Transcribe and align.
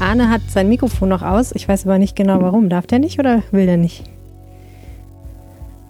Arne 0.00 0.30
hat 0.30 0.40
sein 0.48 0.68
Mikrofon 0.68 1.08
noch 1.08 1.22
aus. 1.22 1.52
Ich 1.52 1.68
weiß 1.68 1.86
aber 1.86 1.98
nicht 1.98 2.16
genau 2.16 2.40
warum. 2.40 2.68
Darf 2.68 2.86
der 2.86 2.98
nicht 2.98 3.18
oder 3.18 3.42
will 3.50 3.66
der 3.66 3.76
nicht? 3.76 4.04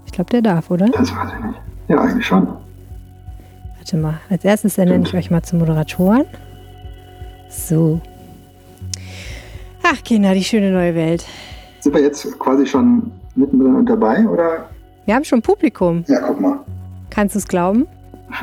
Ich 0.06 0.12
glaube, 0.12 0.30
der 0.30 0.42
darf, 0.42 0.70
oder? 0.70 0.86
Das 0.88 1.14
weiß 1.14 1.32
ich 1.38 1.44
nicht. 1.44 1.60
Ja, 1.88 2.00
eigentlich 2.00 2.26
schon. 2.26 2.48
Warte 3.76 3.96
mal. 3.96 4.14
Als 4.28 4.44
erstes 4.44 4.78
ernenne 4.78 5.04
ich 5.04 5.14
euch 5.14 5.30
mal 5.30 5.42
zu 5.42 5.56
Moderatoren. 5.56 6.24
So. 7.48 8.00
Ach, 9.82 10.02
Kinder, 10.04 10.34
die 10.34 10.44
schöne 10.44 10.70
neue 10.72 10.94
Welt. 10.94 11.24
Sind 11.80 11.94
wir 11.94 12.02
jetzt 12.02 12.38
quasi 12.38 12.66
schon 12.66 13.10
mittendrin 13.36 13.76
und 13.76 13.86
dabei, 13.86 14.26
oder? 14.26 14.68
Wir 15.06 15.14
haben 15.14 15.24
schon 15.24 15.40
Publikum. 15.40 16.04
Ja, 16.08 16.20
guck 16.20 16.40
mal. 16.40 16.58
Kannst 17.10 17.36
du 17.36 17.38
es 17.38 17.48
glauben? 17.48 17.86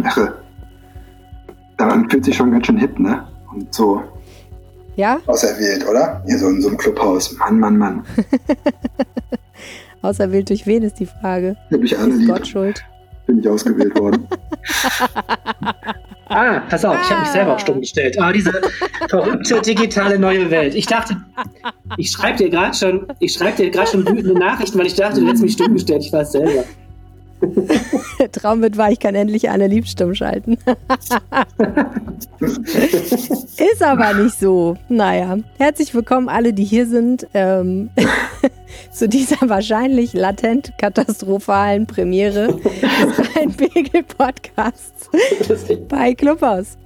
Irre. 0.03 0.33
Daran 1.77 2.09
fühlt 2.09 2.25
sich 2.25 2.35
schon 2.35 2.51
ganz 2.51 2.65
schön 2.65 2.77
hip, 2.77 2.97
ne? 2.99 3.23
Und 3.53 3.73
so 3.73 4.01
Ja? 4.97 5.19
auserwählt, 5.27 5.87
oder? 5.87 6.21
Hier 6.27 6.37
so 6.39 6.49
in 6.49 6.61
so 6.61 6.67
einem 6.67 6.77
Clubhaus. 6.77 7.31
Mann, 7.37 7.59
Mann, 7.59 7.77
Mann. 7.77 8.03
Auserwählt 10.01 10.49
durch 10.49 10.65
wen 10.67 10.83
ist 10.83 10.99
die 10.99 11.05
Frage? 11.05 11.55
Da 11.69 11.77
bin 11.77 11.85
ich 11.85 11.97
alle 11.97 12.09
Ist 12.11 12.19
lieb. 12.19 12.27
Gott 12.29 12.47
schuld. 12.47 12.83
Bin 13.27 13.39
ich 13.39 13.47
ausgewählt 13.47 13.97
worden. 13.97 14.27
Ah, 16.29 16.59
pass 16.69 16.83
auf, 16.83 16.97
ich 17.01 17.09
habe 17.09 17.21
mich 17.21 17.29
selber 17.29 17.53
auf 17.53 17.61
stumm 17.61 17.79
gestellt. 17.79 18.17
Ah, 18.19 18.33
diese 18.33 18.51
verrückte 19.07 19.61
digitale 19.61 20.19
neue 20.19 20.51
Welt. 20.51 20.75
Ich 20.75 20.85
dachte, 20.85 21.15
ich 21.95 22.11
schreibe 22.11 22.37
dir 22.39 22.49
gerade 22.49 22.75
schon, 22.75 23.07
ich 23.19 23.31
schreibe 23.31 23.55
dir 23.63 23.69
gerade 23.69 23.89
schon 23.89 24.05
wütende 24.05 24.37
Nachrichten, 24.37 24.77
weil 24.77 24.87
ich 24.87 24.95
dachte, 24.95 25.21
du 25.21 25.27
hättest 25.27 25.43
mich 25.43 25.53
stumm 25.53 25.73
gestellt. 25.73 26.03
Ich 26.03 26.11
war 26.11 26.23
es 26.23 26.33
selber. 26.33 26.65
Traum 28.31 28.61
wird 28.61 28.77
wahr, 28.77 28.91
ich 28.91 28.99
kann 28.99 29.15
endlich 29.15 29.49
Anne 29.49 29.67
Lieb 29.67 29.87
stumm 29.87 30.15
schalten. 30.15 30.57
Ist 32.39 33.83
aber 33.83 34.13
nicht 34.13 34.39
so. 34.39 34.75
Naja, 34.89 35.37
herzlich 35.57 35.93
willkommen 35.93 36.29
alle, 36.29 36.53
die 36.53 36.63
hier 36.63 36.87
sind, 36.87 37.27
ähm, 37.33 37.89
zu 38.91 39.07
dieser 39.07 39.37
wahrscheinlich 39.49 40.13
latent 40.13 40.73
katastrophalen 40.77 41.85
Premiere 41.85 42.47
des 42.47 43.35
Rheinpegel-Podcasts 43.35 45.09
bei 45.89 46.13
Clubhaus. 46.13 46.77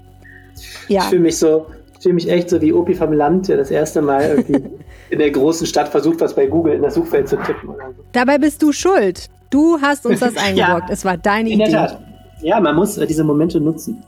Ich 0.88 0.96
Ja, 0.96 1.02
fühle 1.04 1.22
mich 1.22 1.38
so, 1.38 1.68
ich 1.96 2.04
fühle 2.04 2.16
mich 2.16 2.30
echt 2.30 2.50
so 2.50 2.62
wie 2.62 2.74
Opi 2.74 2.94
vom 2.94 3.14
Land, 3.14 3.48
der 3.48 3.58
das 3.58 3.72
erste 3.72 4.02
Mal 4.02 4.24
irgendwie 4.24 4.64
in 5.10 5.20
der 5.20 5.32
großen 5.32 5.66
Stadt 5.68 5.88
versucht, 5.90 6.20
was 6.22 6.36
bei 6.36 6.48
Google 6.48 6.74
in 6.74 6.82
das 6.82 6.96
Suchfeld 6.96 7.30
zu 7.30 7.38
tippen. 7.38 7.70
So. 7.70 8.04
dabei 8.12 8.38
bist 8.38 8.62
du 8.62 8.72
schuld. 8.72 9.30
Du 9.52 9.80
hast 9.80 10.06
uns 10.08 10.20
das 10.20 10.36
eingebrockt. 10.44 10.90
Es 10.90 11.06
war 11.06 11.18
deine 11.18 11.50
In 11.52 11.60
der 11.60 11.68
Idee. 11.68 11.78
Tat. 11.78 12.00
Ja, 12.42 12.60
man 12.60 12.76
muss 12.76 12.98
äh, 12.98 13.06
diese 13.06 13.24
Momente 13.24 13.62
nutzen. 13.62 14.04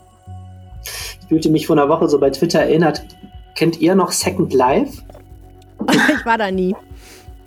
Ich 1.20 1.28
fühlte 1.28 1.50
mich 1.50 1.68
vor 1.68 1.78
einer 1.78 1.88
Woche 1.88 2.08
so 2.08 2.18
bei 2.18 2.30
Twitter 2.30 2.60
erinnert. 2.60 3.04
Kennt 3.54 3.80
ihr 3.80 3.94
noch 3.94 4.10
Second 4.10 4.52
Life? 4.52 5.02
Ich 6.18 6.26
war 6.26 6.38
da 6.38 6.50
nie. 6.50 6.74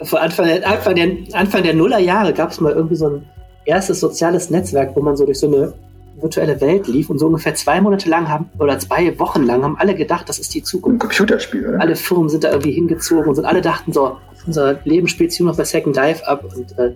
Vor 0.03 0.21
Anfang 0.21 0.45
der, 0.45 0.67
Anfang 0.67 0.95
der, 0.95 1.09
Anfang 1.33 1.63
der 1.63 1.73
Nullerjahre 1.73 2.33
gab 2.33 2.51
es 2.51 2.61
mal 2.61 2.71
irgendwie 2.71 2.95
so 2.95 3.07
ein 3.07 3.25
erstes 3.65 3.99
soziales 3.99 4.51
Netzwerk, 4.51 4.95
wo 4.95 5.01
man 5.01 5.17
so 5.17 5.25
durch 5.25 5.39
so 5.39 5.47
eine 5.47 5.73
virtuelle 6.21 6.59
Welt 6.61 6.87
lief 6.87 7.09
und 7.09 7.17
so 7.19 7.27
ungefähr 7.27 7.55
zwei 7.55 7.81
Monate 7.81 8.09
lang 8.09 8.27
haben 8.29 8.49
oder 8.59 8.77
zwei 8.79 9.17
Wochen 9.19 9.43
lang 9.43 9.63
haben 9.63 9.77
alle 9.77 9.95
gedacht, 9.95 10.29
das 10.29 10.39
ist 10.39 10.53
die 10.53 10.61
Ein 10.61 10.65
Zukunft. 10.65 10.99
Computerspiel, 10.99 11.67
oder? 11.67 11.81
Alle 11.81 11.95
Firmen 11.95 12.29
sind 12.29 12.43
da 12.43 12.51
irgendwie 12.51 12.71
hingezogen 12.73 13.27
und 13.27 13.35
sind 13.35 13.45
alle 13.45 13.61
dachten 13.61 13.91
so, 13.91 14.17
unser 14.45 14.79
Leben 14.83 15.07
spielt 15.07 15.31
sich 15.31 15.39
nur 15.39 15.49
noch 15.49 15.57
bei 15.57 15.63
Second 15.65 15.95
Life 15.95 16.27
ab 16.27 16.43
und 16.55 16.77
äh, 16.77 16.93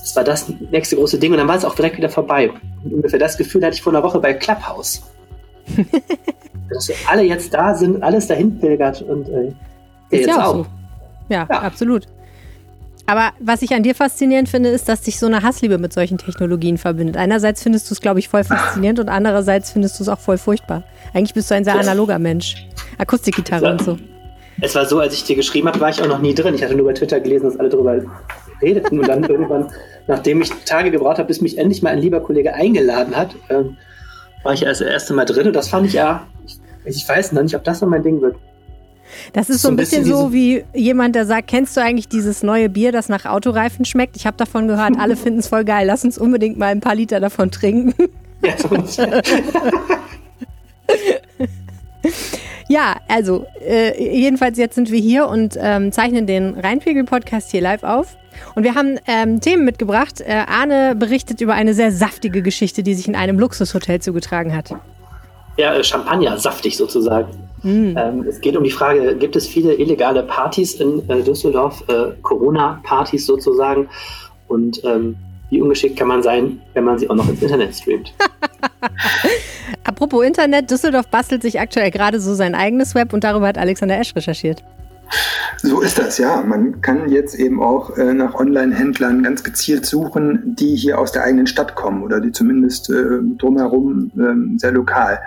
das 0.00 0.16
war 0.16 0.24
das 0.24 0.48
nächste 0.70 0.96
große 0.96 1.18
Ding 1.18 1.32
und 1.32 1.38
dann 1.38 1.48
war 1.48 1.56
es 1.56 1.64
auch 1.64 1.74
direkt 1.74 1.96
wieder 1.96 2.08
vorbei. 2.08 2.50
Und 2.82 2.92
ungefähr 2.94 3.18
das 3.18 3.36
Gefühl 3.36 3.64
hatte 3.64 3.74
ich 3.74 3.82
vor 3.82 3.92
einer 3.92 4.02
Woche 4.02 4.18
bei 4.18 4.34
Clubhouse. 4.34 5.02
Dass 6.70 6.88
wir 6.88 6.96
alle 7.08 7.22
jetzt 7.22 7.52
da 7.54 7.74
sind, 7.74 8.02
alles 8.02 8.26
dahin 8.26 8.58
pilgert 8.58 9.02
und 9.02 9.28
äh, 9.28 9.48
Ist 10.10 10.20
jetzt 10.20 10.26
ja 10.28 10.44
auch 10.44 10.54
so. 10.54 10.66
Ja, 11.28 11.46
Ja. 11.50 11.60
absolut. 11.62 12.06
Aber 13.06 13.32
was 13.38 13.60
ich 13.60 13.74
an 13.74 13.82
dir 13.82 13.94
faszinierend 13.94 14.48
finde, 14.48 14.70
ist, 14.70 14.88
dass 14.88 15.02
dich 15.02 15.18
so 15.18 15.26
eine 15.26 15.42
Hassliebe 15.42 15.76
mit 15.76 15.92
solchen 15.92 16.16
Technologien 16.16 16.78
verbindet. 16.78 17.18
Einerseits 17.18 17.62
findest 17.62 17.90
du 17.90 17.94
es, 17.94 18.00
glaube 18.00 18.18
ich, 18.18 18.28
voll 18.30 18.44
faszinierend 18.44 18.98
und 18.98 19.10
andererseits 19.10 19.70
findest 19.72 19.98
du 19.98 20.04
es 20.04 20.08
auch 20.08 20.18
voll 20.18 20.38
furchtbar. 20.38 20.84
Eigentlich 21.12 21.34
bist 21.34 21.50
du 21.50 21.54
ein 21.54 21.64
sehr 21.64 21.78
analoger 21.78 22.18
Mensch. 22.18 22.66
Akustikgitarre 22.96 23.72
und 23.72 23.82
so. 23.82 23.98
Es 24.60 24.74
war 24.74 24.86
so, 24.86 25.00
als 25.00 25.12
ich 25.14 25.24
dir 25.24 25.36
geschrieben 25.36 25.68
habe, 25.68 25.80
war 25.80 25.90
ich 25.90 26.00
auch 26.00 26.06
noch 26.06 26.20
nie 26.20 26.34
drin. 26.34 26.54
Ich 26.54 26.62
hatte 26.62 26.74
nur 26.76 26.86
bei 26.86 26.92
Twitter 26.94 27.20
gelesen, 27.20 27.44
dass 27.46 27.58
alle 27.58 27.68
darüber 27.68 28.00
redeten. 28.64 28.98
Und 29.00 29.08
dann 29.08 29.22
irgendwann, 29.24 29.70
nachdem 30.06 30.40
ich 30.42 30.50
Tage 30.64 30.90
gebraucht 30.90 31.18
habe, 31.18 31.28
bis 31.28 31.40
mich 31.40 31.58
endlich 31.58 31.82
mal 31.82 31.90
ein 31.90 32.00
lieber 32.00 32.20
Kollege 32.20 32.54
eingeladen 32.54 33.16
hat, 33.16 33.34
ähm, 33.50 33.76
war 34.42 34.54
ich 34.54 34.66
als 34.66 34.78
das 34.78 34.88
erste 34.88 35.14
Mal 35.14 35.24
drin. 35.24 35.46
Und 35.46 35.54
das 35.54 35.68
fand 35.68 35.86
ich 35.86 35.92
ja, 35.94 36.26
ich, 36.46 36.58
ich 36.84 37.08
weiß 37.08 37.32
noch 37.32 37.42
nicht, 37.42 37.54
ob 37.54 37.64
das 37.64 37.80
noch 37.80 37.88
mein 37.88 38.02
Ding 38.02 38.20
wird. 38.20 38.36
Das 39.32 39.48
ist 39.50 39.62
so 39.62 39.68
ein 39.68 39.76
bisschen 39.76 40.04
so 40.04 40.32
wie 40.32 40.64
jemand, 40.74 41.14
der 41.14 41.26
sagt, 41.26 41.46
kennst 41.48 41.76
du 41.76 41.80
eigentlich 41.80 42.08
dieses 42.08 42.42
neue 42.42 42.68
Bier, 42.68 42.90
das 42.90 43.08
nach 43.08 43.26
Autoreifen 43.26 43.84
schmeckt? 43.84 44.16
Ich 44.16 44.26
habe 44.26 44.36
davon 44.36 44.66
gehört, 44.66 44.94
alle 44.98 45.16
finden 45.16 45.38
es 45.40 45.48
voll 45.48 45.64
geil. 45.64 45.86
Lass 45.86 46.04
uns 46.04 46.18
unbedingt 46.18 46.58
mal 46.58 46.66
ein 46.66 46.80
paar 46.80 46.94
Liter 46.94 47.20
davon 47.20 47.50
trinken. 47.50 47.94
Ja, 48.42 48.58
so 48.58 48.68
Ja, 52.68 52.96
also 53.08 53.46
äh, 53.60 53.92
jedenfalls 54.02 54.58
jetzt 54.58 54.74
sind 54.74 54.90
wir 54.90 55.00
hier 55.00 55.28
und 55.28 55.56
ähm, 55.60 55.92
zeichnen 55.92 56.26
den 56.26 56.58
Rheinpegel-Podcast 56.58 57.50
hier 57.50 57.60
live 57.60 57.82
auf. 57.82 58.16
Und 58.54 58.64
wir 58.64 58.74
haben 58.74 58.98
ähm, 59.06 59.40
Themen 59.40 59.64
mitgebracht. 59.64 60.20
Äh, 60.20 60.44
Arne 60.46 60.94
berichtet 60.96 61.40
über 61.40 61.54
eine 61.54 61.74
sehr 61.74 61.92
saftige 61.92 62.42
Geschichte, 62.42 62.82
die 62.82 62.94
sich 62.94 63.06
in 63.06 63.16
einem 63.16 63.38
Luxushotel 63.38 64.00
zugetragen 64.00 64.56
hat. 64.56 64.74
ja, 65.56 65.74
äh, 65.74 65.84
Champagner, 65.84 66.36
saftig 66.38 66.76
sozusagen. 66.76 67.28
Mm. 67.62 67.96
Ähm, 67.96 68.24
es 68.28 68.40
geht 68.40 68.56
um 68.56 68.64
die 68.64 68.70
Frage, 68.70 69.14
gibt 69.16 69.36
es 69.36 69.46
viele 69.46 69.74
illegale 69.74 70.22
Partys 70.22 70.74
in 70.74 71.08
äh, 71.08 71.22
Düsseldorf, 71.22 71.84
äh, 71.88 72.12
Corona-Partys 72.22 73.26
sozusagen? 73.26 73.88
Und 74.48 74.82
ähm, 74.84 75.16
wie 75.50 75.60
ungeschickt 75.60 75.96
kann 75.96 76.08
man 76.08 76.22
sein, 76.22 76.60
wenn 76.72 76.84
man 76.84 76.98
sie 76.98 77.08
auch 77.08 77.14
noch 77.14 77.28
ins 77.28 77.42
Internet 77.42 77.74
streamt? 77.74 78.12
Apropos 79.84 80.24
Internet, 80.24 80.70
Düsseldorf 80.70 81.08
bastelt 81.08 81.42
sich 81.42 81.60
aktuell 81.60 81.90
gerade 81.90 82.20
so 82.20 82.34
sein 82.34 82.54
eigenes 82.54 82.94
Web 82.94 83.12
und 83.12 83.24
darüber 83.24 83.48
hat 83.48 83.58
Alexander 83.58 83.98
Esch 83.98 84.14
recherchiert. 84.14 84.62
So 85.62 85.80
ist 85.80 85.98
das, 85.98 86.18
ja. 86.18 86.42
Man 86.42 86.80
kann 86.80 87.08
jetzt 87.08 87.34
eben 87.34 87.62
auch 87.62 87.96
äh, 87.96 88.12
nach 88.12 88.34
Online-Händlern 88.34 89.22
ganz 89.22 89.42
gezielt 89.42 89.86
suchen, 89.86 90.56
die 90.56 90.76
hier 90.76 90.98
aus 90.98 91.12
der 91.12 91.24
eigenen 91.24 91.46
Stadt 91.46 91.74
kommen 91.74 92.02
oder 92.02 92.20
die 92.20 92.32
zumindest 92.32 92.90
äh, 92.90 93.20
drumherum 93.38 94.10
äh, 94.16 94.58
sehr 94.58 94.72
lokal 94.72 95.20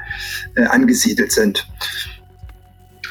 äh, 0.55 0.65
angesiedelt 0.65 1.31
sind. 1.31 1.67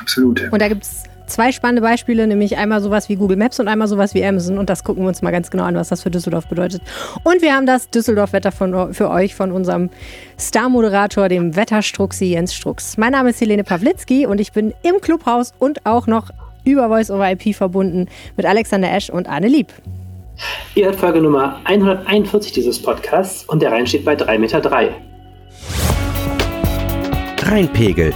Absolut. 0.00 0.48
Und 0.52 0.60
da 0.60 0.68
gibt 0.68 0.84
es 0.84 1.04
zwei 1.26 1.52
spannende 1.52 1.82
Beispiele, 1.82 2.26
nämlich 2.26 2.56
einmal 2.56 2.80
sowas 2.80 3.08
wie 3.08 3.16
Google 3.16 3.36
Maps 3.36 3.58
und 3.60 3.68
einmal 3.68 3.88
sowas 3.88 4.14
wie 4.14 4.24
Amazon. 4.24 4.58
Und 4.58 4.70
das 4.70 4.84
gucken 4.84 5.02
wir 5.04 5.08
uns 5.08 5.22
mal 5.22 5.30
ganz 5.30 5.50
genau 5.50 5.64
an, 5.64 5.74
was 5.74 5.88
das 5.88 6.02
für 6.02 6.10
Düsseldorf 6.10 6.46
bedeutet. 6.46 6.82
Und 7.24 7.42
wir 7.42 7.54
haben 7.54 7.66
das 7.66 7.90
Düsseldorf-Wetter 7.90 8.52
von- 8.52 8.94
für 8.94 9.10
euch 9.10 9.34
von 9.34 9.52
unserem 9.52 9.90
Star-Moderator, 10.38 11.28
dem 11.28 11.56
Wetterstruxi 11.56 12.26
Jens 12.26 12.54
Strux. 12.54 12.96
Mein 12.96 13.12
Name 13.12 13.30
ist 13.30 13.40
Helene 13.40 13.64
Pawlitzki 13.64 14.26
und 14.26 14.40
ich 14.40 14.52
bin 14.52 14.72
im 14.82 15.00
Clubhaus 15.00 15.52
und 15.58 15.84
auch 15.86 16.06
noch 16.06 16.30
über 16.64 16.88
Voice 16.88 17.10
over 17.10 17.30
IP 17.30 17.54
verbunden 17.54 18.06
mit 18.36 18.44
Alexander 18.46 18.92
Esch 18.92 19.10
und 19.10 19.28
Arne 19.28 19.48
Lieb. 19.48 19.72
Ihr 20.74 20.86
hört 20.86 20.96
Folge 20.96 21.22
Nummer 21.22 21.60
141 21.64 22.52
dieses 22.52 22.82
Podcasts 22.82 23.44
und 23.44 23.62
der 23.62 23.72
Rhein 23.72 23.86
steht 23.86 24.04
bei 24.04 24.14
3,3 24.14 24.38
Meter. 24.38 24.60
Drei. 24.60 24.90
Rheinpegel. 27.42 28.12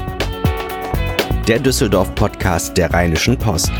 Der 1.48 1.58
Düsseldorf-Podcast 1.58 2.29
der 2.40 2.92
Rheinischen 2.92 3.36
Post. 3.36 3.70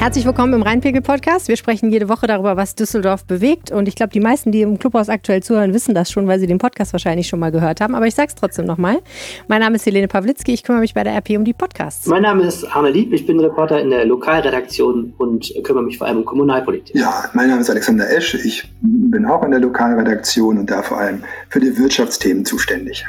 Herzlich 0.00 0.24
willkommen 0.24 0.54
im 0.54 0.62
Rheinpegel-Podcast. 0.62 1.48
Wir 1.48 1.56
sprechen 1.58 1.90
jede 1.90 2.08
Woche 2.08 2.26
darüber, 2.26 2.56
was 2.56 2.74
Düsseldorf 2.74 3.26
bewegt. 3.26 3.70
Und 3.70 3.86
ich 3.86 3.94
glaube, 3.94 4.10
die 4.10 4.20
meisten, 4.20 4.52
die 4.52 4.62
im 4.62 4.78
Clubhaus 4.78 5.10
aktuell 5.10 5.42
zuhören, 5.42 5.74
wissen 5.74 5.94
das 5.94 6.10
schon, 6.10 6.26
weil 6.26 6.40
sie 6.40 6.46
den 6.46 6.56
Podcast 6.56 6.94
wahrscheinlich 6.94 7.28
schon 7.28 7.40
mal 7.40 7.52
gehört 7.52 7.82
haben. 7.82 7.94
Aber 7.94 8.06
ich 8.06 8.14
sage 8.14 8.28
es 8.28 8.34
trotzdem 8.34 8.64
nochmal. 8.64 9.00
Mein 9.48 9.60
Name 9.60 9.76
ist 9.76 9.84
Helene 9.84 10.08
Pawlitzki. 10.08 10.54
Ich 10.54 10.62
kümmere 10.62 10.80
mich 10.80 10.94
bei 10.94 11.04
der 11.04 11.14
RP 11.14 11.36
um 11.36 11.44
die 11.44 11.52
Podcasts. 11.52 12.06
Mein 12.06 12.22
Name 12.22 12.44
ist 12.44 12.64
Arne 12.64 12.90
Lieb, 12.90 13.12
ich 13.12 13.26
bin 13.26 13.38
Reporter 13.38 13.78
in 13.78 13.90
der 13.90 14.06
Lokalredaktion 14.06 15.12
und 15.18 15.52
kümmere 15.62 15.84
mich 15.84 15.98
vor 15.98 16.06
allem 16.06 16.18
um 16.18 16.24
Kommunalpolitik. 16.24 16.96
Ja, 16.96 17.26
mein 17.34 17.50
Name 17.50 17.60
ist 17.60 17.68
Alexander 17.68 18.10
Esch. 18.10 18.34
Ich 18.34 18.72
bin 18.80 19.26
auch 19.26 19.42
in 19.42 19.50
der 19.50 19.60
Lokalredaktion 19.60 20.56
und 20.56 20.70
da 20.70 20.82
vor 20.82 20.98
allem 20.98 21.22
für 21.50 21.60
die 21.60 21.76
Wirtschaftsthemen 21.76 22.46
zuständig. 22.46 23.04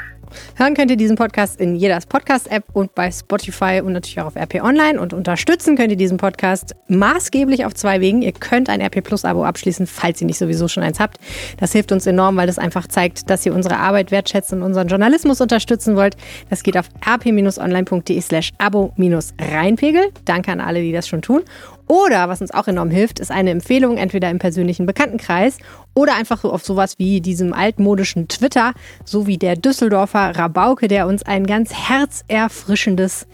Hören 0.56 0.74
könnt 0.74 0.90
ihr 0.90 0.96
diesen 0.96 1.16
Podcast 1.16 1.60
in 1.60 1.74
jeder 1.76 1.98
Podcast-App 2.08 2.64
und 2.72 2.94
bei 2.94 3.10
Spotify 3.10 3.80
und 3.84 3.92
natürlich 3.92 4.20
auch 4.20 4.26
auf 4.26 4.36
RP 4.36 4.62
Online. 4.62 5.00
Und 5.00 5.12
unterstützen 5.12 5.76
könnt 5.76 5.90
ihr 5.90 5.96
diesen 5.96 6.16
Podcast 6.16 6.74
maßgeblich 6.88 7.64
auf 7.64 7.74
zwei 7.74 8.00
Wegen. 8.00 8.22
Ihr 8.22 8.32
könnt 8.32 8.68
ein 8.68 8.80
RP 8.80 9.02
Plus-Abo 9.02 9.44
abschließen, 9.44 9.86
falls 9.86 10.20
ihr 10.20 10.26
nicht 10.26 10.38
sowieso 10.38 10.68
schon 10.68 10.82
eins 10.82 11.00
habt. 11.00 11.18
Das 11.58 11.72
hilft 11.72 11.92
uns 11.92 12.06
enorm, 12.06 12.36
weil 12.36 12.46
das 12.46 12.58
einfach 12.58 12.86
zeigt, 12.86 13.30
dass 13.30 13.44
ihr 13.46 13.54
unsere 13.54 13.78
Arbeit 13.78 14.10
wertschätzt 14.10 14.52
und 14.52 14.62
unseren 14.62 14.88
Journalismus 14.88 15.40
unterstützen 15.40 15.96
wollt. 15.96 16.16
Das 16.50 16.62
geht 16.62 16.76
auf 16.76 16.88
rp-online.de 17.06 18.20
slash 18.20 18.52
abo-reinpegel. 18.58 20.10
Danke 20.24 20.52
an 20.52 20.60
alle, 20.60 20.80
die 20.80 20.92
das 20.92 21.08
schon 21.08 21.22
tun. 21.22 21.42
Oder, 21.88 22.28
was 22.28 22.42
uns 22.42 22.52
auch 22.52 22.68
enorm 22.68 22.90
hilft, 22.90 23.18
ist 23.18 23.30
eine 23.30 23.50
Empfehlung, 23.50 23.96
entweder 23.96 24.30
im 24.30 24.38
persönlichen 24.38 24.84
Bekanntenkreis 24.84 25.56
oder 25.94 26.14
einfach 26.14 26.40
so 26.40 26.52
auf 26.52 26.62
sowas 26.62 26.98
wie 26.98 27.20
diesem 27.22 27.54
altmodischen 27.54 28.28
Twitter, 28.28 28.74
so 29.04 29.26
wie 29.26 29.38
der 29.38 29.56
Düsseldorfer 29.56 30.36
Rabauke, 30.36 30.86
der 30.86 31.06
uns 31.06 31.22
ein 31.22 31.46
ganz 31.46 31.72
herzerfrischendes 31.72 33.26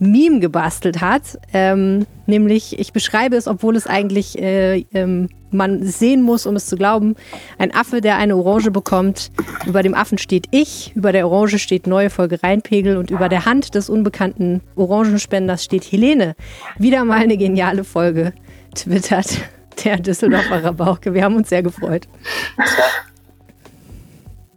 Meme 0.00 0.40
gebastelt 0.40 1.00
hat. 1.00 1.38
Ähm, 1.52 2.06
nämlich, 2.26 2.78
ich 2.78 2.92
beschreibe 2.92 3.36
es, 3.36 3.46
obwohl 3.46 3.76
es 3.76 3.86
eigentlich 3.86 4.38
äh, 4.38 4.84
ähm, 4.92 5.28
man 5.52 5.82
sehen 5.84 6.22
muss, 6.22 6.46
um 6.46 6.56
es 6.56 6.66
zu 6.66 6.76
glauben. 6.76 7.16
Ein 7.58 7.74
Affe, 7.74 8.00
der 8.00 8.16
eine 8.16 8.36
Orange 8.36 8.70
bekommt. 8.70 9.30
Über 9.66 9.82
dem 9.82 9.94
Affen 9.94 10.18
steht 10.18 10.46
ich, 10.50 10.92
über 10.94 11.12
der 11.12 11.28
Orange 11.28 11.58
steht 11.58 11.86
neue 11.86 12.10
Folge 12.10 12.42
Rheinpegel 12.42 12.96
und 12.96 13.10
über 13.10 13.28
der 13.28 13.44
Hand 13.44 13.74
des 13.74 13.90
unbekannten 13.90 14.62
Orangenspenders 14.76 15.64
steht 15.64 15.84
Helene. 15.90 16.34
Wieder 16.78 17.04
mal 17.04 17.18
eine 17.18 17.36
geniale 17.36 17.84
Folge, 17.84 18.32
twittert 18.74 19.38
der 19.84 19.98
Düsseldorfer 19.98 20.64
Rabauke. 20.64 21.14
Wir 21.14 21.24
haben 21.24 21.36
uns 21.36 21.48
sehr 21.48 21.62
gefreut. 21.62 22.06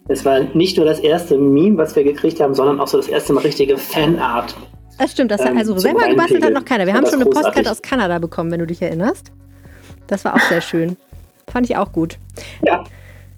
Es 0.07 0.25
war 0.25 0.41
nicht 0.53 0.77
nur 0.77 0.85
das 0.85 0.99
erste 0.99 1.37
Meme, 1.37 1.77
was 1.77 1.95
wir 1.95 2.03
gekriegt 2.03 2.39
haben, 2.41 2.53
sondern 2.53 2.79
auch 2.79 2.87
so 2.87 2.97
das 2.97 3.07
erste 3.07 3.33
Mal 3.33 3.41
richtige 3.41 3.77
Fanart. 3.77 4.55
Das 4.97 5.11
stimmt, 5.11 5.31
das 5.31 5.41
ähm, 5.41 5.57
also 5.57 5.77
selber 5.77 6.07
gebastelt 6.07 6.43
hat 6.43 6.53
noch 6.53 6.65
keiner. 6.65 6.85
Wir 6.85 6.93
haben 6.93 7.05
schon 7.05 7.21
eine 7.21 7.25
Postkarte 7.25 7.69
aus 7.69 7.81
Kanada 7.81 8.19
bekommen, 8.19 8.51
wenn 8.51 8.59
du 8.59 8.67
dich 8.67 8.81
erinnerst. 8.81 9.31
Das 10.07 10.23
war 10.25 10.35
auch 10.35 10.49
sehr 10.49 10.61
schön. 10.61 10.97
Fand 11.51 11.69
ich 11.69 11.77
auch 11.77 11.91
gut. 11.91 12.17
Ja. 12.61 12.83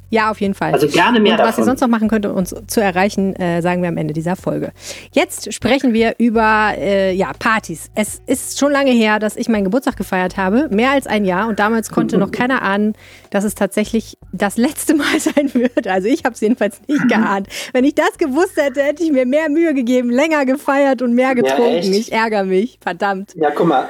Ja, 0.10 0.31
auf 0.31 0.40
jeden 0.42 0.54
Fall. 0.54 0.74
Also 0.74 0.88
gerne 0.88 1.19
mehr 1.19 1.34
Und 1.34 1.40
was 1.40 1.48
davon. 1.48 1.63
ihr 1.63 1.66
sonst 1.66 1.81
noch 1.81 1.88
machen 1.88 2.07
könnt, 2.07 2.25
um 2.25 2.36
uns 2.36 2.56
zu 2.68 2.81
erreichen, 2.81 3.36
äh, 3.36 3.62
sagen 3.62 3.81
wir 3.81 3.90
am 3.90 3.98
Ende 3.98 4.13
dieser 4.13 4.36
Folge. 4.36 4.72
Jetzt 5.12 5.54
sprechen 5.54 5.94
wir 5.94 6.16
über 6.18 6.74
äh, 6.78 7.13
ja, 7.13 7.31
Partys. 7.38 7.90
Es 7.96 8.22
ist 8.28 8.60
schon 8.60 8.72
lange 8.72 8.92
her, 8.92 9.19
dass 9.19 9.36
ich 9.36 9.50
meinen 9.50 9.63
Geburtstag 9.66 9.98
gefeiert 9.98 10.38
habe, 10.38 10.69
mehr 10.69 10.92
als 10.92 11.07
ein 11.07 11.25
Jahr. 11.25 11.48
Und 11.48 11.60
damals 11.60 11.90
konnte 11.90 12.18
noch 12.18 12.31
keiner 12.31 12.62
ahnen, 12.62 12.94
dass 13.31 13.44
es 13.44 13.56
tatsächlich 13.56 14.18
das 14.31 14.57
letzte 14.57 14.94
Mal 14.96 15.19
sein 15.19 15.54
wird. 15.54 15.88
Also 15.88 16.07
ich 16.07 16.24
habe 16.24 16.34
es 16.34 16.42
jedenfalls 16.42 16.80
nicht 16.88 17.07
geahnt. 17.10 17.48
Wenn 17.74 17.84
ich 17.84 17.96
das 17.96 18.18
gewusst 18.18 18.57
hätte, 18.57 18.81
hätte 18.84 19.04
ich 19.04 19.12
mir 19.12 19.25
mehr 19.25 19.50
Mühe 19.50 19.74
gegeben, 19.74 20.10
länger 20.10 20.46
gefeiert 20.46 21.02
und 21.02 21.13
mehr 21.13 21.36
getrunken. 21.36 21.92
Ja, 21.92 22.00
ich 22.00 22.12
ärgere 22.12 22.44
mich, 22.46 22.78
verdammt. 22.81 23.34
Ja, 23.36 23.52
guck 23.52 23.68
mal, 23.68 23.88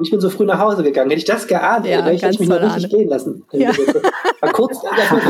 ich 0.00 0.10
bin 0.10 0.20
so 0.20 0.30
früh 0.30 0.46
nach 0.46 0.58
Hause 0.58 0.82
gegangen. 0.82 1.10
Hätte 1.10 1.18
ich 1.18 1.26
das 1.26 1.46
geahnt, 1.46 1.86
ja, 1.86 2.02
hätte 2.02 2.26
ich 2.30 2.38
mich 2.40 2.48
noch 2.48 2.62
richtig 2.62 2.90
gehen 2.90 3.08
lassen. 3.08 3.44
Ja. 3.52 3.70
War 4.40 4.52
kurz, 4.52 4.78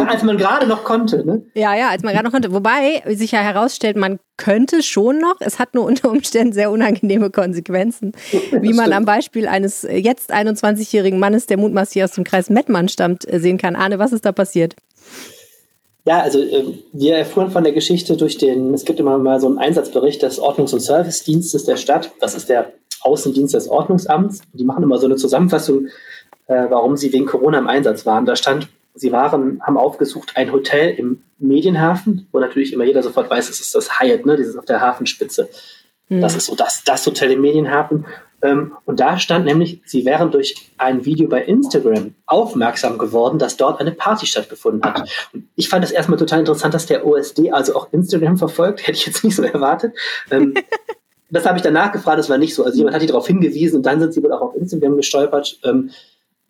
als 0.09 0.23
man 0.23 0.39
gerade 0.39 0.67
noch 0.67 0.85
konnte. 0.85 1.27
Ne? 1.27 1.43
Ja, 1.55 1.75
ja, 1.75 1.89
als 1.89 2.03
man 2.03 2.13
gerade 2.13 2.25
noch 2.25 2.33
konnte. 2.33 2.53
Wobei 2.53 3.03
sich 3.15 3.33
ja 3.33 3.41
herausstellt, 3.41 3.97
man 3.97 4.21
könnte 4.37 4.83
schon 4.83 5.19
noch. 5.19 5.37
Es 5.41 5.59
hat 5.59 5.75
nur 5.75 5.85
unter 5.85 6.09
Umständen 6.11 6.53
sehr 6.53 6.71
unangenehme 6.71 7.31
Konsequenzen. 7.31 8.13
Wie 8.53 8.73
man 8.73 8.93
am 8.93 9.05
Beispiel 9.05 9.49
eines 9.49 9.83
jetzt 9.83 10.33
21-jährigen 10.33 11.19
Mannes, 11.19 11.47
der 11.47 11.59
mutmaßlich 11.59 12.05
aus 12.05 12.13
dem 12.13 12.25
Kreis 12.25 12.49
Mettmann 12.49 12.89
stammt, 12.89 13.31
äh, 13.31 13.41
sehen 13.41 13.59
kann. 13.59 13.77
Arne, 13.77 13.99
was 13.99 14.13
ist 14.13 14.25
da 14.25 14.33
passiert? 14.33 14.77
Ja, 16.05 16.21
also 16.21 16.41
äh, 16.41 16.79
wir 16.93 17.17
erfuhren 17.17 17.51
von 17.51 17.65
der 17.65 17.73
Geschichte 17.73 18.17
durch 18.17 18.39
den, 18.39 18.73
es 18.75 18.85
gibt 18.85 18.99
immer 18.99 19.19
mal 19.19 19.41
so 19.41 19.47
einen 19.47 19.59
Einsatzbericht 19.59 20.23
des 20.23 20.41
Ordnungs- 20.41 20.73
und 20.73 20.81
Servicedienstes 20.81 21.65
der 21.65 21.77
Stadt. 21.77 22.13
Das 22.21 22.35
ist 22.35 22.49
der 22.49 22.73
Außendienst 23.05 23.55
des 23.55 23.69
Ordnungsamts. 23.69 24.43
Die 24.53 24.65
machen 24.65 24.83
immer 24.83 24.99
so 24.99 25.07
eine 25.07 25.17
Zusammenfassung, 25.17 25.87
äh, 26.47 26.67
warum 26.69 26.97
sie 26.97 27.13
wegen 27.13 27.27
Corona 27.27 27.59
im 27.59 27.69
Einsatz 27.69 28.07
waren. 28.07 28.27
Da 28.27 28.37
stand, 28.37 28.69
sie 28.95 29.13
waren, 29.13 29.61
haben 29.63 29.79
aufgesucht 29.79 30.33
ein 30.37 30.53
Hotel 30.53 30.95
im 30.95 31.23
Medienhafen, 31.39 32.29
wo 32.33 32.39
natürlich 32.39 32.73
immer 32.73 32.85
jeder 32.85 33.03
sofort 33.03 33.31
weiß, 33.31 33.49
es 33.49 33.61
ist 33.61 33.75
das 33.75 34.01
Hyatt, 34.01 34.27
ne, 34.27 34.37
dieses 34.37 34.57
auf 34.57 34.65
der 34.65 34.81
Hafenspitze. 34.81 35.49
Mhm. 36.09 36.21
Das 36.21 36.37
ist 36.37 36.47
so 36.47 36.55
das, 36.55 36.83
das 36.85 37.07
Hotel 37.07 37.33
im 37.33 37.41
Medienhafen. 37.41 38.07
Ähm, 38.43 38.73
und 38.85 38.99
da 38.99 39.19
stand 39.19 39.45
nämlich, 39.45 39.81
sie 39.87 40.05
wären 40.05 40.31
durch 40.33 40.73
ein 40.77 41.05
Video 41.05 41.29
bei 41.29 41.43
Instagram 41.43 42.15
aufmerksam 42.27 42.99
geworden, 42.99 43.39
dass 43.39 43.57
dort 43.57 43.81
eine 43.81 43.93
Party 43.93 44.27
stattgefunden 44.27 44.83
hat. 44.83 45.09
Und 45.33 45.49
ich 45.55 45.69
fand 45.69 45.85
es 45.85 45.93
erstmal 45.93 46.19
total 46.19 46.41
interessant, 46.41 46.75
dass 46.75 46.87
der 46.87 47.07
OSD 47.07 47.53
also 47.53 47.77
auch 47.77 47.93
Instagram 47.93 48.37
verfolgt. 48.37 48.83
Hätte 48.87 48.99
ich 48.99 49.07
jetzt 49.07 49.23
nicht 49.23 49.37
so 49.37 49.45
erwartet. 49.45 49.95
Ähm, 50.31 50.55
das 51.33 51.47
habe 51.47 51.57
ich 51.57 51.63
danach 51.63 51.93
gefragt, 51.93 52.19
das 52.19 52.29
war 52.29 52.39
nicht 52.39 52.55
so. 52.55 52.65
Also 52.65 52.77
jemand 52.77 52.95
hat 52.95 53.03
die 53.03 53.07
darauf 53.07 53.27
hingewiesen 53.27 53.77
und 53.77 53.87
dann 53.87 54.01
sind 54.01 54.13
sie 54.13 54.23
wohl 54.23 54.33
auch 54.33 54.43
auf 54.43 54.55
Instagram 54.55 54.97
gestolpert 54.97 55.59
ähm, 55.65 55.91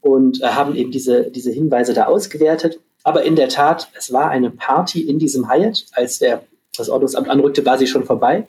und 0.00 0.42
äh, 0.42 0.46
haben 0.46 0.74
eben 0.74 0.90
diese, 0.90 1.30
diese 1.30 1.52
Hinweise 1.52 1.94
da 1.94 2.06
ausgewertet. 2.06 2.80
Aber 3.04 3.22
in 3.22 3.36
der 3.36 3.48
Tat, 3.48 3.88
es 3.96 4.12
war 4.12 4.30
eine 4.30 4.50
Party 4.50 5.00
in 5.00 5.18
diesem 5.18 5.48
Hyatt. 5.48 5.86
Als 5.92 6.18
der, 6.18 6.42
das 6.76 6.88
Ordnungsamt 6.88 7.28
anrückte, 7.28 7.64
war 7.64 7.78
sie 7.78 7.86
schon 7.86 8.04
vorbei, 8.04 8.46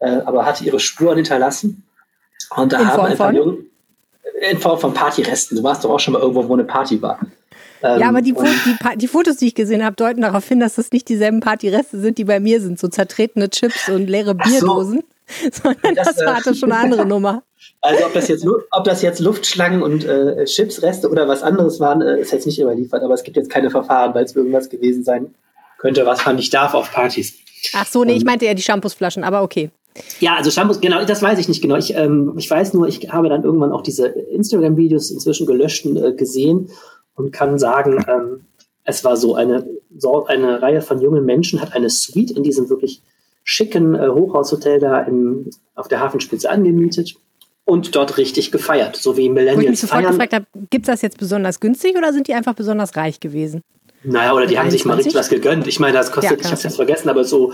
äh, 0.00 0.10
aber 0.10 0.44
hatte 0.44 0.64
ihre 0.64 0.80
Spuren 0.80 1.16
hinterlassen. 1.16 1.84
Und 2.56 2.72
da 2.72 2.80
in 2.80 2.86
haben 2.88 3.04
ein 3.04 3.16
paar 3.16 3.32
Jungen, 3.32 3.70
in 4.50 4.58
Form 4.58 4.78
von 4.78 4.92
Partyresten. 4.92 5.56
Du 5.56 5.62
warst 5.62 5.84
doch 5.84 5.90
auch 5.90 6.00
schon 6.00 6.14
mal 6.14 6.20
irgendwo, 6.20 6.48
wo 6.48 6.54
eine 6.54 6.64
Party 6.64 7.00
war. 7.00 7.20
Ähm, 7.82 8.00
ja, 8.00 8.08
aber 8.08 8.22
die, 8.22 8.34
die, 8.34 8.98
die, 8.98 9.08
Fotos, 9.08 9.36
die 9.36 9.46
ich 9.46 9.54
gesehen 9.54 9.84
habe, 9.84 9.96
deuten 9.96 10.22
darauf 10.22 10.46
hin, 10.46 10.60
dass 10.60 10.74
das 10.74 10.90
nicht 10.90 11.08
dieselben 11.08 11.40
Partyreste 11.40 11.98
sind, 12.00 12.18
die 12.18 12.24
bei 12.24 12.40
mir 12.40 12.60
sind. 12.60 12.78
So 12.78 12.88
zertretene 12.88 13.50
Chips 13.50 13.88
und 13.88 14.08
leere 14.08 14.34
Bierdosen. 14.34 15.00
So. 15.00 15.19
sondern 15.52 15.94
das, 15.94 16.16
das 16.16 16.26
hatte 16.26 16.50
äh, 16.50 16.54
schon 16.54 16.72
eine 16.72 16.82
andere 16.82 17.06
Nummer. 17.06 17.42
Also 17.82 18.06
ob 18.06 18.14
das 18.14 18.28
jetzt, 18.28 18.46
ob 18.46 18.84
das 18.84 19.02
jetzt 19.02 19.20
Luftschlangen 19.20 19.82
und 19.82 20.04
äh, 20.04 20.44
Chipsreste 20.46 21.10
oder 21.10 21.28
was 21.28 21.42
anderes 21.42 21.78
waren, 21.78 22.00
äh, 22.00 22.18
ist 22.18 22.32
jetzt 22.32 22.46
nicht 22.46 22.58
überliefert, 22.58 23.02
aber 23.02 23.12
es 23.12 23.22
gibt 23.22 23.36
jetzt 23.36 23.50
keine 23.50 23.70
Verfahren, 23.70 24.14
weil 24.14 24.24
es 24.24 24.34
irgendwas 24.34 24.70
gewesen 24.70 25.04
sein 25.04 25.34
könnte, 25.78 26.06
was 26.06 26.24
man 26.24 26.36
nicht 26.36 26.52
darf 26.54 26.72
auf 26.72 26.90
Partys. 26.90 27.34
Ach 27.74 27.86
so, 27.86 28.04
nee, 28.04 28.12
ich 28.12 28.22
ähm, 28.22 28.26
meinte 28.26 28.46
ja 28.46 28.54
die 28.54 28.62
Shampoosflaschen, 28.62 29.24
aber 29.24 29.42
okay. 29.42 29.70
Ja, 30.20 30.36
also 30.36 30.50
Shampoos, 30.50 30.80
genau, 30.80 31.04
das 31.04 31.22
weiß 31.22 31.38
ich 31.38 31.48
nicht 31.48 31.62
genau. 31.62 31.76
Ich, 31.76 31.94
ähm, 31.94 32.34
ich 32.38 32.50
weiß 32.50 32.74
nur, 32.74 32.88
ich 32.88 33.10
habe 33.10 33.28
dann 33.28 33.44
irgendwann 33.44 33.72
auch 33.72 33.82
diese 33.82 34.06
Instagram-Videos 34.06 35.10
inzwischen 35.10 35.46
gelöschten 35.46 35.96
äh, 35.96 36.12
gesehen 36.12 36.70
und 37.14 37.32
kann 37.32 37.58
sagen, 37.58 38.04
ähm, 38.08 38.44
es 38.84 39.04
war 39.04 39.16
so 39.16 39.34
eine, 39.34 39.66
so 39.96 40.26
eine 40.26 40.62
Reihe 40.62 40.80
von 40.80 41.00
jungen 41.00 41.24
Menschen 41.24 41.60
hat 41.60 41.74
eine 41.74 41.90
Suite 41.90 42.30
in 42.30 42.42
diesem 42.42 42.68
wirklich 42.68 43.02
schicken 43.50 43.96
äh, 43.96 44.08
Hochhaushotel 44.08 44.78
da 44.78 45.00
in, 45.00 45.50
auf 45.74 45.88
der 45.88 45.98
Hafenspitze 45.98 46.48
angemietet 46.48 47.16
und 47.64 47.96
dort 47.96 48.16
richtig 48.16 48.52
gefeiert, 48.52 48.94
so 48.94 49.16
wie 49.16 49.28
Millennials 49.28 49.56
Wo 49.56 49.62
ich 49.62 49.70
mich 49.70 49.80
sofort 49.80 50.06
gefragt 50.06 50.32
habe, 50.32 50.46
gibt 50.70 50.84
es 50.84 50.92
das 50.92 51.02
jetzt 51.02 51.18
besonders 51.18 51.58
günstig 51.58 51.96
oder 51.96 52.12
sind 52.12 52.28
die 52.28 52.34
einfach 52.34 52.54
besonders 52.54 52.94
reich 52.94 53.18
gewesen? 53.18 53.62
Naja, 54.04 54.34
oder 54.34 54.46
die 54.46 54.56
haben 54.56 54.70
sich 54.70 54.84
mal 54.84 54.94
richtig 54.94 55.16
was 55.16 55.28
gegönnt. 55.28 55.66
Ich 55.66 55.80
meine, 55.80 55.94
das 55.94 56.12
kostet, 56.12 56.30
ja, 56.30 56.38
ich 56.38 56.44
habe 56.44 56.54
es 56.54 56.62
jetzt 56.62 56.76
vergessen, 56.76 57.08
aber 57.08 57.24
so, 57.24 57.52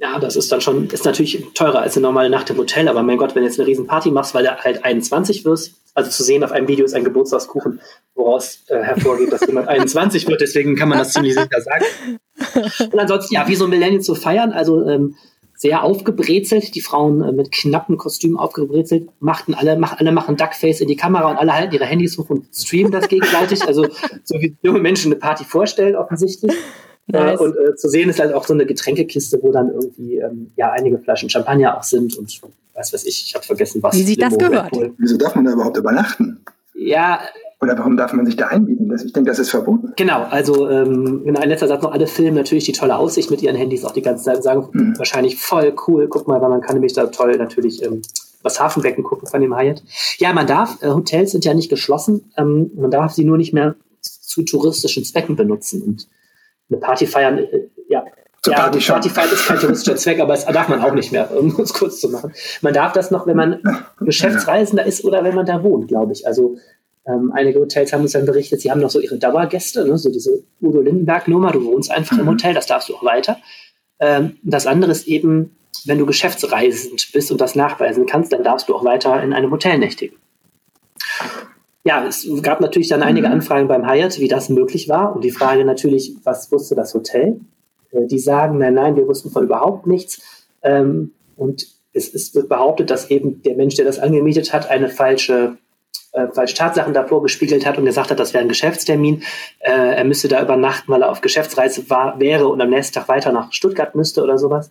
ja, 0.00 0.18
das 0.18 0.34
ist 0.34 0.50
dann 0.50 0.60
schon, 0.60 0.88
ist 0.88 1.04
natürlich 1.04 1.44
teurer 1.54 1.80
als 1.80 1.96
eine 1.96 2.06
normale 2.06 2.30
Nacht 2.30 2.48
im 2.48 2.56
Hotel, 2.56 2.88
aber 2.88 3.02
mein 3.02 3.18
Gott, 3.18 3.34
wenn 3.34 3.42
du 3.42 3.48
jetzt 3.48 3.60
eine 3.60 3.68
riesen 3.68 3.86
Party 3.86 4.10
machst, 4.10 4.34
weil 4.34 4.44
du 4.44 4.56
halt 4.56 4.84
21 4.84 5.44
wirst, 5.44 5.74
also 5.94 6.10
zu 6.10 6.22
sehen 6.22 6.42
auf 6.42 6.52
einem 6.52 6.68
Video 6.68 6.84
ist 6.84 6.94
ein 6.94 7.04
Geburtstagskuchen, 7.04 7.80
woraus 8.14 8.64
äh, 8.68 8.78
hervorgeht, 8.78 9.30
dass 9.30 9.46
jemand 9.46 9.68
21 9.68 10.26
wird, 10.26 10.40
deswegen 10.40 10.74
kann 10.74 10.88
man 10.88 10.98
das 10.98 11.12
ziemlich 11.12 11.34
sicher 11.34 11.60
sagen. 11.60 11.84
Und 12.92 12.98
ansonsten, 12.98 13.34
ja, 13.34 13.46
wie 13.46 13.56
so 13.56 13.64
ein 13.64 13.70
Millennial 13.70 14.00
zu 14.00 14.14
feiern, 14.14 14.52
also 14.52 14.88
ähm, 14.88 15.16
sehr 15.54 15.84
aufgebrezelt, 15.84 16.74
die 16.74 16.80
Frauen 16.80 17.22
äh, 17.22 17.32
mit 17.32 17.52
knappen 17.52 17.98
Kostümen 17.98 18.38
aufgebrezelt, 18.38 19.10
machten 19.20 19.52
alle, 19.52 19.76
mach, 19.76 19.98
alle 19.98 20.12
machen 20.12 20.38
Duckface 20.38 20.80
in 20.80 20.88
die 20.88 20.96
Kamera 20.96 21.30
und 21.30 21.36
alle 21.36 21.52
halten 21.52 21.74
ihre 21.74 21.84
Handys 21.84 22.16
hoch 22.16 22.30
und 22.30 22.46
streamen 22.54 22.90
das 22.90 23.08
gegenseitig, 23.08 23.62
also 23.66 23.86
so 24.24 24.40
wie 24.40 24.56
junge 24.62 24.80
Menschen 24.80 25.12
eine 25.12 25.20
Party 25.20 25.44
vorstellen, 25.44 25.96
offensichtlich. 25.96 26.52
Äh, 27.08 27.12
nice. 27.12 27.40
Äh, 27.40 27.42
und 27.42 27.56
äh, 27.56 27.74
zu 27.76 27.88
sehen 27.88 28.10
ist 28.10 28.20
halt 28.20 28.32
auch 28.32 28.46
so 28.46 28.54
eine 28.54 28.66
Getränkekiste, 28.66 29.38
wo 29.42 29.52
dann 29.52 29.70
irgendwie 29.70 30.18
ähm, 30.18 30.52
ja 30.56 30.70
einige 30.72 30.98
Flaschen 30.98 31.30
Champagner 31.30 31.76
auch 31.76 31.82
sind 31.82 32.16
und 32.16 32.40
was 32.74 32.92
weiß 32.92 33.04
ich, 33.06 33.26
ich 33.26 33.34
habe 33.34 33.44
vergessen, 33.44 33.82
was. 33.82 33.94
Wie 33.94 34.02
sich 34.02 34.18
das 34.18 34.38
gehört. 34.38 34.70
Wieso 34.98 35.16
darf 35.16 35.34
man 35.34 35.44
da 35.44 35.52
überhaupt 35.52 35.76
übernachten? 35.76 36.40
Ja, 36.74 37.20
oder 37.62 37.76
warum 37.76 37.96
darf 37.96 38.14
man 38.14 38.24
sich 38.24 38.36
da 38.36 38.46
einbieten? 38.46 38.90
Ich 39.04 39.12
denke, 39.12 39.28
das 39.28 39.38
ist 39.38 39.50
verboten. 39.50 39.92
Genau, 39.96 40.22
also 40.22 40.68
ähm, 40.70 41.24
genau, 41.24 41.40
ein 41.40 41.48
letzter 41.48 41.68
Satz 41.68 41.82
noch, 41.82 41.92
alle 41.92 42.06
filmen 42.06 42.34
natürlich 42.34 42.64
die 42.64 42.72
tolle 42.72 42.96
Aussicht 42.96 43.30
mit 43.30 43.42
ihren 43.42 43.54
Handys 43.54 43.84
auch 43.84 43.92
die 43.92 44.00
ganze 44.00 44.24
Zeit 44.24 44.36
und 44.36 44.42
sagen, 44.42 44.68
mhm. 44.72 44.94
wahrscheinlich 44.96 45.36
voll 45.36 45.74
cool, 45.86 46.08
guck 46.08 46.26
mal, 46.26 46.40
weil 46.40 46.48
man 46.48 46.62
kann 46.62 46.74
nämlich 46.74 46.94
da 46.94 47.06
toll 47.08 47.36
natürlich 47.36 47.84
ähm, 47.84 48.00
das 48.42 48.58
Hafenbecken 48.58 49.04
gucken 49.04 49.28
von 49.28 49.42
dem 49.42 49.54
Hyatt. 49.54 49.82
Ja, 50.16 50.32
man 50.32 50.46
darf, 50.46 50.82
äh, 50.82 50.88
Hotels 50.88 51.32
sind 51.32 51.44
ja 51.44 51.52
nicht 51.52 51.68
geschlossen, 51.68 52.32
ähm, 52.38 52.70
man 52.76 52.90
darf 52.90 53.12
sie 53.12 53.24
nur 53.24 53.36
nicht 53.36 53.52
mehr 53.52 53.74
zu 54.00 54.42
touristischen 54.42 55.04
Zwecken 55.04 55.36
benutzen. 55.36 55.82
Und 55.82 56.08
eine 56.70 56.80
Party 56.80 57.06
feiern, 57.06 57.38
äh, 57.38 57.68
ja, 57.88 58.04
zur 58.42 58.54
ja, 58.54 58.60
Party, 58.60 58.78
Party 58.78 59.10
feiern 59.10 59.30
ist 59.32 59.46
kein 59.46 59.58
touristischer 59.60 59.96
Zweck, 59.96 60.20
aber 60.20 60.32
das 60.32 60.46
darf 60.46 60.68
man 60.68 60.80
auch 60.80 60.94
nicht 60.94 61.12
mehr, 61.12 61.30
um 61.36 61.48
es 61.60 61.74
kurz 61.74 62.00
zu 62.00 62.08
machen. 62.08 62.32
Man 62.62 62.72
darf 62.72 62.92
das 62.92 63.10
noch, 63.10 63.26
wenn 63.26 63.36
man 63.36 63.62
Geschäftsreisender 64.00 64.86
ist 64.86 65.04
oder 65.04 65.22
wenn 65.24 65.34
man 65.34 65.44
da 65.44 65.62
wohnt, 65.62 65.88
glaube 65.88 66.12
ich. 66.12 66.26
Also 66.26 66.56
ähm, 67.06 67.32
einige 67.34 67.60
Hotels 67.60 67.92
haben 67.92 68.02
uns 68.02 68.12
dann 68.12 68.24
berichtet, 68.24 68.60
sie 68.60 68.70
haben 68.70 68.80
noch 68.80 68.90
so 68.90 69.00
ihre 69.00 69.18
Dauergäste, 69.18 69.86
ne, 69.86 69.98
so 69.98 70.10
diese 70.10 70.42
Udo 70.62 70.80
Lindenberg-Nummer, 70.80 71.52
du 71.52 71.64
wohnst 71.64 71.90
einfach 71.90 72.16
mhm. 72.16 72.22
im 72.22 72.28
Hotel, 72.28 72.54
das 72.54 72.66
darfst 72.66 72.88
du 72.88 72.94
auch 72.94 73.04
weiter. 73.04 73.36
Ähm, 73.98 74.38
das 74.42 74.66
andere 74.66 74.90
ist 74.90 75.06
eben, 75.06 75.56
wenn 75.84 75.98
du 75.98 76.06
geschäftsreisend 76.06 77.10
bist 77.12 77.30
und 77.30 77.40
das 77.40 77.54
nachweisen 77.54 78.06
kannst, 78.06 78.32
dann 78.32 78.42
darfst 78.42 78.68
du 78.68 78.74
auch 78.74 78.84
weiter 78.84 79.22
in 79.22 79.32
einem 79.32 79.50
Hotel 79.50 79.78
nächtigen. 79.78 80.16
Ja, 81.84 82.06
es 82.06 82.28
gab 82.42 82.60
natürlich 82.60 82.88
dann 82.88 83.02
einige 83.02 83.28
mhm. 83.28 83.34
Anfragen 83.34 83.68
beim 83.68 83.88
Hyatt, 83.88 84.18
wie 84.18 84.28
das 84.28 84.48
möglich 84.48 84.88
war. 84.88 85.14
Und 85.14 85.24
die 85.24 85.30
Frage 85.30 85.64
natürlich, 85.64 86.14
was 86.24 86.52
wusste 86.52 86.74
das 86.74 86.92
Hotel? 86.94 87.40
Äh, 87.90 88.06
die 88.06 88.18
sagen, 88.18 88.58
nein, 88.58 88.74
nein, 88.74 88.96
wir 88.96 89.06
wussten 89.06 89.30
von 89.30 89.44
überhaupt 89.44 89.86
nichts. 89.86 90.46
Ähm, 90.62 91.12
und 91.36 91.66
es, 91.92 92.34
wird 92.34 92.48
behauptet, 92.48 92.90
dass 92.90 93.10
eben 93.10 93.42
der 93.42 93.56
Mensch, 93.56 93.74
der 93.74 93.84
das 93.84 93.98
angemietet 93.98 94.52
hat, 94.52 94.70
eine 94.70 94.88
falsche 94.88 95.56
äh, 96.12 96.28
falsch 96.28 96.54
Tatsachen 96.54 96.92
davor 96.92 97.22
gespiegelt 97.22 97.64
hat 97.66 97.78
und 97.78 97.84
gesagt 97.84 98.10
hat, 98.10 98.20
das 98.20 98.34
wäre 98.34 98.44
ein 98.44 98.48
Geschäftstermin. 98.48 99.22
Äh, 99.60 99.96
er 99.96 100.04
müsste 100.04 100.28
da 100.28 100.42
übernachten, 100.42 100.92
weil 100.92 101.02
er 101.02 101.10
auf 101.10 101.20
Geschäftsreise 101.20 101.88
war, 101.88 102.20
wäre 102.20 102.48
und 102.48 102.60
am 102.60 102.70
nächsten 102.70 102.94
Tag 102.94 103.08
weiter 103.08 103.32
nach 103.32 103.52
Stuttgart 103.52 103.94
müsste 103.94 104.22
oder 104.22 104.38
sowas. 104.38 104.70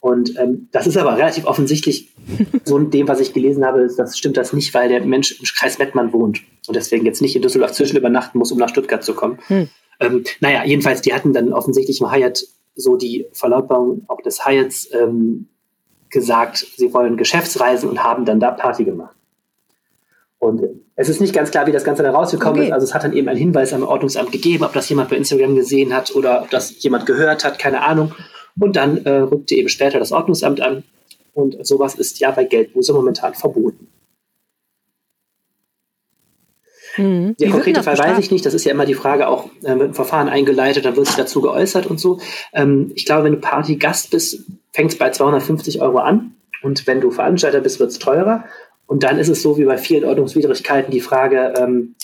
Und 0.00 0.38
ähm, 0.38 0.68
das 0.72 0.86
ist 0.86 0.96
aber 0.96 1.16
relativ 1.16 1.44
offensichtlich, 1.44 2.08
so 2.64 2.78
in 2.78 2.90
dem, 2.90 3.06
was 3.06 3.20
ich 3.20 3.34
gelesen 3.34 3.64
habe, 3.64 3.86
das 3.94 4.16
stimmt 4.16 4.38
das 4.38 4.52
nicht, 4.52 4.72
weil 4.72 4.88
der 4.88 5.04
Mensch 5.04 5.38
im 5.38 5.44
Kreis 5.44 5.78
Mettmann 5.78 6.12
wohnt 6.12 6.40
und 6.66 6.74
deswegen 6.74 7.04
jetzt 7.04 7.20
nicht 7.20 7.36
in 7.36 7.42
Düsseldorf 7.42 7.72
zwischen 7.72 7.98
übernachten 7.98 8.38
muss, 8.38 8.50
um 8.50 8.58
nach 8.58 8.70
Stuttgart 8.70 9.04
zu 9.04 9.14
kommen. 9.14 9.38
Hm. 9.48 9.68
Ähm, 10.00 10.24
naja, 10.40 10.64
jedenfalls, 10.64 11.02
die 11.02 11.12
hatten 11.12 11.34
dann 11.34 11.52
offensichtlich 11.52 12.00
im 12.00 12.10
Hyatt 12.10 12.44
so 12.74 12.96
die 12.96 13.26
Verlautbarung 13.32 14.04
auch 14.08 14.22
des 14.22 14.46
Hyatts 14.46 14.88
ähm, 14.92 15.48
gesagt, 16.08 16.66
sie 16.76 16.92
wollen 16.94 17.16
Geschäftsreisen 17.16 17.88
und 17.88 18.02
haben 18.02 18.24
dann 18.24 18.40
da 18.40 18.50
Party 18.50 18.84
gemacht. 18.84 19.14
Und 20.38 20.62
es 20.96 21.10
ist 21.10 21.20
nicht 21.20 21.34
ganz 21.34 21.50
klar, 21.50 21.66
wie 21.66 21.72
das 21.72 21.84
Ganze 21.84 22.02
da 22.02 22.10
rausgekommen 22.10 22.60
okay. 22.60 22.68
ist. 22.68 22.72
Also 22.72 22.84
es 22.84 22.94
hat 22.94 23.04
dann 23.04 23.12
eben 23.12 23.28
einen 23.28 23.38
Hinweis 23.38 23.74
am 23.74 23.82
Ordnungsamt 23.82 24.32
gegeben, 24.32 24.64
ob 24.64 24.72
das 24.72 24.88
jemand 24.88 25.10
bei 25.10 25.16
Instagram 25.16 25.54
gesehen 25.54 25.94
hat 25.94 26.14
oder 26.14 26.42
ob 26.42 26.50
das 26.50 26.82
jemand 26.82 27.04
gehört 27.04 27.44
hat, 27.44 27.58
keine 27.58 27.82
Ahnung. 27.82 28.14
Und 28.60 28.76
dann 28.76 29.04
äh, 29.04 29.10
rückte 29.10 29.54
eben 29.54 29.68
später 29.68 29.98
das 29.98 30.12
Ordnungsamt 30.12 30.60
an. 30.60 30.84
Und 31.34 31.66
sowas 31.66 31.94
ist 31.94 32.20
ja 32.20 32.30
bei 32.30 32.44
Geldbuße 32.44 32.92
momentan 32.92 33.34
verboten. 33.34 33.88
Mhm. 36.96 37.36
Der 37.38 37.50
konkrete 37.50 37.82
Fall 37.82 37.98
weiß 37.98 38.18
ich 38.18 38.30
nicht. 38.30 38.44
Das 38.44 38.54
ist 38.54 38.64
ja 38.64 38.72
immer 38.72 38.86
die 38.86 38.94
Frage, 38.94 39.28
auch 39.28 39.46
äh, 39.62 39.78
wird 39.78 39.90
ein 39.90 39.94
Verfahren 39.94 40.28
eingeleitet, 40.28 40.84
dann 40.84 40.96
wird 40.96 41.06
sich 41.06 41.16
dazu 41.16 41.40
geäußert 41.40 41.86
und 41.86 42.00
so. 42.00 42.20
Ähm, 42.52 42.92
ich 42.94 43.06
glaube, 43.06 43.24
wenn 43.24 43.32
du 43.32 43.40
Partygast 43.40 44.10
bist, 44.10 44.44
fängt 44.72 44.92
es 44.92 44.98
bei 44.98 45.10
250 45.10 45.80
Euro 45.80 45.98
an. 45.98 46.34
Und 46.62 46.86
wenn 46.86 47.00
du 47.00 47.10
Veranstalter 47.10 47.60
bist, 47.60 47.80
wird 47.80 47.90
es 47.90 47.98
teurer. 47.98 48.44
Und 48.86 49.02
dann 49.02 49.18
ist 49.18 49.28
es 49.28 49.40
so 49.40 49.56
wie 49.56 49.64
bei 49.64 49.78
vielen 49.78 50.04
Ordnungswidrigkeiten 50.04 50.90
die 50.90 51.00
Frage, 51.00 51.54
ähm, 51.56 51.94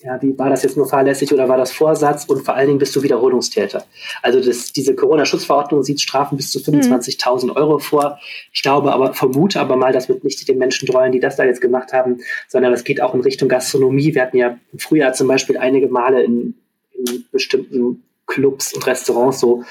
ja, 0.00 0.20
wie 0.22 0.38
war 0.38 0.48
das 0.48 0.62
jetzt 0.62 0.76
nur 0.76 0.88
fahrlässig 0.88 1.32
oder 1.32 1.48
war 1.48 1.56
das 1.56 1.72
Vorsatz 1.72 2.24
und 2.26 2.44
vor 2.44 2.54
allen 2.54 2.68
Dingen 2.68 2.78
bist 2.78 2.94
du 2.94 3.02
Wiederholungstäter. 3.02 3.84
Also 4.22 4.40
das, 4.40 4.72
diese 4.72 4.94
Corona-Schutzverordnung 4.94 5.82
sieht 5.82 6.00
Strafen 6.00 6.36
bis 6.36 6.52
zu 6.52 6.60
25.000 6.60 7.46
mhm. 7.46 7.50
Euro 7.52 7.78
vor. 7.78 8.18
Ich 8.52 8.62
glaube 8.62 8.92
aber, 8.92 9.14
vermute 9.14 9.60
aber 9.60 9.76
mal, 9.76 9.92
das 9.92 10.08
wird 10.08 10.22
nicht 10.22 10.46
den 10.46 10.58
Menschen 10.58 10.86
dreuen, 10.86 11.12
die 11.12 11.20
das 11.20 11.36
da 11.36 11.44
jetzt 11.44 11.60
gemacht 11.60 11.92
haben, 11.92 12.18
sondern 12.46 12.72
das 12.72 12.84
geht 12.84 13.00
auch 13.00 13.14
in 13.14 13.20
Richtung 13.22 13.48
Gastronomie. 13.48 14.14
Wir 14.14 14.22
hatten 14.22 14.36
ja 14.36 14.58
im 14.72 14.78
Frühjahr 14.78 15.12
zum 15.14 15.26
Beispiel 15.26 15.56
einige 15.56 15.88
Male 15.88 16.22
in, 16.22 16.54
in 16.92 17.24
bestimmten 17.32 18.04
Clubs 18.26 18.74
und 18.74 18.86
Restaurants 18.86 19.40
so 19.40 19.64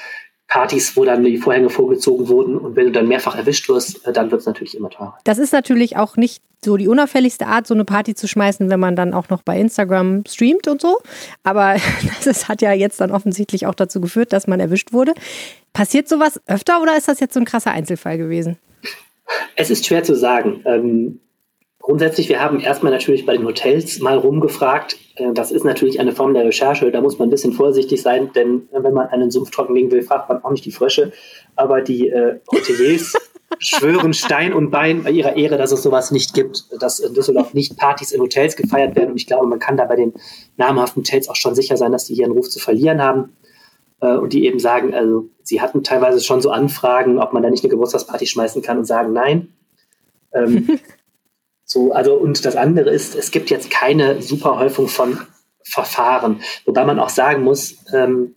Partys, 0.48 0.96
wo 0.96 1.04
dann 1.04 1.22
die 1.22 1.36
Vorhänge 1.36 1.68
vorgezogen 1.68 2.28
wurden. 2.28 2.56
Und 2.56 2.74
wenn 2.74 2.86
du 2.86 2.92
dann 2.92 3.06
mehrfach 3.06 3.36
erwischt 3.36 3.68
wirst, 3.68 4.06
äh, 4.06 4.12
dann 4.12 4.30
wird 4.30 4.40
es 4.40 4.46
natürlich 4.46 4.76
immer 4.76 4.88
teurer. 4.88 5.18
Das 5.24 5.38
ist 5.38 5.52
natürlich 5.52 5.96
auch 5.96 6.16
nicht 6.16 6.42
so 6.64 6.76
die 6.76 6.88
unauffälligste 6.88 7.46
Art, 7.46 7.66
so 7.66 7.74
eine 7.74 7.84
Party 7.84 8.14
zu 8.14 8.26
schmeißen, 8.26 8.68
wenn 8.68 8.80
man 8.80 8.96
dann 8.96 9.14
auch 9.14 9.28
noch 9.28 9.42
bei 9.42 9.60
Instagram 9.60 10.24
streamt 10.26 10.66
und 10.66 10.80
so. 10.80 10.98
Aber 11.44 11.76
das 12.24 12.48
hat 12.48 12.62
ja 12.62 12.72
jetzt 12.72 13.00
dann 13.00 13.12
offensichtlich 13.12 13.66
auch 13.66 13.74
dazu 13.74 14.00
geführt, 14.00 14.32
dass 14.32 14.46
man 14.46 14.58
erwischt 14.58 14.92
wurde. 14.92 15.12
Passiert 15.74 16.08
sowas 16.08 16.40
öfter 16.46 16.82
oder 16.82 16.96
ist 16.96 17.08
das 17.08 17.20
jetzt 17.20 17.34
so 17.34 17.40
ein 17.40 17.46
krasser 17.46 17.70
Einzelfall 17.70 18.16
gewesen? 18.16 18.56
Es 19.54 19.68
ist 19.68 19.86
schwer 19.86 20.02
zu 20.02 20.16
sagen. 20.16 20.62
Ähm, 20.64 21.20
Grundsätzlich, 21.88 22.28
wir 22.28 22.42
haben 22.42 22.60
erstmal 22.60 22.92
natürlich 22.92 23.24
bei 23.24 23.34
den 23.34 23.46
Hotels 23.46 23.98
mal 24.00 24.18
rumgefragt. 24.18 24.98
Äh, 25.14 25.32
das 25.32 25.50
ist 25.50 25.64
natürlich 25.64 25.98
eine 25.98 26.12
Form 26.12 26.34
der 26.34 26.44
Recherche. 26.44 26.90
Da 26.90 27.00
muss 27.00 27.18
man 27.18 27.28
ein 27.28 27.30
bisschen 27.30 27.54
vorsichtig 27.54 28.02
sein, 28.02 28.30
denn 28.34 28.68
äh, 28.72 28.82
wenn 28.82 28.92
man 28.92 29.08
einen 29.08 29.30
Sumpf 29.30 29.50
trockenlegen 29.50 29.90
will, 29.90 30.02
fragt 30.02 30.28
man 30.28 30.44
auch 30.44 30.50
nicht 30.50 30.66
die 30.66 30.70
Frösche. 30.70 31.12
Aber 31.56 31.80
die 31.80 32.10
äh, 32.10 32.40
Hoteliers 32.52 33.14
schwören 33.58 34.12
Stein 34.12 34.52
und 34.52 34.70
Bein 34.70 35.02
bei 35.02 35.12
ihrer 35.12 35.36
Ehre, 35.36 35.56
dass 35.56 35.72
es 35.72 35.82
sowas 35.82 36.10
nicht 36.10 36.34
gibt, 36.34 36.66
dass 36.78 37.00
in 37.00 37.14
Düsseldorf 37.14 37.54
nicht 37.54 37.78
Partys 37.78 38.12
in 38.12 38.20
Hotels 38.20 38.54
gefeiert 38.56 38.94
werden. 38.94 39.12
Und 39.12 39.16
ich 39.16 39.26
glaube, 39.26 39.46
man 39.46 39.58
kann 39.58 39.78
da 39.78 39.86
bei 39.86 39.96
den 39.96 40.12
namhaften 40.58 41.00
Hotels 41.00 41.30
auch 41.30 41.36
schon 41.36 41.54
sicher 41.54 41.78
sein, 41.78 41.90
dass 41.90 42.04
die 42.04 42.14
hier 42.14 42.26
einen 42.26 42.34
Ruf 42.34 42.50
zu 42.50 42.58
verlieren 42.58 43.00
haben. 43.00 43.34
Äh, 44.02 44.14
und 44.18 44.34
die 44.34 44.44
eben 44.44 44.58
sagen, 44.58 44.92
also 44.92 45.30
sie 45.42 45.62
hatten 45.62 45.82
teilweise 45.82 46.22
schon 46.22 46.42
so 46.42 46.50
Anfragen, 46.50 47.18
ob 47.18 47.32
man 47.32 47.42
da 47.42 47.48
nicht 47.48 47.64
eine 47.64 47.70
Geburtstagsparty 47.70 48.26
schmeißen 48.26 48.60
kann 48.60 48.76
und 48.76 48.84
sagen 48.84 49.14
nein. 49.14 49.54
Ähm, 50.34 50.78
So, 51.70 51.92
also, 51.92 52.14
und 52.14 52.46
das 52.46 52.56
andere 52.56 52.88
ist, 52.88 53.14
es 53.14 53.30
gibt 53.30 53.50
jetzt 53.50 53.70
keine 53.70 54.22
Superhäufung 54.22 54.88
von 54.88 55.18
Verfahren, 55.62 56.40
wobei 56.64 56.86
man 56.86 56.98
auch 56.98 57.10
sagen 57.10 57.44
muss, 57.44 57.76
ähm, 57.92 58.34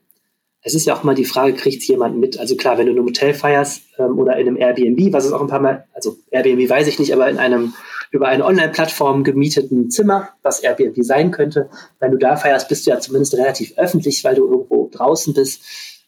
es 0.64 0.76
ist 0.76 0.86
ja 0.86 0.94
auch 0.94 1.04
mal 1.04 1.16
die 1.16 1.26
Frage, 1.26 1.54
kriegt 1.54 1.82
es 1.82 1.88
jemand 1.88 2.18
mit? 2.18 2.38
Also 2.38 2.58
klar, 2.58 2.78
wenn 2.78 2.88
du 2.88 2.92
in 2.92 2.98
einem 2.98 3.08
Hotel 3.08 3.34
feierst 3.34 3.84
ähm, 3.98 4.20
oder 4.20 4.36
in 4.36 4.50
einem 4.50 4.58
Airbnb, 4.58 5.14
was 5.14 5.24
es 5.24 5.32
auch 5.32 5.40
ein 5.40 5.48
paar 5.48 5.62
Mal, 5.62 5.88
also 5.94 6.18
Airbnb 6.30 6.70
weiß 6.70 6.88
ich 6.88 7.00
nicht, 7.00 7.14
aber 7.14 7.30
in 7.30 7.38
einem 7.38 7.74
über 8.12 8.28
eine 8.28 8.44
Online-Plattform 8.44 9.24
gemieteten 9.24 9.90
Zimmer, 9.90 10.30
was 10.44 10.60
Airbnb 10.60 10.98
sein 11.02 11.32
könnte, 11.32 11.70
wenn 12.02 12.12
du 12.12 12.18
da 12.18 12.36
feierst, 12.36 12.68
bist 12.68 12.86
du 12.86 12.92
ja 12.92 13.00
zumindest 13.00 13.34
relativ 13.36 13.78
öffentlich, 13.78 14.26
weil 14.26 14.36
du 14.36 14.46
irgendwo 14.46 14.90
draußen 14.92 15.34
bist. 15.34 15.64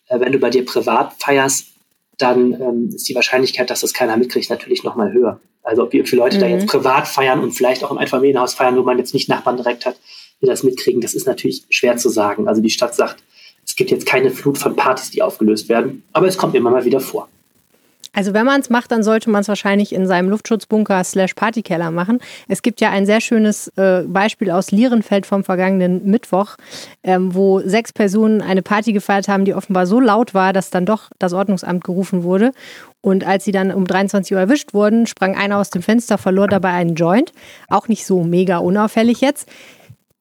Äh, 0.08 0.20
wenn 0.20 0.34
du 0.34 0.40
bei 0.40 0.50
dir 0.50 0.66
privat 0.66 1.14
feierst, 1.14 1.68
dann 2.18 2.52
ähm, 2.62 2.90
ist 2.94 3.08
die 3.08 3.16
Wahrscheinlichkeit, 3.16 3.70
dass 3.70 3.80
das 3.80 3.94
keiner 3.94 4.18
mitkriegt, 4.18 4.50
natürlich 4.50 4.84
nochmal 4.84 5.14
höher. 5.14 5.40
Also 5.64 5.92
wie 5.92 6.04
viele 6.04 6.22
Leute 6.22 6.38
mhm. 6.38 6.42
da 6.42 6.48
jetzt 6.48 6.68
privat 6.68 7.08
feiern 7.08 7.42
und 7.42 7.54
vielleicht 7.54 7.84
auch 7.84 7.92
im 7.92 7.98
Einfamilienhaus 7.98 8.54
feiern, 8.54 8.78
wo 8.78 8.84
man 8.84 8.98
jetzt 8.98 9.14
nicht 9.14 9.30
Nachbarn 9.30 9.58
direkt 9.58 9.86
hat, 9.86 9.96
die 10.42 10.46
das 10.46 10.64
mitkriegen, 10.64 11.02
das 11.02 11.14
ist 11.14 11.26
natürlich 11.26 11.64
schwer 11.70 11.98
zu 11.98 12.10
sagen. 12.10 12.48
Also 12.48 12.62
die 12.62 12.70
Stadt 12.70 12.94
sagt, 12.96 13.24
es 13.66 13.76
gibt 13.76 13.92
jetzt 13.92 14.06
keine 14.06 14.30
Flut 14.30 14.58
von 14.58 14.76
Partys, 14.76 15.10
die 15.10 15.22
aufgelöst 15.22 15.70
werden, 15.70 16.04
aber 16.12 16.28
es 16.28 16.38
kommt 16.38 16.54
immer 16.56 16.70
mal 16.70 16.86
wieder 16.86 17.00
vor. 17.00 17.30
Also 18.12 18.34
wenn 18.34 18.46
man 18.46 18.62
es 18.62 18.70
macht, 18.70 18.92
dann 18.92 19.02
sollte 19.02 19.30
man 19.30 19.42
es 19.42 19.48
wahrscheinlich 19.48 19.94
in 19.94 20.06
seinem 20.06 20.30
Luftschutzbunker 20.30 21.04
slash 21.04 21.34
Partykeller 21.34 21.90
machen. 21.92 22.20
Es 22.48 22.62
gibt 22.62 22.82
ja 22.82 22.90
ein 22.90 23.06
sehr 23.06 23.22
schönes 23.22 23.70
äh, 23.78 24.04
Beispiel 24.04 24.52
aus 24.52 24.72
Lierenfeld 24.72 25.26
vom 25.26 25.44
vergangenen 25.44 26.06
Mittwoch, 26.06 26.58
ähm, 27.04 27.34
wo 27.34 27.62
sechs 27.62 27.94
Personen 27.94 28.42
eine 28.42 28.62
Party 28.62 28.94
gefeiert 28.94 29.28
haben, 29.28 29.46
die 29.46 29.54
offenbar 29.54 29.88
so 29.88 30.00
laut 30.00 30.34
war, 30.34 30.54
dass 30.54 30.70
dann 30.70 30.86
doch 30.86 31.10
das 31.18 31.34
Ordnungsamt 31.34 31.84
gerufen 31.84 32.24
wurde. 32.24 32.52
Und 33.02 33.26
als 33.26 33.44
sie 33.44 33.52
dann 33.52 33.72
um 33.72 33.86
23 33.86 34.34
Uhr 34.34 34.40
erwischt 34.40 34.74
wurden, 34.74 35.08
sprang 35.08 35.36
einer 35.36 35.58
aus 35.58 35.70
dem 35.70 35.82
Fenster, 35.82 36.18
verlor 36.18 36.48
dabei 36.48 36.70
einen 36.70 36.96
Joint. 36.96 37.34
Auch 37.68 37.88
nicht 37.88 38.06
so 38.06 38.24
mega 38.24 38.60
unauffällig 38.60 39.22
jetzt. 39.22 39.50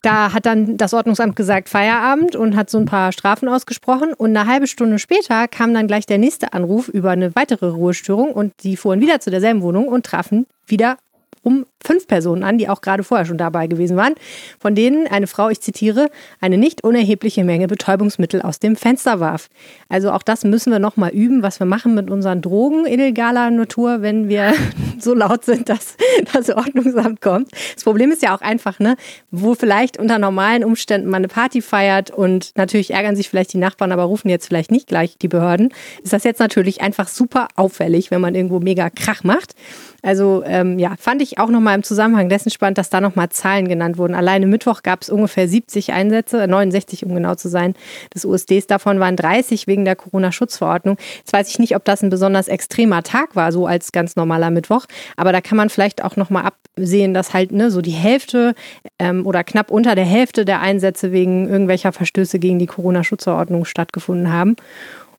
Da 0.03 0.33
hat 0.33 0.47
dann 0.47 0.77
das 0.77 0.95
Ordnungsamt 0.95 1.37
gesagt 1.37 1.69
Feierabend 1.69 2.35
und 2.35 2.57
hat 2.57 2.69
so 2.69 2.79
ein 2.79 2.87
paar 2.87 3.13
Strafen 3.13 3.49
ausgesprochen. 3.49 4.13
Und 4.13 4.37
eine 4.37 4.49
halbe 4.49 4.67
Stunde 4.67 4.99
später 4.99 5.47
kam 5.47 5.73
dann 5.73 5.87
gleich 5.87 6.07
der 6.07 6.19
nächste 6.19 6.53
Anruf 6.53 6.89
über 6.89 7.13
eine 7.13 7.37
weitere 7.37 7.69
Ruhestörung 7.69 8.33
und 8.33 8.53
die 8.65 8.77
fuhren 8.77 9.01
wieder 9.01 9.21
zu 9.21 9.31
derselben 9.31 9.63
Wohnung 9.63 9.87
und 9.87 10.05
trafen 10.05 10.47
wieder 10.67 10.97
um 11.43 11.67
fünf 11.85 12.07
Personen 12.07 12.45
an, 12.45 12.59
die 12.59 12.69
auch 12.69 12.81
gerade 12.81 13.03
vorher 13.03 13.27
schon 13.27 13.39
dabei 13.39 13.67
gewesen 13.67 13.97
waren, 13.97 14.15
von 14.61 14.75
denen 14.75 15.07
eine 15.07 15.27
Frau, 15.27 15.49
ich 15.49 15.61
zitiere, 15.61 16.09
eine 16.41 16.57
nicht 16.57 16.85
unerhebliche 16.85 17.45
Menge 17.45 17.67
Betäubungsmittel 17.67 18.43
aus 18.43 18.59
dem 18.59 18.77
Fenster 18.77 19.21
warf. 19.21 19.49
Also 19.89 20.13
auch 20.13 20.23
das 20.23 20.45
müssen 20.45 20.73
wir 20.73 20.79
nochmal 20.79 21.11
üben, 21.11 21.43
was 21.43 21.59
wir 21.59 21.67
machen 21.67 21.95
mit 21.95 22.11
unseren 22.11 22.41
Drogen 22.41 22.87
illegaler 22.87 23.51
Natur, 23.51 24.03
wenn 24.03 24.29
wir 24.29 24.53
so 24.99 25.15
laut 25.15 25.45
sind, 25.45 25.69
dass 25.69 25.97
das 26.33 26.51
Ordnungsamt 26.51 27.21
kommt. 27.21 27.51
Das 27.75 27.85
Problem 27.85 28.13
ist 28.13 28.23
ja 28.23 28.35
auch 28.37 28.41
einfach, 28.41 28.79
ne, 28.79 28.97
wo 29.31 29.55
vielleicht 29.55 29.99
unter 29.99 30.19
normalen 30.19 30.65
Umständen 30.65 31.11
man 31.11 31.21
eine 31.21 31.29
Party 31.29 31.63
feiert 31.63 32.11
und 32.11 32.53
natürlich 32.57 32.93
ärgern 32.93 33.17
sich 33.17 33.29
vielleicht 33.29 33.53
die 33.53 33.59
Nachbarn, 33.59 33.93
aber 33.93 34.05
rufen 34.05 34.29
jetzt 34.29 34.47
vielleicht 34.47 34.71
nicht 34.71 34.87
gleich 34.87 35.19
die 35.19 35.29
Behörden, 35.29 35.73
ist 36.03 36.13
das 36.13 36.25
jetzt 36.25 36.39
natürlich 36.39 36.81
einfach 36.81 37.09
super 37.09 37.49
auffällig, 37.57 38.11
wenn 38.11 38.21
man 38.21 38.35
irgendwo 38.35 38.61
mega 38.61 38.91
Krach 38.91 39.25
macht. 39.25 39.55
Also 40.03 40.43
ähm, 40.45 40.79
ja, 40.79 40.97
fand 40.99 41.23
ich 41.23 41.32
auch 41.39 41.49
nochmal 41.49 41.75
im 41.77 41.83
Zusammenhang 41.83 42.29
dessen 42.29 42.51
spannend, 42.51 42.79
dass 42.79 42.91
da 42.91 43.01
nochmal 43.01 43.29
Zahlen 43.31 43.69
genannt 43.69 43.99
wurden. 43.99 44.15
Alleine 44.15 44.47
Mittwoch 44.47 44.83
gab 44.83 45.03
es 45.03 45.11
ungefähr 45.11 45.49
70 45.49 45.93
Einsätze, 45.93 46.47
69 46.47 47.05
um 47.05 47.15
genau 47.15 47.35
zu 47.35 47.49
sein, 47.49 47.75
des 48.15 48.25
USDs. 48.25 48.67
Davon 48.67 49.01
waren 49.01 49.17
30 49.17 49.67
wegen 49.67 49.85
der 49.85 49.97
Corona-Schutzverordnung. 49.97 50.97
Jetzt 51.19 51.33
weiß 51.33 51.49
ich 51.49 51.59
nicht, 51.59 51.77
ob 51.77 51.85
das 51.85 52.03
ein 52.03 52.11
besonders 52.11 52.49
extremer 52.49 53.03
Tag 53.03 53.37
war, 53.37 53.53
so 53.53 53.67
als 53.67 53.93
ganz 53.93 54.17
normaler 54.17 54.51
Mittwoch. 54.51 54.87
Aber 55.17 55.33
da 55.33 55.41
kann 55.41 55.57
man 55.57 55.71
vielleicht 55.71 56.05
auch 56.05 56.17
nochmal 56.17 56.45
absehen, 56.77 57.15
dass 57.15 57.35
halt 57.35 57.53
ne, 57.53 57.71
so 57.71 57.81
die 57.81 57.91
Hälfte 57.91 58.55
ähm, 58.99 59.27
oder 59.27 59.45
knapp 59.45 59.71
unter 59.71 59.95
der 59.95 60.05
Hälfte 60.05 60.45
der 60.45 60.61
Einsätze 60.61 61.13
wegen 61.13 61.49
irgendwelcher 61.49 61.93
Verstöße 61.93 62.39
gegen 62.39 62.59
die 62.59 62.67
Corona-Schutzverordnung 62.67 63.65
stattgefunden 63.65 64.33
haben. 64.33 64.57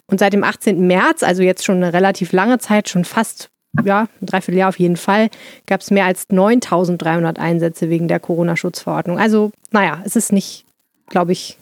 Und 0.05 0.19
seit 0.19 0.33
dem 0.33 0.43
18. 0.43 0.85
März, 0.85 1.23
also 1.23 1.43
jetzt 1.43 1.63
schon 1.63 1.77
eine 1.77 1.93
relativ 1.93 2.33
lange 2.33 2.59
Zeit, 2.59 2.89
schon 2.89 3.05
fast 3.05 3.49
ja, 3.83 4.07
ein 4.21 4.25
Dreivierteljahr 4.25 4.69
auf 4.69 4.79
jeden 4.79 4.97
Fall, 4.97 5.29
gab 5.65 5.81
es 5.81 5.91
mehr 5.91 6.05
als 6.05 6.27
9300 6.29 7.39
Einsätze 7.39 7.89
wegen 7.89 8.07
der 8.07 8.19
Corona-Schutzverordnung. 8.19 9.17
Also, 9.17 9.51
naja, 9.71 10.01
es 10.05 10.15
ist 10.15 10.31
nicht, 10.31 10.65
glaube 11.09 11.31
ich, 11.31 11.57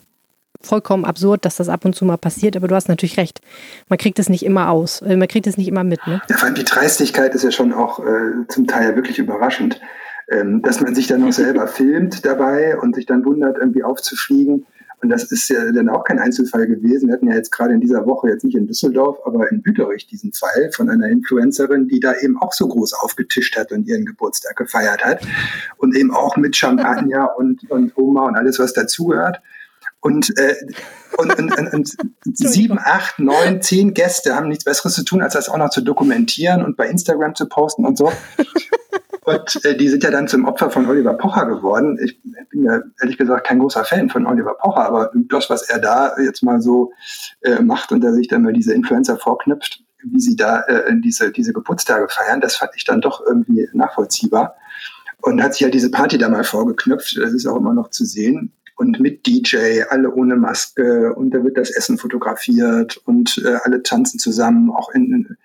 vollkommen 0.60 1.04
absurd, 1.04 1.44
dass 1.44 1.56
das 1.56 1.68
ab 1.68 1.84
und 1.84 1.94
zu 1.94 2.04
mal 2.04 2.18
passiert, 2.18 2.56
aber 2.56 2.68
du 2.68 2.74
hast 2.74 2.88
natürlich 2.88 3.16
recht. 3.16 3.40
Man 3.88 3.98
kriegt 3.98 4.18
es 4.18 4.28
nicht 4.28 4.44
immer 4.44 4.70
aus, 4.70 5.02
äh, 5.02 5.16
man 5.16 5.28
kriegt 5.28 5.46
es 5.46 5.56
nicht 5.56 5.68
immer 5.68 5.84
mit. 5.84 6.06
Ne? 6.06 6.20
Ja, 6.28 6.36
vor 6.36 6.46
allem 6.46 6.54
die 6.54 6.64
Dreistigkeit 6.64 7.34
ist 7.34 7.42
ja 7.42 7.50
schon 7.50 7.72
auch 7.72 7.98
äh, 8.00 8.46
zum 8.48 8.66
Teil 8.66 8.94
wirklich 8.94 9.18
überraschend, 9.18 9.80
ähm, 10.30 10.62
dass 10.62 10.80
man 10.80 10.94
sich 10.94 11.08
dann 11.08 11.20
noch 11.20 11.32
selber 11.32 11.66
filmt 11.66 12.24
dabei 12.24 12.78
und 12.78 12.94
sich 12.94 13.06
dann 13.06 13.24
wundert, 13.24 13.58
irgendwie 13.58 13.82
aufzufliegen 13.82 14.66
Und 15.02 15.08
das 15.08 15.24
ist 15.24 15.48
ja 15.48 15.72
dann 15.72 15.88
auch 15.88 16.04
kein 16.04 16.20
Einzelfall 16.20 16.68
gewesen. 16.68 17.08
Wir 17.08 17.14
hatten 17.14 17.28
ja 17.28 17.34
jetzt 17.34 17.50
gerade 17.50 17.74
in 17.74 17.80
dieser 17.80 18.06
Woche, 18.06 18.28
jetzt 18.28 18.44
nicht 18.44 18.56
in 18.56 18.68
Düsseldorf, 18.68 19.18
aber 19.24 19.50
in 19.50 19.60
Büderich 19.60 20.06
diesen 20.06 20.32
Fall 20.32 20.70
von 20.72 20.88
einer 20.88 21.08
Influencerin, 21.08 21.88
die 21.88 21.98
da 21.98 22.14
eben 22.20 22.40
auch 22.40 22.52
so 22.52 22.68
groß 22.68 22.94
aufgetischt 22.94 23.56
hat 23.56 23.72
und 23.72 23.88
ihren 23.88 24.06
Geburtstag 24.06 24.54
gefeiert 24.54 25.04
hat. 25.04 25.26
Und 25.76 25.96
eben 25.96 26.14
auch 26.14 26.36
mit 26.36 26.54
Champagner 26.54 27.30
und, 27.36 27.68
und 27.68 27.96
Oma 27.96 28.28
und 28.28 28.36
alles, 28.36 28.60
was 28.60 28.74
dazugehört. 28.74 29.42
Und, 30.00 30.38
äh, 30.38 30.54
und, 31.16 31.36
und, 31.36 31.58
und, 31.58 31.74
und 31.74 31.96
sieben, 32.36 32.78
acht, 32.78 33.18
neun, 33.18 33.60
zehn 33.60 33.94
Gäste 33.94 34.36
haben 34.36 34.48
nichts 34.48 34.64
Besseres 34.64 34.94
zu 34.94 35.04
tun, 35.04 35.20
als 35.20 35.34
das 35.34 35.48
auch 35.48 35.58
noch 35.58 35.70
zu 35.70 35.80
dokumentieren 35.80 36.64
und 36.64 36.76
bei 36.76 36.88
Instagram 36.88 37.34
zu 37.34 37.48
posten 37.48 37.84
und 37.84 37.98
so. 37.98 38.12
Und 39.24 39.64
äh, 39.64 39.76
die 39.76 39.88
sind 39.88 40.02
ja 40.02 40.10
dann 40.10 40.26
zum 40.26 40.46
Opfer 40.46 40.70
von 40.70 40.86
Oliver 40.88 41.14
Pocher 41.14 41.46
geworden. 41.46 41.98
Ich 42.02 42.20
bin 42.50 42.64
ja 42.64 42.80
ehrlich 43.00 43.18
gesagt 43.18 43.46
kein 43.46 43.60
großer 43.60 43.84
Fan 43.84 44.10
von 44.10 44.26
Oliver 44.26 44.54
Pocher, 44.54 44.84
aber 44.84 45.12
das, 45.28 45.48
was 45.48 45.62
er 45.62 45.78
da 45.78 46.16
jetzt 46.18 46.42
mal 46.42 46.60
so 46.60 46.92
äh, 47.42 47.62
macht 47.62 47.92
und 47.92 48.02
er 48.02 48.12
sich 48.12 48.26
dann 48.26 48.42
mal 48.42 48.52
diese 48.52 48.74
Influencer 48.74 49.16
vorknüpft, 49.18 49.84
wie 50.04 50.20
sie 50.20 50.34
da 50.34 50.62
äh, 50.62 50.92
diese, 51.00 51.30
diese 51.30 51.52
Geburtstage 51.52 52.08
feiern, 52.08 52.40
das 52.40 52.56
fand 52.56 52.72
ich 52.74 52.84
dann 52.84 53.00
doch 53.00 53.24
irgendwie 53.24 53.68
nachvollziehbar. 53.72 54.56
Und 55.20 55.40
hat 55.40 55.52
sich 55.52 55.60
ja 55.60 55.68
diese 55.68 55.92
Party 55.92 56.18
da 56.18 56.28
mal 56.28 56.42
vorgeknüpft, 56.42 57.16
das 57.16 57.32
ist 57.32 57.46
auch 57.46 57.56
immer 57.56 57.74
noch 57.74 57.90
zu 57.90 58.04
sehen 58.04 58.52
und 58.76 59.00
mit 59.00 59.26
DJ, 59.26 59.82
alle 59.88 60.12
ohne 60.12 60.36
Maske 60.36 61.14
und 61.14 61.32
da 61.32 61.44
wird 61.44 61.56
das 61.56 61.70
Essen 61.70 61.98
fotografiert 61.98 62.96
und 63.04 63.40
äh, 63.44 63.56
alle 63.62 63.82
tanzen 63.82 64.18
zusammen, 64.18 64.70
auch 64.70 64.90
in, 64.90 65.36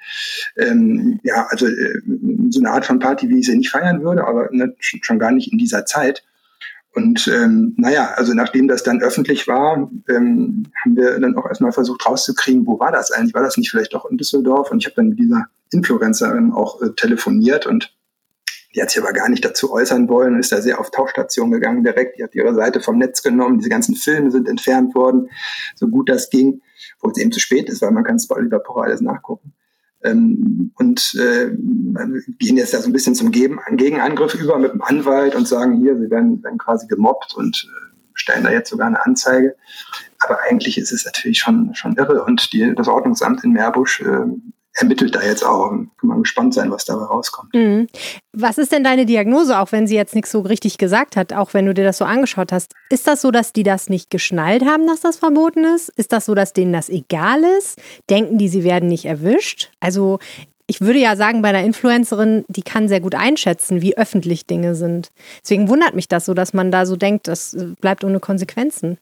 ähm, 0.55 1.19
ja, 1.23 1.47
also 1.49 1.67
äh, 1.67 2.01
so 2.49 2.59
eine 2.59 2.71
Art 2.71 2.85
von 2.85 2.99
Party, 2.99 3.29
wie 3.29 3.39
ich 3.39 3.45
sie 3.45 3.57
nicht 3.57 3.69
feiern 3.69 4.03
würde, 4.03 4.25
aber 4.25 4.49
ne, 4.51 4.75
schon 4.79 5.19
gar 5.19 5.31
nicht 5.31 5.51
in 5.51 5.57
dieser 5.57 5.85
Zeit. 5.85 6.23
Und 6.97 7.27
ähm, 7.27 7.75
naja, 7.77 8.13
also 8.15 8.33
nachdem 8.33 8.67
das 8.67 8.81
dann 8.81 9.03
öffentlich 9.03 9.47
war, 9.47 9.91
ähm, 10.09 10.63
haben 10.83 10.95
wir 10.95 11.19
dann 11.19 11.37
auch 11.37 11.45
erstmal 11.45 11.71
versucht 11.71 12.03
rauszukriegen, 12.07 12.65
wo 12.65 12.79
war 12.79 12.91
das 12.91 13.11
eigentlich? 13.11 13.35
War 13.35 13.43
das 13.43 13.55
nicht 13.55 13.69
vielleicht 13.69 13.93
doch 13.93 14.09
in 14.09 14.17
Düsseldorf? 14.17 14.71
Und 14.71 14.79
ich 14.79 14.87
habe 14.87 14.95
dann 14.95 15.09
mit 15.09 15.19
dieser 15.19 15.45
Influencerin 15.71 16.51
auch 16.53 16.81
äh, 16.81 16.89
telefoniert 16.95 17.67
und 17.67 17.93
die 18.75 18.81
hat 18.81 18.91
sich 18.91 19.01
aber 19.01 19.13
gar 19.13 19.29
nicht 19.29 19.43
dazu 19.43 19.71
äußern 19.71 20.09
wollen, 20.09 20.39
ist 20.39 20.51
da 20.51 20.61
sehr 20.61 20.79
auf 20.79 20.91
Tauchstation 20.91 21.51
gegangen 21.51 21.83
direkt. 21.83 22.17
Die 22.17 22.23
hat 22.23 22.35
ihre 22.35 22.53
Seite 22.53 22.81
vom 22.81 22.97
Netz 22.97 23.23
genommen. 23.23 23.57
Diese 23.59 23.69
ganzen 23.69 23.95
Filme 23.95 24.29
sind 24.31 24.47
entfernt 24.47 24.93
worden, 24.93 25.29
so 25.75 25.87
gut 25.87 26.09
das 26.09 26.29
ging, 26.29 26.61
wo 27.01 27.09
es 27.09 27.17
eben 27.17 27.31
zu 27.31 27.39
spät 27.39 27.69
ist, 27.69 27.81
weil 27.81 27.91
man 27.91 28.03
kann 28.03 28.17
es 28.17 28.27
bei 28.27 28.35
Oliver 28.35 28.59
Pocher 28.59 28.83
alles 28.83 29.01
nachgucken. 29.01 29.53
Ähm, 30.03 30.71
und 30.75 31.15
äh, 31.15 31.49
gehen 32.37 32.57
jetzt 32.57 32.73
da 32.73 32.79
so 32.79 32.89
ein 32.89 32.93
bisschen 32.93 33.15
zum 33.15 33.31
Gegenangriff 33.31 34.35
über 34.35 34.59
mit 34.59 34.73
dem 34.73 34.81
Anwalt 34.81 35.33
und 35.35 35.47
sagen, 35.47 35.79
hier, 35.81 35.97
sie 35.97 36.09
werden, 36.11 36.43
werden 36.43 36.59
quasi 36.59 36.87
gemobbt 36.87 37.33
und 37.35 37.67
äh, 37.67 37.97
stellen 38.13 38.43
da 38.43 38.51
jetzt 38.51 38.69
sogar 38.69 38.87
eine 38.87 39.03
Anzeige. 39.03 39.55
Aber 40.19 40.39
eigentlich 40.47 40.77
ist 40.77 40.91
es 40.91 41.05
natürlich 41.05 41.39
schon, 41.39 41.73
schon 41.73 41.95
irre. 41.95 42.23
Und 42.23 42.53
die, 42.53 42.73
das 42.75 42.87
Ordnungsamt 42.87 43.43
in 43.43 43.53
Meerbusch 43.53 44.01
äh, 44.01 44.25
ermittelt 44.77 45.15
da 45.15 45.21
jetzt 45.21 45.43
auch. 45.43 45.69
Kann 45.69 45.89
man 46.01 46.21
gespannt 46.21 46.53
sein, 46.53 46.71
was 46.71 46.85
dabei 46.85 47.05
rauskommt. 47.05 47.53
Mhm. 47.53 47.87
Was 48.31 48.57
ist 48.57 48.71
denn 48.71 48.83
deine 48.83 49.05
Diagnose, 49.05 49.59
auch 49.59 49.71
wenn 49.71 49.87
sie 49.87 49.95
jetzt 49.95 50.15
nichts 50.15 50.31
so 50.31 50.41
richtig 50.41 50.77
gesagt 50.77 51.15
hat, 51.15 51.33
auch 51.33 51.53
wenn 51.53 51.65
du 51.65 51.73
dir 51.73 51.83
das 51.83 51.97
so 51.97 52.05
angeschaut 52.05 52.51
hast? 52.51 52.73
Ist 52.89 53.07
das 53.07 53.21
so, 53.21 53.31
dass 53.31 53.53
die 53.53 53.63
das 53.63 53.89
nicht 53.89 54.09
geschnallt 54.09 54.63
haben, 54.65 54.87
dass 54.87 55.01
das 55.01 55.17
verboten 55.17 55.63
ist? 55.63 55.89
Ist 55.89 56.13
das 56.13 56.25
so, 56.25 56.35
dass 56.35 56.53
denen 56.53 56.73
das 56.73 56.89
egal 56.89 57.43
ist? 57.57 57.81
Denken 58.09 58.37
die, 58.37 58.47
sie 58.47 58.63
werden 58.63 58.87
nicht 58.87 59.05
erwischt? 59.05 59.71
Also 59.79 60.19
ich 60.67 60.81
würde 60.81 60.99
ja 60.99 61.15
sagen, 61.15 61.41
bei 61.41 61.49
einer 61.49 61.63
Influencerin, 61.63 62.45
die 62.49 62.61
kann 62.61 62.89
sehr 62.89 62.99
gut 62.99 63.15
einschätzen, 63.15 63.81
wie 63.81 63.97
öffentlich 63.97 64.45
Dinge 64.45 64.75
sind. 64.75 65.09
Deswegen 65.41 65.69
wundert 65.69 65.95
mich 65.95 66.09
das 66.09 66.25
so, 66.25 66.33
dass 66.33 66.53
man 66.53 66.71
da 66.71 66.85
so 66.85 66.97
denkt, 66.97 67.27
das 67.27 67.55
bleibt 67.79 68.03
ohne 68.03 68.19
Konsequenzen. 68.19 68.97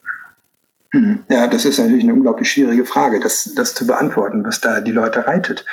Ja, 1.29 1.47
das 1.47 1.65
ist 1.65 1.79
natürlich 1.79 2.03
eine 2.03 2.13
unglaublich 2.13 2.49
schwierige 2.51 2.85
Frage, 2.85 3.19
das, 3.19 3.51
das 3.55 3.73
zu 3.73 3.87
beantworten, 3.87 4.43
was 4.45 4.61
da 4.61 4.81
die 4.81 4.91
Leute 4.91 5.25
reitet. 5.27 5.65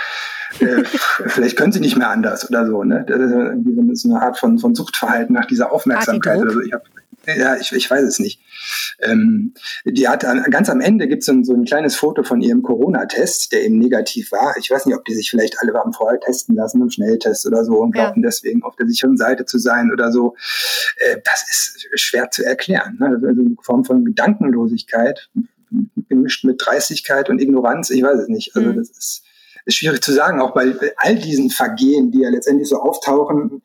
äh, 0.60 0.82
vielleicht 1.26 1.56
können 1.56 1.72
sie 1.72 1.80
nicht 1.80 1.96
mehr 1.96 2.10
anders 2.10 2.48
oder 2.48 2.66
so. 2.66 2.82
Ne? 2.84 3.04
Das 3.06 3.18
ist 3.20 3.32
irgendwie 3.32 3.94
so 3.96 4.10
eine 4.10 4.22
Art 4.22 4.38
von, 4.38 4.58
von 4.58 4.74
Suchtverhalten 4.74 5.34
nach 5.34 5.46
dieser 5.46 5.72
Aufmerksamkeit. 5.72 6.40
Oder 6.40 6.52
so. 6.52 6.60
Ich 6.60 6.72
habe 6.72 6.84
ja, 7.26 7.56
ich, 7.56 7.72
ich 7.72 7.90
weiß 7.90 8.02
es 8.02 8.18
nicht. 8.18 8.40
Ähm, 9.00 9.54
die 9.84 10.08
hat 10.08 10.24
ganz 10.50 10.68
am 10.68 10.80
Ende 10.80 11.08
gibt 11.08 11.22
es 11.22 11.26
so, 11.26 11.42
so 11.42 11.54
ein 11.54 11.64
kleines 11.64 11.96
Foto 11.96 12.22
von 12.22 12.40
ihrem 12.40 12.62
Corona-Test, 12.62 13.52
der 13.52 13.64
eben 13.64 13.78
negativ 13.78 14.32
war. 14.32 14.54
Ich 14.58 14.70
weiß 14.70 14.86
nicht, 14.86 14.96
ob 14.96 15.04
die 15.04 15.14
sich 15.14 15.30
vielleicht 15.30 15.60
alle 15.60 15.74
haben 15.74 15.92
vorher 15.92 16.20
testen 16.20 16.54
lassen, 16.54 16.82
im 16.82 16.90
Schnelltest 16.90 17.46
oder 17.46 17.64
so 17.64 17.78
und 17.78 17.92
glaubten 17.92 18.22
ja. 18.22 18.28
deswegen 18.28 18.62
auf 18.62 18.76
der 18.76 18.86
sicheren 18.86 19.16
Seite 19.16 19.44
zu 19.44 19.58
sein 19.58 19.90
oder 19.92 20.12
so. 20.12 20.36
Äh, 20.96 21.18
das 21.24 21.44
ist 21.50 22.00
schwer 22.00 22.30
zu 22.30 22.44
erklären. 22.44 22.96
Ne? 23.00 23.06
Also 23.06 23.26
eine 23.26 23.56
Form 23.62 23.84
von 23.84 24.04
Gedankenlosigkeit 24.04 25.28
gemischt 26.08 26.44
mit 26.44 26.62
Dreistigkeit 26.64 27.30
und 27.30 27.40
Ignoranz. 27.40 27.90
Ich 27.90 28.02
weiß 28.02 28.20
es 28.20 28.28
nicht. 28.28 28.54
Also 28.54 28.70
mhm. 28.70 28.76
das 28.76 28.90
ist, 28.90 29.22
ist 29.64 29.76
schwierig 29.76 30.02
zu 30.02 30.12
sagen. 30.12 30.40
Auch 30.40 30.54
bei 30.54 30.74
all 30.96 31.16
diesen 31.16 31.50
Vergehen, 31.50 32.10
die 32.10 32.20
ja 32.20 32.30
letztendlich 32.30 32.68
so 32.68 32.76
auftauchen, 32.76 33.62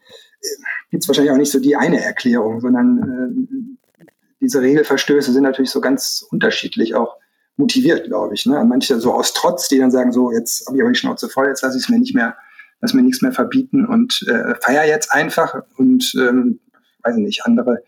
gibt 0.90 1.04
es 1.04 1.08
wahrscheinlich 1.08 1.32
auch 1.32 1.38
nicht 1.38 1.52
so 1.52 1.60
die 1.60 1.76
eine 1.76 2.02
Erklärung, 2.02 2.62
sondern 2.62 3.76
äh, 4.00 4.06
diese 4.42 4.62
Regelverstöße 4.62 5.32
sind 5.32 5.44
natürlich 5.44 5.72
so 5.72 5.82
ganz 5.82 6.26
unterschiedlich 6.30 6.96
auch 6.96 7.16
motiviert, 7.56 8.06
glaube 8.06 8.36
ich. 8.36 8.46
Ne? 8.46 8.64
Manche 8.64 9.00
so 9.00 9.14
aus 9.14 9.34
Trotz, 9.34 9.68
die 9.68 9.80
dann 9.80 9.92
sagen, 9.92 10.12
so, 10.12 10.32
jetzt 10.32 10.68
habe 10.68 10.78
ich 10.78 10.84
aber 10.84 10.92
die 10.92 11.00
Schnauze 11.00 11.28
voll, 11.28 11.48
jetzt 11.48 11.64
lasse 11.64 11.78
ich 11.78 11.84
es 11.84 11.90
mir 11.90 12.00
nicht 12.00 12.16
mehr, 12.16 12.36
lass 12.82 12.94
mir 12.94 13.02
nichts 13.02 13.22
mehr 13.22 13.32
verbieten 13.32 13.86
und 13.86 14.24
äh, 14.28 14.56
feier 14.62 14.86
jetzt 14.86 15.12
einfach 15.12 15.64
und 15.78 16.14
ähm, 16.20 16.60
weiß 17.04 17.18
ich 17.18 17.24
nicht, 17.24 17.46
andere 17.46 17.84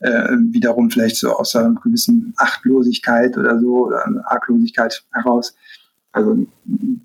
äh, 0.00 0.36
wiederum 0.50 0.90
vielleicht 0.90 1.16
so 1.16 1.32
aus 1.32 1.54
einer 1.54 1.74
gewissen 1.82 2.32
Achtlosigkeit 2.38 3.36
oder 3.36 3.60
so 3.60 3.86
oder 3.86 4.06
Arglosigkeit 4.24 5.04
heraus. 5.12 5.54
Also 6.12 6.46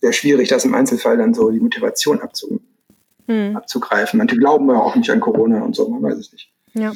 sehr 0.01 0.13
schwierig, 0.13 0.49
das 0.49 0.65
im 0.65 0.75
Einzelfall 0.75 1.17
dann 1.17 1.33
so 1.33 1.49
die 1.49 1.59
Motivation 1.59 2.21
abzu 2.21 2.61
hm. 3.27 3.55
abzugreifen. 3.55 4.17
Manche 4.17 4.37
glauben 4.37 4.69
ja 4.69 4.81
auch 4.81 4.95
nicht 4.95 5.09
an 5.09 5.19
Corona 5.19 5.61
und 5.61 5.75
so, 5.75 5.87
man 5.87 6.03
weiß 6.03 6.17
es 6.17 6.31
nicht. 6.31 6.49
Ja. 6.73 6.93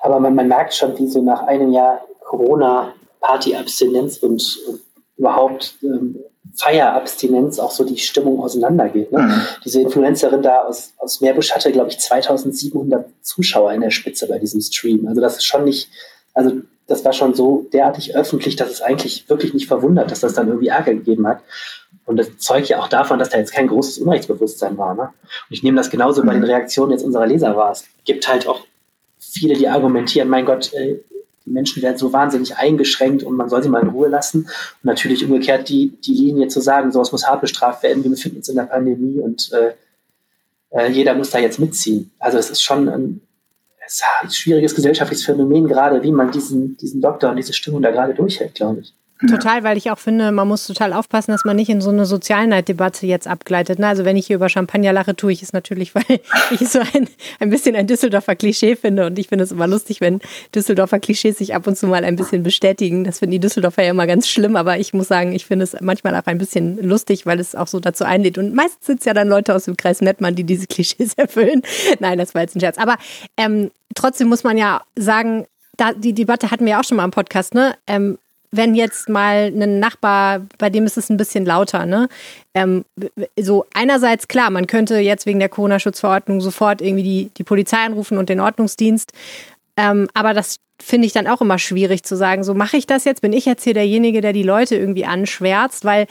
Aber 0.00 0.20
man, 0.20 0.34
man 0.34 0.48
merkt 0.48 0.74
schon, 0.74 0.98
wie 0.98 1.06
so 1.06 1.22
nach 1.22 1.42
einem 1.42 1.72
Jahr 1.72 2.00
Corona-Party-Abstinenz 2.24 4.18
und, 4.18 4.58
und, 4.66 4.80
überhaupt 5.16 5.74
ähm, 5.82 6.16
Feierabstinenz 6.54 7.58
auch 7.58 7.70
so 7.70 7.84
die 7.84 7.98
Stimmung 7.98 8.40
auseinandergeht. 8.40 9.12
Ne? 9.12 9.18
Mhm. 9.18 9.42
Diese 9.64 9.80
Influencerin 9.80 10.42
da 10.42 10.62
aus, 10.62 10.92
aus 10.98 11.20
Meerbusch 11.20 11.52
hatte, 11.52 11.72
glaube 11.72 11.90
ich, 11.90 11.98
2700 11.98 13.06
Zuschauer 13.22 13.72
in 13.72 13.80
der 13.80 13.90
Spitze 13.90 14.26
bei 14.28 14.38
diesem 14.38 14.60
Stream. 14.60 15.06
Also 15.06 15.20
das 15.20 15.36
ist 15.36 15.44
schon 15.44 15.64
nicht, 15.64 15.88
also 16.34 16.52
das 16.88 17.04
war 17.04 17.12
schon 17.12 17.34
so 17.34 17.66
derartig 17.72 18.16
öffentlich, 18.16 18.56
dass 18.56 18.70
es 18.70 18.80
eigentlich 18.80 19.28
wirklich 19.28 19.54
nicht 19.54 19.68
verwundert, 19.68 20.10
dass 20.10 20.20
das 20.20 20.34
dann 20.34 20.48
irgendwie 20.48 20.68
Ärger 20.68 20.94
gegeben 20.94 21.26
hat. 21.26 21.42
Und 22.06 22.16
das 22.16 22.38
zeugt 22.38 22.68
ja 22.68 22.80
auch 22.80 22.88
davon, 22.88 23.18
dass 23.18 23.28
da 23.28 23.38
jetzt 23.38 23.52
kein 23.52 23.68
großes 23.68 23.98
Unrechtsbewusstsein 23.98 24.78
war. 24.78 24.94
Ne? 24.94 25.02
Und 25.02 25.50
ich 25.50 25.62
nehme 25.62 25.76
das 25.76 25.90
genauso 25.90 26.24
bei 26.24 26.32
den 26.32 26.40
mhm. 26.40 26.48
Reaktionen 26.48 26.92
jetzt 26.92 27.04
unserer 27.04 27.26
Leser 27.26 27.54
wahr. 27.54 27.72
Es 27.72 27.84
gibt 28.04 28.26
halt 28.26 28.48
auch 28.48 28.62
viele, 29.18 29.54
die 29.54 29.68
argumentieren, 29.68 30.30
mein 30.30 30.46
Gott, 30.46 30.72
äh, 30.72 30.96
die 31.44 31.50
Menschen 31.50 31.82
werden 31.82 31.98
so 31.98 32.12
wahnsinnig 32.12 32.56
eingeschränkt 32.56 33.22
und 33.22 33.36
man 33.36 33.50
soll 33.50 33.62
sie 33.62 33.68
mal 33.68 33.82
in 33.82 33.90
Ruhe 33.90 34.08
lassen. 34.08 34.44
Und 34.44 34.84
natürlich 34.84 35.22
umgekehrt 35.24 35.68
die, 35.68 35.92
die 36.00 36.14
Linie 36.14 36.48
zu 36.48 36.60
sagen, 36.60 36.90
so 36.90 37.02
es 37.02 37.12
muss 37.12 37.26
hart 37.26 37.42
bestraft 37.42 37.82
werden, 37.82 38.02
wir 38.02 38.10
befinden 38.10 38.38
uns 38.38 38.48
in 38.48 38.56
der 38.56 38.64
Pandemie 38.64 39.20
und 39.20 39.50
äh, 39.52 39.74
äh, 40.70 40.90
jeder 40.90 41.14
muss 41.14 41.30
da 41.30 41.38
jetzt 41.38 41.58
mitziehen. 41.58 42.10
Also 42.18 42.38
es 42.38 42.48
ist 42.48 42.62
schon 42.62 42.88
ein, 42.88 43.20
ein 44.20 44.30
schwieriges 44.30 44.74
gesellschaftliches 44.74 45.24
Phänomen, 45.24 45.66
gerade 45.66 46.02
wie 46.02 46.12
man 46.12 46.30
diesen, 46.30 46.76
diesen 46.76 47.00
Doktor 47.00 47.30
und 47.30 47.36
diese 47.36 47.52
Stimmung 47.52 47.82
da 47.82 47.90
gerade 47.90 48.14
durchhält, 48.14 48.54
glaube 48.54 48.80
ich. 48.80 48.94
Total, 49.26 49.64
weil 49.64 49.76
ich 49.76 49.90
auch 49.90 49.98
finde, 49.98 50.30
man 50.30 50.46
muss 50.46 50.66
total 50.66 50.92
aufpassen, 50.92 51.32
dass 51.32 51.44
man 51.44 51.56
nicht 51.56 51.68
in 51.68 51.80
so 51.80 51.90
eine 51.90 52.06
Sozialneiddebatte 52.06 53.04
jetzt 53.04 53.26
abgleitet. 53.26 53.82
Also 53.82 54.04
wenn 54.04 54.16
ich 54.16 54.28
hier 54.28 54.36
über 54.36 54.48
Champagner 54.48 54.92
lache, 54.92 55.16
tue 55.16 55.32
ich 55.32 55.42
es 55.42 55.52
natürlich, 55.52 55.94
weil 55.94 56.20
ich 56.50 56.68
so 56.68 56.78
ein, 56.78 57.08
ein 57.40 57.50
bisschen 57.50 57.74
ein 57.74 57.88
Düsseldorfer 57.88 58.36
Klischee 58.36 58.76
finde. 58.76 59.06
Und 59.06 59.18
ich 59.18 59.26
finde 59.26 59.42
es 59.42 59.50
immer 59.50 59.66
lustig, 59.66 60.00
wenn 60.00 60.20
Düsseldorfer 60.54 61.00
Klischees 61.00 61.38
sich 61.38 61.54
ab 61.54 61.66
und 61.66 61.76
zu 61.76 61.88
mal 61.88 62.04
ein 62.04 62.14
bisschen 62.14 62.44
bestätigen. 62.44 63.02
Das 63.02 63.18
finden 63.18 63.32
die 63.32 63.40
Düsseldorfer 63.40 63.82
ja 63.82 63.90
immer 63.90 64.06
ganz 64.06 64.28
schlimm, 64.28 64.54
aber 64.54 64.78
ich 64.78 64.94
muss 64.94 65.08
sagen, 65.08 65.32
ich 65.32 65.46
finde 65.46 65.64
es 65.64 65.76
manchmal 65.80 66.14
auch 66.14 66.26
ein 66.26 66.38
bisschen 66.38 66.76
lustig, 66.80 67.26
weil 67.26 67.40
es 67.40 67.56
auch 67.56 67.66
so 67.66 67.80
dazu 67.80 68.04
einlädt. 68.04 68.38
Und 68.38 68.54
meistens 68.54 68.86
sind 68.86 69.00
es 69.00 69.04
ja 69.04 69.14
dann 69.14 69.28
Leute 69.28 69.52
aus 69.54 69.64
dem 69.64 69.76
Kreis 69.76 70.00
Mettmann, 70.00 70.36
die 70.36 70.44
diese 70.44 70.68
Klischees 70.68 71.14
erfüllen. 71.16 71.62
Nein, 71.98 72.18
das 72.18 72.34
war 72.34 72.42
jetzt 72.42 72.54
ein 72.54 72.60
Scherz. 72.60 72.78
Aber 72.78 72.96
ähm, 73.36 73.72
trotzdem 73.96 74.28
muss 74.28 74.44
man 74.44 74.56
ja 74.56 74.82
sagen, 74.96 75.46
da, 75.76 75.92
die 75.92 76.12
Debatte 76.12 76.50
hatten 76.50 76.64
wir 76.64 76.72
ja 76.72 76.80
auch 76.80 76.84
schon 76.84 76.96
mal 76.96 77.04
im 77.04 77.10
Podcast, 77.10 77.54
ne? 77.54 77.74
Ähm, 77.86 78.18
wenn 78.50 78.74
jetzt 78.74 79.08
mal 79.08 79.52
ein 79.54 79.78
Nachbar, 79.78 80.42
bei 80.58 80.70
dem 80.70 80.86
ist 80.86 80.96
es 80.96 81.10
ein 81.10 81.16
bisschen 81.16 81.44
lauter, 81.44 81.86
ne? 81.86 82.08
Ähm, 82.54 82.84
so 83.38 83.66
einerseits 83.74 84.28
klar, 84.28 84.50
man 84.50 84.66
könnte 84.66 84.98
jetzt 84.98 85.26
wegen 85.26 85.38
der 85.38 85.48
Corona-Schutzverordnung 85.48 86.40
sofort 86.40 86.80
irgendwie 86.80 87.02
die, 87.02 87.30
die 87.36 87.44
Polizei 87.44 87.78
anrufen 87.78 88.18
und 88.18 88.28
den 88.28 88.40
Ordnungsdienst. 88.40 89.12
Ähm, 89.76 90.08
aber 90.14 90.34
das 90.34 90.56
finde 90.80 91.06
ich 91.06 91.12
dann 91.12 91.26
auch 91.26 91.40
immer 91.40 91.58
schwierig 91.58 92.04
zu 92.04 92.16
sagen, 92.16 92.44
so 92.44 92.54
mache 92.54 92.76
ich 92.76 92.86
das 92.86 93.04
jetzt, 93.04 93.20
bin 93.20 93.32
ich 93.32 93.44
jetzt 93.44 93.64
hier 93.64 93.74
derjenige, 93.74 94.20
der 94.20 94.32
die 94.32 94.42
Leute 94.42 94.76
irgendwie 94.76 95.04
anschwärzt, 95.04 95.84
weil 95.84 96.06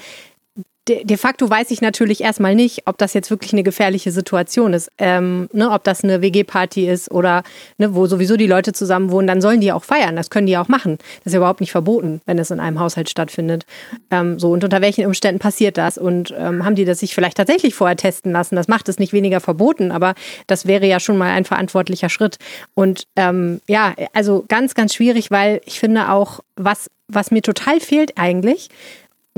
de, 0.87 1.03
de, 1.03 1.17
facto 1.17 1.49
weiß 1.49 1.71
ich 1.71 1.81
natürlich 1.81 2.21
erstmal 2.21 2.55
nicht, 2.55 2.83
ob 2.85 2.97
das 2.97 3.13
jetzt 3.13 3.29
wirklich 3.29 3.53
eine 3.53 3.63
gefährliche 3.63 4.11
Situation 4.11 4.73
ist. 4.73 4.91
Ähm, 4.97 5.49
ne, 5.51 5.71
ob 5.71 5.83
das 5.83 6.03
eine 6.03 6.21
WG-Party 6.21 6.87
ist 6.87 7.11
oder 7.11 7.43
ne, 7.77 7.93
wo 7.93 8.07
sowieso 8.07 8.37
die 8.37 8.47
Leute 8.47 8.73
zusammen 8.73 9.11
wohnen, 9.11 9.27
dann 9.27 9.41
sollen 9.41 9.61
die 9.61 9.71
auch 9.71 9.83
feiern. 9.83 10.15
Das 10.15 10.29
können 10.29 10.47
die 10.47 10.57
auch 10.57 10.67
machen. 10.67 10.97
Das 11.19 11.27
ist 11.27 11.33
ja 11.33 11.39
überhaupt 11.39 11.61
nicht 11.61 11.71
verboten, 11.71 12.21
wenn 12.25 12.39
es 12.39 12.51
in 12.51 12.59
einem 12.59 12.79
Haushalt 12.79 13.09
stattfindet. 13.09 13.65
Ähm, 14.11 14.39
so, 14.39 14.51
und 14.51 14.63
unter 14.63 14.81
welchen 14.81 15.05
Umständen 15.05 15.39
passiert 15.39 15.77
das? 15.77 15.97
Und 15.97 16.33
ähm, 16.37 16.63
haben 16.65 16.75
die 16.75 16.85
das 16.85 16.99
sich 16.99 17.13
vielleicht 17.13 17.37
tatsächlich 17.37 17.75
vorher 17.75 17.97
testen 17.97 18.31
lassen? 18.31 18.55
Das 18.55 18.67
macht 18.67 18.89
es 18.89 18.99
nicht 18.99 19.13
weniger 19.13 19.39
verboten, 19.39 19.91
aber 19.91 20.15
das 20.47 20.65
wäre 20.65 20.85
ja 20.85 20.99
schon 20.99 21.17
mal 21.17 21.31
ein 21.31 21.45
verantwortlicher 21.45 22.09
Schritt. 22.09 22.37
Und 22.73 23.03
ähm, 23.15 23.61
ja, 23.67 23.93
also 24.13 24.45
ganz, 24.47 24.73
ganz 24.73 24.93
schwierig, 24.93 25.31
weil 25.31 25.61
ich 25.65 25.79
finde 25.79 26.09
auch, 26.11 26.39
was, 26.55 26.89
was 27.07 27.31
mir 27.31 27.41
total 27.41 27.79
fehlt 27.79 28.17
eigentlich, 28.17 28.69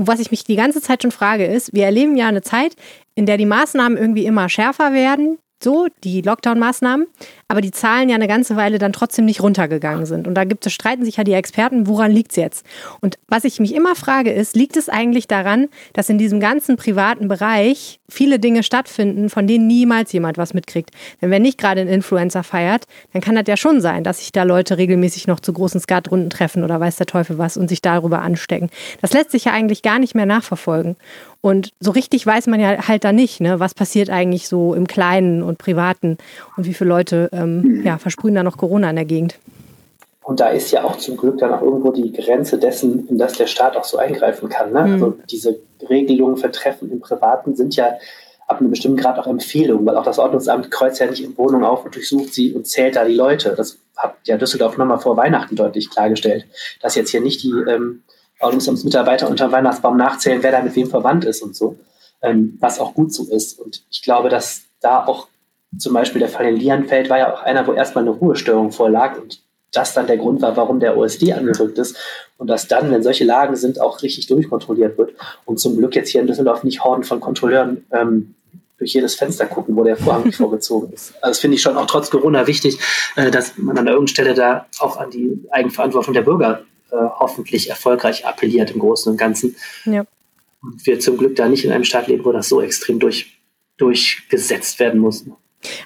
was 0.07 0.19
ich 0.19 0.31
mich 0.31 0.43
die 0.43 0.55
ganze 0.55 0.81
Zeit 0.81 1.01
schon 1.01 1.11
frage, 1.11 1.45
ist, 1.45 1.73
wir 1.73 1.85
erleben 1.85 2.15
ja 2.15 2.27
eine 2.27 2.41
Zeit, 2.41 2.75
in 3.15 3.25
der 3.25 3.37
die 3.37 3.45
Maßnahmen 3.45 3.97
irgendwie 3.97 4.25
immer 4.25 4.49
schärfer 4.49 4.93
werden, 4.93 5.37
so, 5.61 5.87
die 6.03 6.21
Lockdown-Maßnahmen, 6.21 7.07
aber 7.51 7.61
die 7.61 7.71
Zahlen 7.71 8.09
ja 8.09 8.15
eine 8.15 8.27
ganze 8.27 8.55
Weile 8.55 8.77
dann 8.77 8.93
trotzdem 8.93 9.25
nicht 9.25 9.41
runtergegangen 9.41 10.05
sind. 10.05 10.27
Und 10.27 10.35
da 10.35 10.43
gibt 10.43 10.67
es, 10.67 10.71
streiten 10.71 11.03
sich 11.03 11.17
ja 11.17 11.23
die 11.23 11.33
Experten, 11.33 11.87
woran 11.87 12.11
liegt 12.11 12.31
es 12.31 12.37
jetzt? 12.37 12.65
Und 13.01 13.17
was 13.27 13.43
ich 13.43 13.59
mich 13.59 13.73
immer 13.73 13.95
frage, 13.95 14.31
ist, 14.31 14.55
liegt 14.55 14.77
es 14.77 14.87
eigentlich 14.87 15.27
daran, 15.27 15.67
dass 15.93 16.09
in 16.09 16.19
diesem 16.19 16.39
ganzen 16.39 16.77
privaten 16.77 17.27
Bereich 17.27 17.99
viele 18.07 18.37
Dinge 18.37 18.61
stattfinden, 18.61 19.31
von 19.31 19.47
denen 19.47 19.65
niemals 19.65 20.11
jemand 20.11 20.37
was 20.37 20.53
mitkriegt? 20.53 20.91
Denn 21.23 21.31
wenn 21.31 21.41
nicht 21.41 21.57
gerade 21.57 21.81
ein 21.81 21.87
Influencer 21.87 22.43
feiert, 22.43 22.85
dann 23.13 23.21
kann 23.23 23.33
das 23.33 23.45
ja 23.47 23.57
schon 23.57 23.81
sein, 23.81 24.03
dass 24.03 24.19
sich 24.19 24.31
da 24.31 24.43
Leute 24.43 24.77
regelmäßig 24.77 25.25
noch 25.25 25.39
zu 25.39 25.51
großen 25.51 25.81
Skatrunden 25.81 26.29
treffen 26.29 26.63
oder 26.63 26.79
weiß 26.79 26.97
der 26.97 27.07
Teufel 27.07 27.39
was 27.39 27.57
und 27.57 27.67
sich 27.67 27.81
darüber 27.81 28.21
anstecken. 28.21 28.69
Das 29.01 29.11
lässt 29.11 29.31
sich 29.31 29.45
ja 29.45 29.53
eigentlich 29.53 29.81
gar 29.81 29.97
nicht 29.97 30.13
mehr 30.13 30.27
nachverfolgen. 30.27 30.97
Und 31.41 31.71
so 31.79 31.91
richtig 31.91 32.25
weiß 32.25 32.47
man 32.47 32.59
ja 32.59 32.87
halt 32.87 33.05
da 33.05 33.13
nicht, 33.13 33.39
ne, 33.39 33.59
was 33.59 33.73
passiert 33.73 34.09
eigentlich 34.09 34.49
so 34.49 34.73
im 34.73 34.87
Kleinen 34.87 35.41
und 35.41 35.57
Privaten 35.57 36.17
und 36.57 36.65
wie 36.65 36.73
viele 36.73 36.89
Leute 36.89 37.29
ähm, 37.39 37.81
ja, 37.83 37.97
versprühen 37.97 38.35
da 38.35 38.43
noch 38.43 38.57
Corona 38.57 38.89
in 38.89 38.95
der 38.95 39.05
Gegend. 39.05 39.39
Und 40.23 40.39
da 40.39 40.49
ist 40.49 40.71
ja 40.71 40.83
auch 40.83 40.97
zum 40.97 41.17
Glück 41.17 41.39
dann 41.39 41.51
auch 41.51 41.61
irgendwo 41.61 41.91
die 41.91 42.11
Grenze 42.11 42.59
dessen, 42.59 43.07
in 43.07 43.17
das 43.17 43.33
der 43.33 43.47
Staat 43.47 43.75
auch 43.75 43.83
so 43.83 43.97
eingreifen 43.97 44.47
kann. 44.47 44.71
Ne? 44.71 44.83
Mhm. 44.83 44.93
Also 44.93 45.17
diese 45.29 45.59
Regelungen 45.89 46.37
für 46.37 46.51
Treffen 46.51 46.91
im 46.91 46.99
Privaten 46.99 47.55
sind 47.55 47.75
ja 47.75 47.97
ab 48.45 48.59
einem 48.59 48.69
bestimmten 48.69 48.97
Grad 48.97 49.17
auch 49.17 49.27
Empfehlungen, 49.27 49.85
weil 49.85 49.95
auch 49.95 50.03
das 50.03 50.19
Ordnungsamt 50.19 50.71
kreuzt 50.71 50.99
ja 50.99 51.07
nicht 51.07 51.23
in 51.23 51.37
Wohnungen 51.37 51.63
auf 51.63 51.85
und 51.85 51.95
durchsucht 51.95 52.33
sie 52.33 52.53
und 52.53 52.67
zählt 52.67 52.95
da 52.95 53.05
die 53.05 53.13
Leute. 53.15 53.53
Das 53.55 53.77
hat 53.95 54.15
ja 54.25 54.37
Düsseldorf 54.37 54.77
nochmal 54.77 54.99
vor 54.99 55.17
Weihnachten 55.17 55.55
deutlich 55.55 55.89
klargestellt, 55.89 56.45
dass 56.81 56.95
jetzt 56.95 57.11
hier 57.11 57.21
nicht 57.21 57.43
die 57.43 57.51
ähm, 57.67 58.03
Ordnungsamtsmitarbeiter 58.39 59.29
unter 59.29 59.51
Weihnachtsbaum 59.51 59.97
nachzählen, 59.97 60.41
wer 60.41 60.51
da 60.51 60.61
mit 60.61 60.75
wem 60.75 60.89
verwandt 60.89 61.25
ist 61.25 61.41
und 61.41 61.55
so, 61.55 61.77
ähm, 62.21 62.57
was 62.59 62.79
auch 62.79 62.93
gut 62.93 63.13
so 63.13 63.25
ist. 63.25 63.59
Und 63.59 63.83
ich 63.89 64.01
glaube, 64.01 64.29
dass 64.29 64.61
da 64.81 65.05
auch 65.05 65.27
zum 65.77 65.93
Beispiel 65.93 66.19
der 66.19 66.29
Fall 66.29 66.47
in 66.47 66.57
Lianfeld 66.57 67.09
war 67.09 67.19
ja 67.19 67.33
auch 67.33 67.43
einer, 67.43 67.65
wo 67.67 67.73
erstmal 67.73 68.03
eine 68.03 68.11
Ruhestörung 68.11 68.71
vorlag 68.71 69.19
und 69.19 69.41
das 69.71 69.93
dann 69.93 70.07
der 70.07 70.17
Grund 70.17 70.41
war, 70.41 70.57
warum 70.57 70.79
der 70.79 70.97
OSD 70.97 71.33
angerückt 71.33 71.77
ist 71.77 71.95
und 72.37 72.47
dass 72.47 72.67
dann, 72.67 72.91
wenn 72.91 73.03
solche 73.03 73.23
Lagen 73.23 73.55
sind, 73.55 73.79
auch 73.79 74.01
richtig 74.01 74.25
durchkontrolliert 74.27 74.97
wird 74.97 75.13
und 75.45 75.59
zum 75.59 75.77
Glück 75.77 75.95
jetzt 75.95 76.09
hier 76.09 76.21
in 76.21 76.27
Düsseldorf 76.27 76.63
nicht 76.63 76.83
Horden 76.83 77.03
von 77.03 77.19
Kontrolleuren 77.19 77.85
ähm, 77.91 78.33
durch 78.79 78.93
jedes 78.93 79.15
Fenster 79.15 79.45
gucken, 79.45 79.75
wo 79.75 79.83
der 79.83 79.97
Vorhang 79.97 80.25
nicht 80.25 80.37
vorgezogen 80.37 80.91
ist. 80.93 81.13
Also 81.21 81.31
das 81.31 81.39
finde 81.39 81.55
ich 81.55 81.61
schon 81.61 81.77
auch 81.77 81.85
trotz 81.85 82.09
Corona 82.09 82.47
wichtig, 82.47 82.79
äh, 83.15 83.29
dass 83.29 83.57
man 83.57 83.77
an 83.77 83.87
irgendeiner 83.87 84.07
Stelle 84.07 84.33
da 84.33 84.65
auch 84.79 84.97
an 84.97 85.11
die 85.11 85.39
Eigenverantwortung 85.51 86.13
der 86.13 86.21
Bürger 86.21 86.63
äh, 86.91 86.95
hoffentlich 86.95 87.69
erfolgreich 87.69 88.25
appelliert 88.25 88.71
im 88.71 88.79
Großen 88.79 89.11
und 89.11 89.17
Ganzen. 89.17 89.55
Ja. 89.85 90.05
Und 90.63 90.85
wir 90.85 90.99
zum 90.99 91.17
Glück 91.17 91.35
da 91.35 91.47
nicht 91.47 91.63
in 91.63 91.71
einem 91.71 91.83
Staat 91.83 92.07
leben, 92.07 92.25
wo 92.25 92.31
das 92.31 92.49
so 92.49 92.61
extrem 92.61 92.99
durch, 92.99 93.37
durchgesetzt 93.77 94.79
werden 94.79 94.99
muss. 94.99 95.25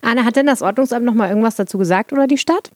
Anne, 0.01 0.25
hat 0.25 0.35
denn 0.35 0.45
das 0.45 0.61
Ordnungsamt 0.61 1.05
noch 1.05 1.13
mal 1.13 1.29
irgendwas 1.29 1.55
dazu 1.55 1.77
gesagt 1.77 2.13
oder 2.13 2.27
die 2.27 2.37
Stadt? 2.37 2.71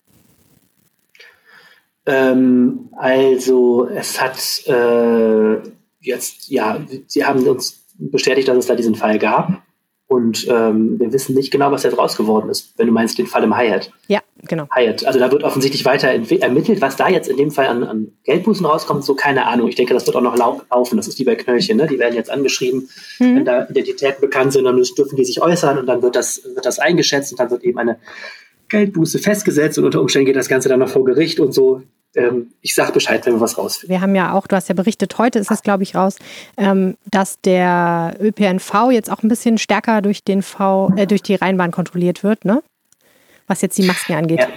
Ähm, 2.05 2.89
also 2.95 3.87
es 3.87 4.21
hat 4.21 4.37
äh, 4.67 5.61
jetzt, 5.99 6.49
ja, 6.49 6.79
sie 7.05 7.25
haben 7.25 7.45
uns 7.47 7.83
bestätigt, 7.97 8.47
dass 8.47 8.57
es 8.57 8.67
da 8.67 8.75
diesen 8.75 8.95
Fall 8.95 9.19
gab. 9.19 9.61
Und 10.07 10.47
ähm, 10.49 10.99
wir 10.99 11.11
wissen 11.11 11.35
nicht 11.35 11.51
genau, 11.51 11.69
was 11.71 11.83
jetzt 11.83 11.97
raus 11.97 12.15
geworden 12.15 12.49
ist, 12.49 12.73
wenn 12.77 12.87
du 12.87 12.93
meinst 12.93 13.17
den 13.17 13.27
Fall 13.27 13.43
im 13.43 13.57
Hyatt. 13.57 13.91
Ja, 14.07 14.21
genau. 14.47 14.67
Hyatt. 14.75 15.05
Also 15.05 15.19
da 15.19 15.31
wird 15.31 15.43
offensichtlich 15.43 15.85
weiter 15.85 16.07
ermittelt. 16.07 16.81
Was 16.81 16.95
da 16.95 17.09
jetzt 17.09 17.27
in 17.29 17.37
dem 17.37 17.51
Fall 17.51 17.67
an, 17.67 17.83
an 17.83 18.11
Geldbußen 18.23 18.65
rauskommt, 18.65 19.03
so 19.03 19.15
keine 19.15 19.45
Ahnung. 19.45 19.67
Ich 19.67 19.75
denke, 19.75 19.93
das 19.93 20.05
wird 20.05 20.15
auch 20.15 20.21
noch 20.21 20.37
lau 20.37 20.61
laufen. 20.69 20.97
Das 20.97 21.07
ist 21.07 21.19
wie 21.19 21.23
bei 21.23 21.35
Knöllchen. 21.35 21.77
Ne? 21.77 21.87
Die 21.87 21.99
werden 21.99 22.15
jetzt 22.15 22.29
angeschrieben. 22.29 22.89
Mhm. 23.19 23.35
Wenn 23.35 23.45
da 23.45 23.67
Identitäten 23.67 24.21
bekannt 24.21 24.53
sind, 24.53 24.65
dann 24.65 24.81
dürfen 24.97 25.15
die 25.15 25.25
sich 25.25 25.41
äußern 25.41 25.77
und 25.77 25.85
dann 25.85 26.01
wird 26.01 26.15
das, 26.15 26.41
wird 26.43 26.65
das 26.65 26.79
eingeschätzt 26.79 27.31
und 27.31 27.39
dann 27.39 27.51
wird 27.51 27.63
eben 27.63 27.77
eine 27.77 27.97
Geldbuße 28.69 29.19
festgesetzt 29.19 29.77
und 29.77 29.85
unter 29.85 30.01
Umständen 30.01 30.25
geht 30.25 30.35
das 30.35 30.49
Ganze 30.49 30.69
dann 30.69 30.79
noch 30.79 30.89
vor 30.89 31.05
Gericht 31.05 31.39
und 31.39 31.53
so 31.53 31.81
ähm, 32.15 32.51
ich 32.61 32.73
sage 32.73 32.91
Bescheid, 32.91 33.25
wenn 33.25 33.33
wir 33.33 33.41
was 33.41 33.57
rausfinden. 33.57 33.93
Wir 33.93 34.01
haben 34.01 34.15
ja 34.15 34.33
auch, 34.33 34.47
du 34.47 34.55
hast 34.55 34.69
ja 34.69 34.75
berichtet, 34.75 35.17
heute 35.17 35.39
ist 35.39 35.51
das, 35.51 35.61
glaube 35.61 35.83
ich, 35.83 35.95
raus, 35.95 36.17
ähm, 36.57 36.95
dass 37.09 37.39
der 37.41 38.15
ÖPNV 38.19 38.91
jetzt 38.91 39.11
auch 39.11 39.23
ein 39.23 39.29
bisschen 39.29 39.57
stärker 39.57 40.01
durch 40.01 40.23
den 40.23 40.41
V, 40.41 40.91
äh, 40.95 41.05
durch 41.05 41.21
die 41.21 41.35
Rheinbahn 41.35 41.71
kontrolliert 41.71 42.23
wird, 42.23 42.43
ne? 42.43 42.63
Was 43.47 43.61
jetzt 43.61 43.77
die 43.77 43.83
Masken 43.83 44.13
angeht. 44.13 44.39
Ja. 44.39 44.49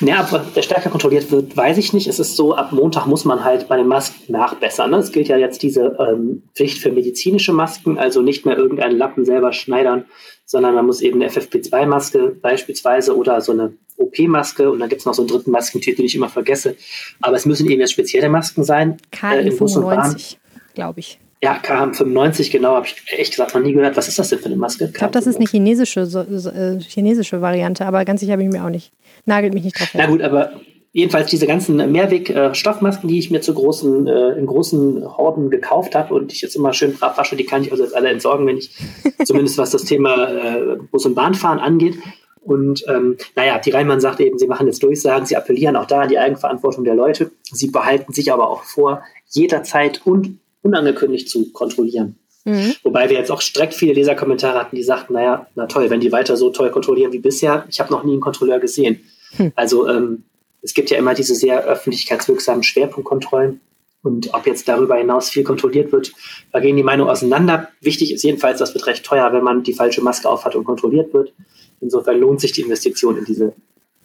Ja, 0.00 0.28
ob 0.30 0.54
der 0.54 0.62
stärker 0.62 0.90
kontrolliert 0.90 1.30
wird, 1.30 1.56
weiß 1.56 1.78
ich 1.78 1.92
nicht. 1.92 2.06
Es 2.06 2.18
ist 2.18 2.36
so, 2.36 2.54
ab 2.54 2.72
Montag 2.72 3.06
muss 3.06 3.24
man 3.24 3.44
halt 3.44 3.68
bei 3.68 3.76
den 3.76 3.86
Masken 3.86 4.32
nachbessern. 4.32 4.90
Ne? 4.90 4.98
Es 4.98 5.12
gilt 5.12 5.28
ja 5.28 5.36
jetzt 5.36 5.62
diese 5.62 5.96
ähm, 5.98 6.42
Pflicht 6.54 6.78
für 6.78 6.90
medizinische 6.90 7.52
Masken, 7.52 7.98
also 7.98 8.22
nicht 8.22 8.46
mehr 8.46 8.56
irgendeinen 8.56 8.96
Lappen 8.96 9.24
selber 9.24 9.52
schneidern, 9.52 10.04
sondern 10.44 10.74
man 10.74 10.86
muss 10.86 11.00
eben 11.00 11.20
eine 11.20 11.30
FFP2-Maske 11.30 12.36
beispielsweise 12.40 13.16
oder 13.16 13.40
so 13.40 13.52
eine 13.52 13.74
OP-Maske 13.96 14.70
und 14.70 14.78
dann 14.80 14.88
gibt 14.88 15.00
es 15.00 15.06
noch 15.06 15.14
so 15.14 15.22
einen 15.22 15.28
dritten 15.28 15.50
Maskentyp, 15.50 15.96
den 15.96 16.06
ich 16.06 16.14
immer 16.14 16.28
vergesse. 16.28 16.76
Aber 17.20 17.36
es 17.36 17.46
müssen 17.46 17.68
eben 17.68 17.80
jetzt 17.80 17.92
spezielle 17.92 18.28
Masken 18.28 18.64
sein. 18.64 18.98
KN95, 19.12 20.34
äh, 20.34 20.36
glaube 20.74 21.00
ich. 21.00 21.18
Ja, 21.42 21.56
KM95, 21.56 22.50
genau, 22.50 22.74
habe 22.74 22.86
ich 22.86 22.96
echt 23.16 23.32
gesagt 23.32 23.54
noch 23.54 23.62
nie 23.62 23.72
gehört. 23.72 23.96
Was 23.96 24.08
ist 24.08 24.18
das 24.18 24.28
denn 24.28 24.40
für 24.40 24.46
eine 24.46 24.56
Maske? 24.56 24.86
Ich 24.86 24.94
glaube, 24.94 25.12
das 25.12 25.26
ist 25.26 25.36
eine 25.36 25.46
chinesische, 25.46 26.04
so, 26.06 26.20
äh, 26.20 26.80
chinesische 26.80 27.40
Variante, 27.40 27.86
aber 27.86 28.04
ganz 28.04 28.20
sicher 28.20 28.36
bin 28.36 28.46
ich 28.46 28.52
mir 28.52 28.64
auch 28.64 28.70
nicht. 28.70 28.92
Nagelt 29.24 29.54
mich 29.54 29.62
nicht 29.62 29.78
drauf. 29.78 29.88
Na 29.94 30.06
gut, 30.06 30.20
aber 30.20 30.52
jedenfalls 30.92 31.30
diese 31.30 31.46
ganzen 31.46 31.76
Mehrweg-Stoffmasken, 31.92 33.08
die 33.08 33.20
ich 33.20 33.30
mir 33.30 33.40
zu 33.40 33.54
großen, 33.54 34.08
äh, 34.08 34.30
in 34.30 34.46
großen 34.46 35.16
Horden 35.16 35.48
gekauft 35.50 35.94
habe 35.94 36.12
und 36.12 36.32
ich 36.32 36.40
jetzt 36.40 36.56
immer 36.56 36.72
schön 36.72 36.94
brav 36.94 37.16
wasche, 37.16 37.36
die 37.36 37.44
kann 37.44 37.62
ich 37.62 37.70
also 37.70 37.84
jetzt 37.84 37.94
alle 37.94 38.08
entsorgen, 38.08 38.44
wenn 38.46 38.58
ich 38.58 38.72
zumindest 39.24 39.58
was 39.58 39.70
das 39.70 39.84
Thema 39.84 40.28
äh, 40.28 40.76
Bus- 40.90 41.06
und 41.06 41.14
Bahnfahren 41.14 41.60
angeht. 41.60 41.98
Und 42.40 42.84
ähm, 42.88 43.16
naja, 43.36 43.58
die 43.58 43.70
Reimann 43.70 44.00
sagt 44.00 44.18
eben, 44.20 44.38
sie 44.38 44.46
machen 44.48 44.66
jetzt 44.66 44.82
Durchsagen, 44.82 45.26
sie 45.26 45.36
appellieren 45.36 45.76
auch 45.76 45.86
da 45.86 46.00
an 46.00 46.08
die 46.08 46.18
Eigenverantwortung 46.18 46.82
der 46.82 46.94
Leute. 46.94 47.30
Sie 47.42 47.70
behalten 47.70 48.12
sich 48.12 48.32
aber 48.32 48.48
auch 48.48 48.64
vor, 48.64 49.02
jederzeit 49.28 50.00
und 50.04 50.38
unangekündigt 50.68 51.28
zu 51.28 51.50
kontrollieren. 51.52 52.16
Mhm. 52.44 52.74
Wobei 52.82 53.10
wir 53.10 53.18
jetzt 53.18 53.30
auch 53.30 53.42
direkt 53.42 53.74
viele 53.74 53.92
Leserkommentare 53.94 54.58
hatten, 54.58 54.76
die 54.76 54.82
sagten, 54.82 55.14
naja, 55.14 55.46
na 55.54 55.66
toll, 55.66 55.90
wenn 55.90 56.00
die 56.00 56.12
weiter 56.12 56.36
so 56.36 56.50
toll 56.50 56.70
kontrollieren 56.70 57.12
wie 57.12 57.18
bisher, 57.18 57.66
ich 57.68 57.80
habe 57.80 57.92
noch 57.92 58.04
nie 58.04 58.12
einen 58.12 58.20
Kontrolleur 58.20 58.60
gesehen. 58.60 59.00
Mhm. 59.36 59.52
Also 59.54 59.88
ähm, 59.88 60.24
es 60.62 60.74
gibt 60.74 60.90
ja 60.90 60.98
immer 60.98 61.14
diese 61.14 61.34
sehr 61.34 61.64
öffentlichkeitswirksamen 61.64 62.62
Schwerpunktkontrollen. 62.62 63.60
Und 64.02 64.32
ob 64.32 64.46
jetzt 64.46 64.68
darüber 64.68 64.96
hinaus 64.96 65.28
viel 65.28 65.42
kontrolliert 65.42 65.90
wird, 65.90 66.12
da 66.52 66.60
gehen 66.60 66.76
die 66.76 66.84
Meinungen 66.84 67.10
auseinander. 67.10 67.68
Wichtig 67.80 68.12
ist 68.12 68.22
jedenfalls, 68.22 68.60
das 68.60 68.72
wird 68.72 68.86
recht 68.86 69.04
teuer, 69.04 69.32
wenn 69.32 69.42
man 69.42 69.64
die 69.64 69.72
falsche 69.72 70.02
Maske 70.02 70.28
aufhat 70.28 70.54
und 70.54 70.64
kontrolliert 70.64 71.12
wird. 71.12 71.34
Insofern 71.80 72.18
lohnt 72.18 72.40
sich 72.40 72.52
die 72.52 72.62
Investition 72.62 73.18
in 73.18 73.24
diese 73.24 73.54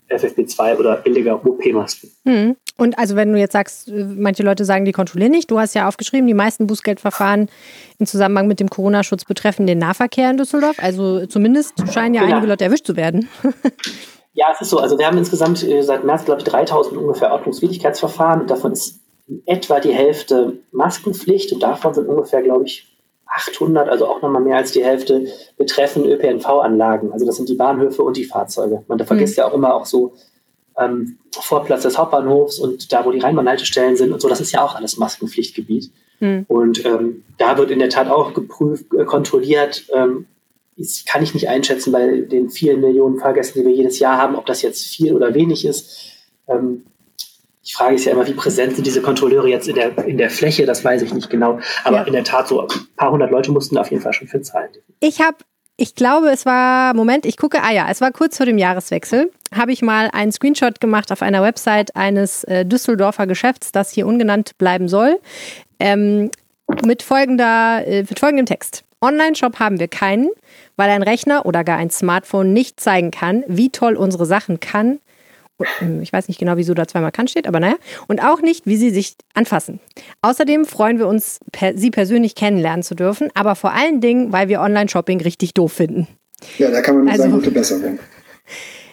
FFP2 0.10 0.78
oder 0.78 0.98
billiger 0.98 1.46
OP-Masken. 1.46 2.12
Hm. 2.26 2.56
Und 2.78 2.98
also 2.98 3.16
wenn 3.16 3.32
du 3.32 3.38
jetzt 3.38 3.54
sagst, 3.54 3.92
manche 3.92 4.42
Leute 4.42 4.66
sagen, 4.66 4.86
die 4.86 4.92
kontrollieren 4.94 5.32
nicht, 5.32 5.52
du 5.52 5.60
hast 5.60 5.76
ja 5.76 5.88
aufgeschrieben, 5.88 6.26
die 6.26 6.34
meisten 6.34 6.66
Bußgeldverfahren 6.66 7.50
im 8.00 8.06
Zusammenhang 8.06 8.48
mit 8.48 8.60
dem 8.60 8.70
Corona-Schutz 8.70 9.26
betreffen 9.26 9.68
den 9.68 9.78
Nahverkehr 9.78 10.32
in 10.32 10.38
Düsseldorf. 10.38 10.78
Also 10.80 11.26
zumindest 11.28 11.76
scheinen 11.94 12.16
ja 12.16 12.22
genau. 12.22 12.36
einige 12.36 12.48
Leute 12.48 12.64
erwischt 12.66 12.88
zu 12.88 12.96
werden. 12.96 13.30
ja, 14.34 14.48
es 14.54 14.62
ist 14.62 14.72
so. 14.72 14.80
Also 14.80 14.98
wir 14.98 15.06
haben 15.06 15.18
insgesamt 15.18 15.64
äh, 15.64 15.84
seit 15.84 16.04
März, 16.04 16.26
glaube 16.26 16.42
ich, 16.42 16.46
3000 16.46 16.98
ungefähr 16.98 17.32
Ordnungswidrigkeitsverfahren 17.32 18.42
und 18.42 18.50
davon 18.50 18.72
ist 18.72 19.02
etwa 19.46 19.80
die 19.80 19.94
Hälfte 19.94 20.58
Maskenpflicht 20.72 21.54
und 21.54 21.62
davon 21.62 21.94
sind 21.94 22.08
ungefähr, 22.08 22.42
glaube 22.42 22.66
ich, 22.66 22.90
800, 23.28 23.90
also 23.90 24.08
auch 24.08 24.22
nochmal 24.22 24.42
mehr 24.42 24.58
als 24.58 24.72
die 24.72 24.84
Hälfte, 24.84 25.28
betreffen 25.58 26.06
ÖPNV-Anlagen. 26.06 27.12
Also 27.12 27.26
das 27.26 27.38
sind 27.38 27.50
die 27.50 27.56
Bahnhöfe 27.56 28.04
und 28.04 28.18
die 28.18 28.26
Fahrzeuge. 28.26 28.84
Man 28.88 29.00
vergisst 29.00 29.38
mhm. 29.38 29.42
ja 29.42 29.48
auch 29.48 29.54
immer 29.54 29.74
auch 29.74 29.86
so 29.86 30.14
ähm, 30.78 31.18
Vorplatz 31.32 31.84
des 31.84 31.98
Hauptbahnhofs 31.98 32.60
und 32.60 32.92
da, 32.92 33.06
wo 33.06 33.12
die 33.12 33.20
Rheinbahnhaltestellen 33.20 33.96
sind 33.98 34.12
und 34.12 34.22
so, 34.22 34.30
das 34.30 34.42
ist 34.42 34.52
ja 34.52 34.64
auch 34.64 34.76
alles 34.76 34.98
Maskenpflichtgebiet. 34.98 35.92
Mhm. 36.20 36.46
Und 36.48 36.86
ähm, 36.86 37.24
da 37.38 37.58
wird 37.58 37.72
in 37.72 37.80
der 37.80 37.90
Tat 37.90 38.10
auch 38.10 38.34
geprüft, 38.34 38.86
äh, 38.94 39.06
kontrolliert. 39.06 39.86
Ähm, 39.94 40.26
das 40.78 41.04
kann 41.06 41.24
ich 41.24 41.34
nicht 41.34 41.50
einschätzen 41.50 41.92
bei 41.92 42.22
den 42.22 42.50
vielen 42.50 42.82
Millionen 42.82 43.20
Fahrgästen, 43.20 43.62
die 43.62 43.68
wir 43.68 43.76
jedes 43.76 44.00
Jahr 44.00 44.18
haben, 44.18 44.36
ob 44.36 44.46
das 44.46 44.62
jetzt 44.62 44.86
viel 44.86 45.14
oder 45.14 45.34
wenig 45.34 45.66
ist. 45.66 46.12
Ähm, 46.48 46.84
Die 47.66 47.74
Frage 47.74 47.96
ist 47.96 48.06
ja 48.06 48.12
immer, 48.12 48.28
wie 48.28 48.34
präsent 48.34 48.76
sind 48.76 48.86
diese 48.86 49.02
Kontrolleure 49.02 49.48
jetzt 49.48 49.70
in 49.70 49.76
der, 49.76 49.98
in 50.06 50.18
der 50.18 50.30
Fläche, 50.30 50.66
das 50.66 50.84
weiß 50.84 51.02
ich 51.02 51.14
nicht 51.14 51.30
genau. 51.30 51.60
Aber 51.86 51.98
ja. 51.98 52.04
in 52.04 52.12
der 52.14 52.26
Tat, 52.26 52.50
so 52.50 52.60
ein 52.60 52.68
paar 52.98 53.12
hundert 53.12 53.32
Leute 53.32 53.52
mussten 53.52 53.78
auf 53.78 53.90
jeden 53.90 54.04
Fall 54.04 54.12
schon 54.14 54.28
für 54.28 54.42
zahlen. 54.42 54.70
Ich 55.00 55.22
habe 55.22 55.38
ich 55.84 55.96
glaube, 55.96 56.30
es 56.30 56.46
war, 56.46 56.94
Moment, 56.94 57.26
ich 57.26 57.36
gucke, 57.36 57.62
ah 57.62 57.74
ja, 57.74 57.88
es 57.90 58.00
war 58.00 58.14
kurz 58.14 58.38
vor 58.38 58.46
dem 58.46 58.58
Jahreswechsel, 58.58 59.34
habe 59.54 59.74
ich 59.74 59.82
mal 59.82 60.10
einen 60.14 60.32
Screenshot 60.32 60.80
gemacht 60.80 61.12
auf 61.12 61.22
einer 61.22 61.44
Website 61.44 61.94
eines 61.98 62.46
äh, 62.46 62.66
Düsseldorfer 62.66 63.28
Geschäfts, 63.28 63.74
das 63.74 63.92
hier 63.92 64.08
ungenannt 64.08 64.58
bleiben 64.58 64.88
soll, 64.88 65.20
ähm, 65.82 66.32
mit, 66.86 67.04
folgender, 67.04 67.86
äh, 67.86 68.04
mit 68.04 68.18
folgendem 68.18 68.46
Text. 68.46 68.86
Online-Shop 69.02 69.60
haben 69.60 69.78
wir 69.78 69.90
keinen, 69.90 70.30
weil 70.78 70.90
ein 70.90 71.04
Rechner 71.04 71.46
oder 71.46 71.66
gar 71.66 71.80
ein 71.80 71.90
Smartphone 71.90 72.54
nicht 72.54 72.80
zeigen 72.80 73.12
kann, 73.12 73.44
wie 73.50 73.70
toll 73.70 73.98
unsere 73.98 74.26
Sachen 74.26 74.62
kann, 74.62 75.00
ich 76.02 76.14
weiß 76.14 76.28
nicht 76.28 76.40
genau, 76.40 76.58
wieso 76.58 76.74
da 76.74 76.88
zweimal 76.88 77.12
kann 77.12 77.28
steht, 77.28 77.48
aber 77.48 77.60
naja. 77.60 77.76
Und 78.08 78.24
auch 78.24 78.42
nicht, 78.42 78.66
wie 78.66 78.78
sie 78.78 78.90
sich 78.90 79.16
anfassen. 79.34 79.80
Außerdem 80.22 80.66
freuen 80.66 81.00
wir 81.00 81.08
uns, 81.08 81.40
per, 81.52 81.78
sie 81.78 81.92
persönlich 81.92 82.36
kennenlernen 82.36 82.84
zu 82.84 82.96
dürfen, 82.96 83.30
aber 83.34 83.56
vor 83.56 83.74
allen 83.74 84.02
Dingen, 84.02 84.32
weil 84.32 84.48
wir 84.48 84.62
Online-Shopping 84.62 85.22
richtig 85.22 85.54
doof 85.54 85.74
finden. 85.74 86.08
Ja, 86.58 86.72
da 86.72 86.82
kann 86.82 86.96
man 86.96 87.06
nur 87.06 87.12
also, 87.12 87.24
sagen, 87.24 87.36
gute 87.36 87.52
Besserung. 87.52 88.00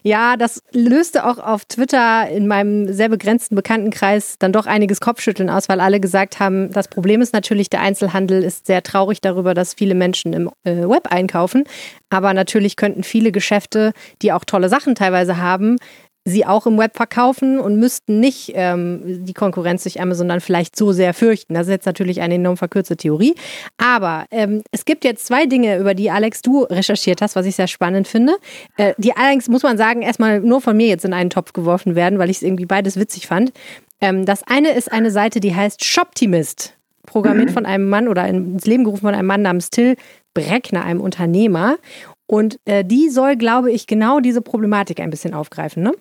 Ja, 0.02 0.36
das 0.36 0.62
löste 0.72 1.26
auch 1.26 1.38
auf 1.38 1.64
Twitter 1.66 2.28
in 2.28 2.46
meinem 2.46 2.92
sehr 2.92 3.08
begrenzten 3.08 3.54
Bekanntenkreis 3.54 4.36
dann 4.38 4.52
doch 4.52 4.66
einiges 4.66 5.00
Kopfschütteln 5.00 5.50
aus, 5.50 5.68
weil 5.68 5.80
alle 5.80 6.00
gesagt 6.00 6.40
haben, 6.40 6.72
das 6.72 6.88
Problem 6.88 7.20
ist 7.20 7.34
natürlich, 7.34 7.68
der 7.68 7.82
Einzelhandel 7.82 8.42
ist 8.42 8.66
sehr 8.66 8.82
traurig 8.82 9.20
darüber, 9.20 9.52
dass 9.52 9.74
viele 9.74 9.94
Menschen 9.94 10.32
im 10.32 10.50
äh, 10.64 10.88
Web 10.88 11.08
einkaufen. 11.10 11.64
Aber 12.08 12.32
natürlich 12.32 12.76
könnten 12.76 13.02
viele 13.02 13.30
Geschäfte, 13.30 13.92
die 14.22 14.32
auch 14.32 14.44
tolle 14.44 14.68
Sachen 14.68 14.94
teilweise 14.94 15.36
haben, 15.36 15.76
sie 16.24 16.44
auch 16.44 16.66
im 16.66 16.76
Web 16.78 16.96
verkaufen 16.96 17.58
und 17.58 17.78
müssten 17.78 18.20
nicht 18.20 18.52
ähm, 18.54 19.24
die 19.24 19.32
Konkurrenz 19.32 19.84
durch 19.84 20.00
Amazon 20.00 20.28
dann 20.28 20.40
vielleicht 20.40 20.76
so 20.76 20.92
sehr 20.92 21.14
fürchten. 21.14 21.54
Das 21.54 21.66
ist 21.66 21.72
jetzt 21.72 21.86
natürlich 21.86 22.20
eine 22.20 22.34
enorm 22.34 22.56
verkürzte 22.56 22.96
Theorie. 22.96 23.34
Aber 23.78 24.26
ähm, 24.30 24.62
es 24.70 24.84
gibt 24.84 25.04
jetzt 25.04 25.26
zwei 25.26 25.46
Dinge, 25.46 25.78
über 25.78 25.94
die 25.94 26.10
Alex 26.10 26.42
du 26.42 26.64
recherchiert 26.64 27.22
hast, 27.22 27.36
was 27.36 27.46
ich 27.46 27.56
sehr 27.56 27.68
spannend 27.68 28.06
finde. 28.06 28.34
Äh, 28.76 28.94
die 28.98 29.16
allerdings, 29.16 29.48
muss 29.48 29.62
man 29.62 29.78
sagen, 29.78 30.02
erstmal 30.02 30.40
nur 30.40 30.60
von 30.60 30.76
mir 30.76 30.88
jetzt 30.88 31.04
in 31.04 31.14
einen 31.14 31.30
Topf 31.30 31.52
geworfen 31.52 31.94
werden, 31.94 32.18
weil 32.18 32.30
ich 32.30 32.36
es 32.36 32.42
irgendwie 32.42 32.66
beides 32.66 32.98
witzig 32.98 33.26
fand. 33.26 33.52
Ähm, 34.00 34.26
das 34.26 34.42
eine 34.42 34.72
ist 34.72 34.92
eine 34.92 35.10
Seite, 35.10 35.40
die 35.40 35.54
heißt 35.54 35.84
Shoptimist. 35.84 36.76
Programmiert 37.06 37.48
mhm. 37.48 37.54
von 37.54 37.66
einem 37.66 37.88
Mann 37.88 38.08
oder 38.08 38.28
ins 38.28 38.66
Leben 38.66 38.84
gerufen 38.84 39.02
von 39.02 39.14
einem 39.14 39.26
Mann 39.26 39.42
namens 39.42 39.70
Till 39.70 39.96
Breckner, 40.34 40.84
einem 40.84 41.00
Unternehmer. 41.00 41.76
Und 42.26 42.60
äh, 42.64 42.84
die 42.84 43.08
soll, 43.08 43.36
glaube 43.36 43.72
ich, 43.72 43.86
genau 43.86 44.20
diese 44.20 44.42
Problematik 44.42 45.00
ein 45.00 45.10
bisschen 45.10 45.34
aufgreifen, 45.34 45.82
ne? 45.82 45.92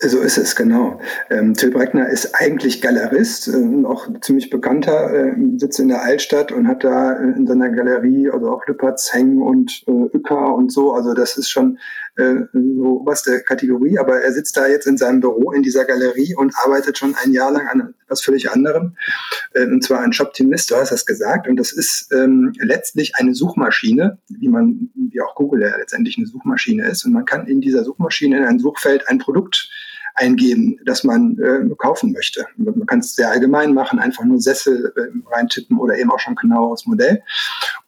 So 0.00 0.20
ist 0.20 0.38
es, 0.38 0.54
genau. 0.54 1.00
Ähm, 1.28 1.54
Till 1.54 1.72
Breckner 1.72 2.08
ist 2.08 2.32
eigentlich 2.34 2.80
Galerist, 2.80 3.48
äh, 3.48 3.84
auch 3.84 4.06
ziemlich 4.20 4.48
bekannter, 4.48 5.12
äh, 5.12 5.34
sitzt 5.56 5.80
in 5.80 5.88
der 5.88 6.04
Altstadt 6.04 6.52
und 6.52 6.68
hat 6.68 6.84
da 6.84 7.14
in 7.14 7.48
seiner 7.48 7.68
Galerie 7.70 8.30
also 8.30 8.48
auch 8.48 8.64
Lüpertz 8.68 9.12
hängen 9.12 9.42
und 9.42 9.82
äh, 9.88 9.90
Uecker 9.90 10.54
und 10.54 10.70
so. 10.70 10.92
Also 10.92 11.14
das 11.14 11.36
ist 11.36 11.50
schon 11.50 11.80
äh, 12.18 12.46
so 12.52 13.00
oberste 13.00 13.42
Kategorie, 13.42 13.98
aber 13.98 14.20
er 14.20 14.32
sitzt 14.32 14.56
da 14.56 14.66
jetzt 14.66 14.86
in 14.86 14.96
seinem 14.96 15.20
Büro 15.20 15.52
in 15.52 15.62
dieser 15.62 15.84
Galerie 15.84 16.34
und 16.34 16.52
arbeitet 16.56 16.98
schon 16.98 17.14
ein 17.14 17.32
Jahr 17.32 17.52
lang 17.52 17.68
an 17.68 17.94
etwas 18.04 18.22
völlig 18.22 18.50
anderem, 18.50 18.96
äh, 19.54 19.64
und 19.64 19.82
zwar 19.84 20.00
an 20.00 20.12
Shoptimist, 20.12 20.70
du 20.70 20.76
hast 20.76 20.92
das 20.92 21.06
gesagt, 21.06 21.48
und 21.48 21.56
das 21.56 21.72
ist 21.72 22.12
ähm, 22.12 22.52
letztlich 22.58 23.14
eine 23.16 23.34
Suchmaschine, 23.34 24.18
wie 24.28 24.48
man, 24.48 24.90
wie 24.94 25.20
auch 25.20 25.34
Google 25.34 25.62
ja 25.62 25.76
letztendlich 25.76 26.18
eine 26.18 26.26
Suchmaschine 26.26 26.86
ist, 26.86 27.04
und 27.04 27.12
man 27.12 27.24
kann 27.24 27.46
in 27.46 27.60
dieser 27.60 27.84
Suchmaschine 27.84 28.38
in 28.38 28.44
ein 28.44 28.58
Suchfeld 28.58 29.08
ein 29.08 29.18
Produkt 29.18 29.70
eingeben, 30.18 30.78
das 30.84 31.04
man 31.04 31.38
äh, 31.38 31.74
kaufen 31.76 32.12
möchte. 32.12 32.46
Man 32.56 32.86
kann 32.86 33.00
es 33.00 33.14
sehr 33.14 33.30
allgemein 33.30 33.74
machen, 33.74 33.98
einfach 33.98 34.24
nur 34.24 34.40
Sessel 34.40 34.92
äh, 34.96 35.34
reintippen 35.34 35.78
oder 35.78 35.96
eben 35.96 36.10
auch 36.10 36.18
schon 36.18 36.34
genaues 36.34 36.86
Modell. 36.86 37.22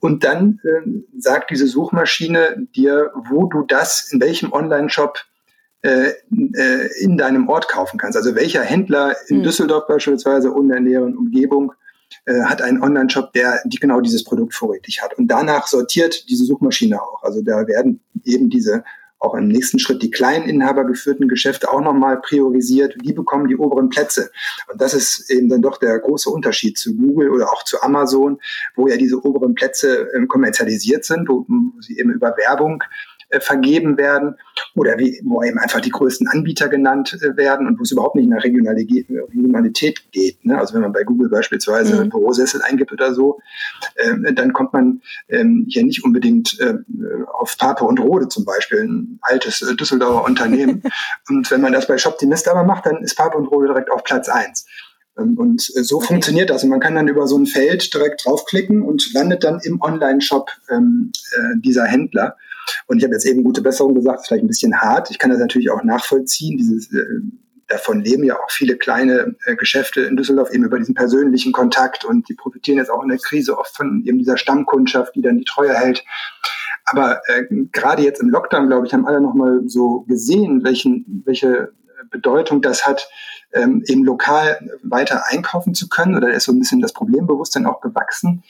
Und 0.01 0.25
dann 0.25 0.61
äh, 0.65 0.89
sagt 1.19 1.51
diese 1.51 1.67
Suchmaschine 1.67 2.67
dir, 2.75 3.13
wo 3.29 3.47
du 3.47 3.63
das, 3.63 4.11
in 4.13 4.21
welchem 4.21 4.53
Online-Shop 4.53 5.19
äh, 5.83 6.13
äh, 6.55 6.89
in 7.01 7.17
deinem 7.17 7.49
Ort 7.49 7.69
kaufen 7.69 7.99
kannst. 7.99 8.17
Also 8.17 8.35
welcher 8.35 8.63
Händler 8.63 9.17
in 9.29 9.39
mhm. 9.39 9.43
Düsseldorf 9.45 9.87
beispielsweise 9.87 10.51
und 10.51 10.69
der 10.69 10.81
näheren 10.81 11.17
Umgebung 11.17 11.73
äh, 12.27 12.43
hat 12.43 12.61
einen 12.61 12.83
Online-Shop, 12.83 13.33
der 13.33 13.61
die 13.65 13.79
genau 13.79 14.01
dieses 14.01 14.25
Produkt 14.25 14.53
vorrätig 14.55 15.01
hat. 15.03 15.17
Und 15.17 15.29
danach 15.29 15.67
sortiert 15.67 16.29
diese 16.29 16.45
Suchmaschine 16.45 17.01
auch. 17.01 17.23
Also 17.23 17.41
da 17.41 17.67
werden 17.67 18.01
eben 18.25 18.51
diese 18.51 18.85
auch 19.21 19.35
im 19.35 19.49
nächsten 19.49 19.79
Schritt 19.79 20.03
die 20.03 20.11
kleinen 20.11 20.49
inhabergeführten 20.49 21.29
Geschäfte 21.29 21.71
auch 21.71 21.83
nochmal 21.83 22.21
priorisiert. 22.21 22.97
Die 23.05 23.13
bekommen 23.13 23.49
die 23.49 23.57
oberen 23.57 23.91
Plätze. 23.91 24.31
Und 24.73 24.81
das 24.81 24.95
ist 24.95 25.31
eben 25.31 25.49
dann 25.49 25.61
doch 25.61 25.77
der 25.77 25.99
große 25.99 26.29
Unterschied 26.31 26.79
zu 26.79 26.97
Google 26.97 27.31
oder 27.31 27.53
auch 27.53 27.63
zu 27.63 27.83
Amazon, 27.83 28.41
wo 28.75 28.89
ja 28.89 28.97
diese 28.97 29.23
oberen 29.23 29.55
Plätze 29.55 30.09
ähm, 30.15 30.27
kommerzialisiert 30.27 31.05
sind, 31.05 31.29
wo, 31.29 31.45
wo 31.47 31.81
sie 31.81 31.99
eben 31.99 32.13
über 32.13 32.35
Werbung 32.37 32.83
äh, 33.31 33.41
vergeben 33.41 33.97
werden 33.97 34.37
oder 34.75 34.99
wie, 34.99 35.21
wo 35.25 35.43
eben 35.43 35.59
einfach 35.59 35.81
die 35.81 35.91
größten 35.91 36.29
Anbieter 36.29 36.69
genannt 36.69 37.17
äh, 37.21 37.37
werden 37.37 37.67
und 37.67 37.79
wo 37.79 37.83
es 37.83 37.93
überhaupt 37.93 38.17
nicht 38.17 38.29
nach 38.29 38.43
Regionalität 38.45 40.13
geht. 40.13 40.45
Ne? 40.45 40.59
Also 40.59 40.75
wenn 40.75 40.83
man 40.83 40.93
bei 40.93 41.05
Google 41.05 41.29
beispielsweise 41.29 42.05
mhm. 42.05 42.11
Bürosessel 42.11 42.63
eingibt 42.63 42.93
oder 42.93 43.15
so, 43.15 43.41
äh, 43.95 44.33
dann 44.33 44.53
kommt 44.53 44.73
man 44.73 45.01
ähm, 45.29 45.67
hier 45.69 45.85
nicht 45.85 46.05
unbedingt 46.05 46.59
äh, 46.61 46.75
auf 47.33 47.57
Pape 47.57 47.85
und 47.85 48.01
Rode 48.01 48.29
zum 48.29 48.45
Beispiel, 48.45 48.81
ein 48.81 49.19
altes 49.23 49.63
äh, 49.63 49.75
Düsseldorfer 49.75 50.25
Unternehmen. 50.25 50.83
und 51.29 51.51
wenn 51.51 51.61
man 51.61 51.73
das 51.73 51.87
bei 51.87 51.99
Shoptimist 51.99 52.49
aber 52.49 52.65
macht, 52.65 52.87
dann 52.87 53.03
ist 53.03 53.17
Pape 53.17 53.37
und 53.37 53.47
Rode 53.47 53.69
direkt 53.69 53.91
auf 53.91 54.05
Platz 54.05 54.29
eins. 54.29 54.67
Ähm, 55.19 55.39
und 55.39 55.61
so 55.63 55.97
okay. 55.97 56.07
funktioniert 56.07 56.51
das. 56.51 56.65
Und 56.65 56.71
man 56.71 56.81
kann 56.81 56.95
dann 56.95 57.09
über 57.09 57.27
so 57.27 57.39
ein 57.39 57.47
Feld 57.47 57.93
direkt 57.95 58.25
draufklicken 58.25 58.83
und 58.83 59.13
landet 59.15 59.45
dann 59.45 59.61
im 59.63 59.81
Online-Shop 59.81 60.51
ähm, 60.71 61.13
äh, 61.37 61.61
dieser 61.61 61.85
Händler. 61.85 62.37
Und 62.87 62.99
ich 62.99 63.05
habe 63.05 63.15
jetzt 63.15 63.27
eben 63.27 63.45
gute 63.45 63.63
Besserung 63.63 63.95
gesagt, 63.95 64.27
vielleicht 64.27 64.45
ein 64.45 64.49
bisschen 64.49 64.81
hart. 64.81 65.11
Ich 65.11 65.19
kann 65.19 65.31
das 65.31 65.39
natürlich 65.39 65.71
auch 65.71 65.83
nachvollziehen. 65.83 66.57
Dieses, 66.59 66.93
äh, 66.93 67.05
davon 67.71 68.01
leben 68.01 68.25
ja 68.25 68.35
auch 68.35 68.51
viele 68.51 68.77
kleine 68.77 69.37
äh, 69.47 69.57
Geschäfte 69.57 70.03
in 70.03 70.17
Düsseldorf 70.17 70.51
eben 70.51 70.65
über 70.65 70.79
diesen 70.79 70.95
persönlichen 70.95 71.53
Kontakt 71.53 72.05
und 72.05 72.29
die 72.29 72.35
profitieren 72.35 72.79
jetzt 72.79 72.91
auch 72.91 73.03
in 73.03 73.09
der 73.09 73.19
Krise 73.19 73.57
oft 73.57 73.75
von 73.77 74.03
eben 74.05 74.19
dieser 74.19 74.37
Stammkundschaft, 74.37 75.15
die 75.15 75.23
dann 75.23 75.39
die 75.39 75.45
Treue 75.45 75.73
hält. 75.73 76.05
Aber 76.85 77.21
äh, 77.29 77.45
gerade 77.73 78.03
jetzt 78.03 78.21
im 78.21 78.31
Lockdown, 78.31 78.67
glaube 78.67 78.87
ich, 78.87 78.93
haben 78.93 79.07
alle 79.07 79.21
nochmal 79.21 79.63
so 79.67 80.01
gesehen, 80.09 80.65
welchen, 80.65 81.23
welche 81.25 81.73
Bedeutung 82.11 82.63
das 82.63 82.87
hat, 82.87 83.09
ähm, 83.53 83.83
eben 83.87 84.05
lokal 84.05 84.59
weiter 84.83 85.25
einkaufen 85.29 85.75
zu 85.75 85.89
können. 85.89 86.17
Oder 86.17 86.33
ist 86.33 86.45
so 86.45 86.53
ein 86.53 86.59
bisschen 86.59 86.81
das 86.81 86.93
Problembewusstsein 86.93 87.67
auch 87.67 87.81
gewachsen 87.81 88.43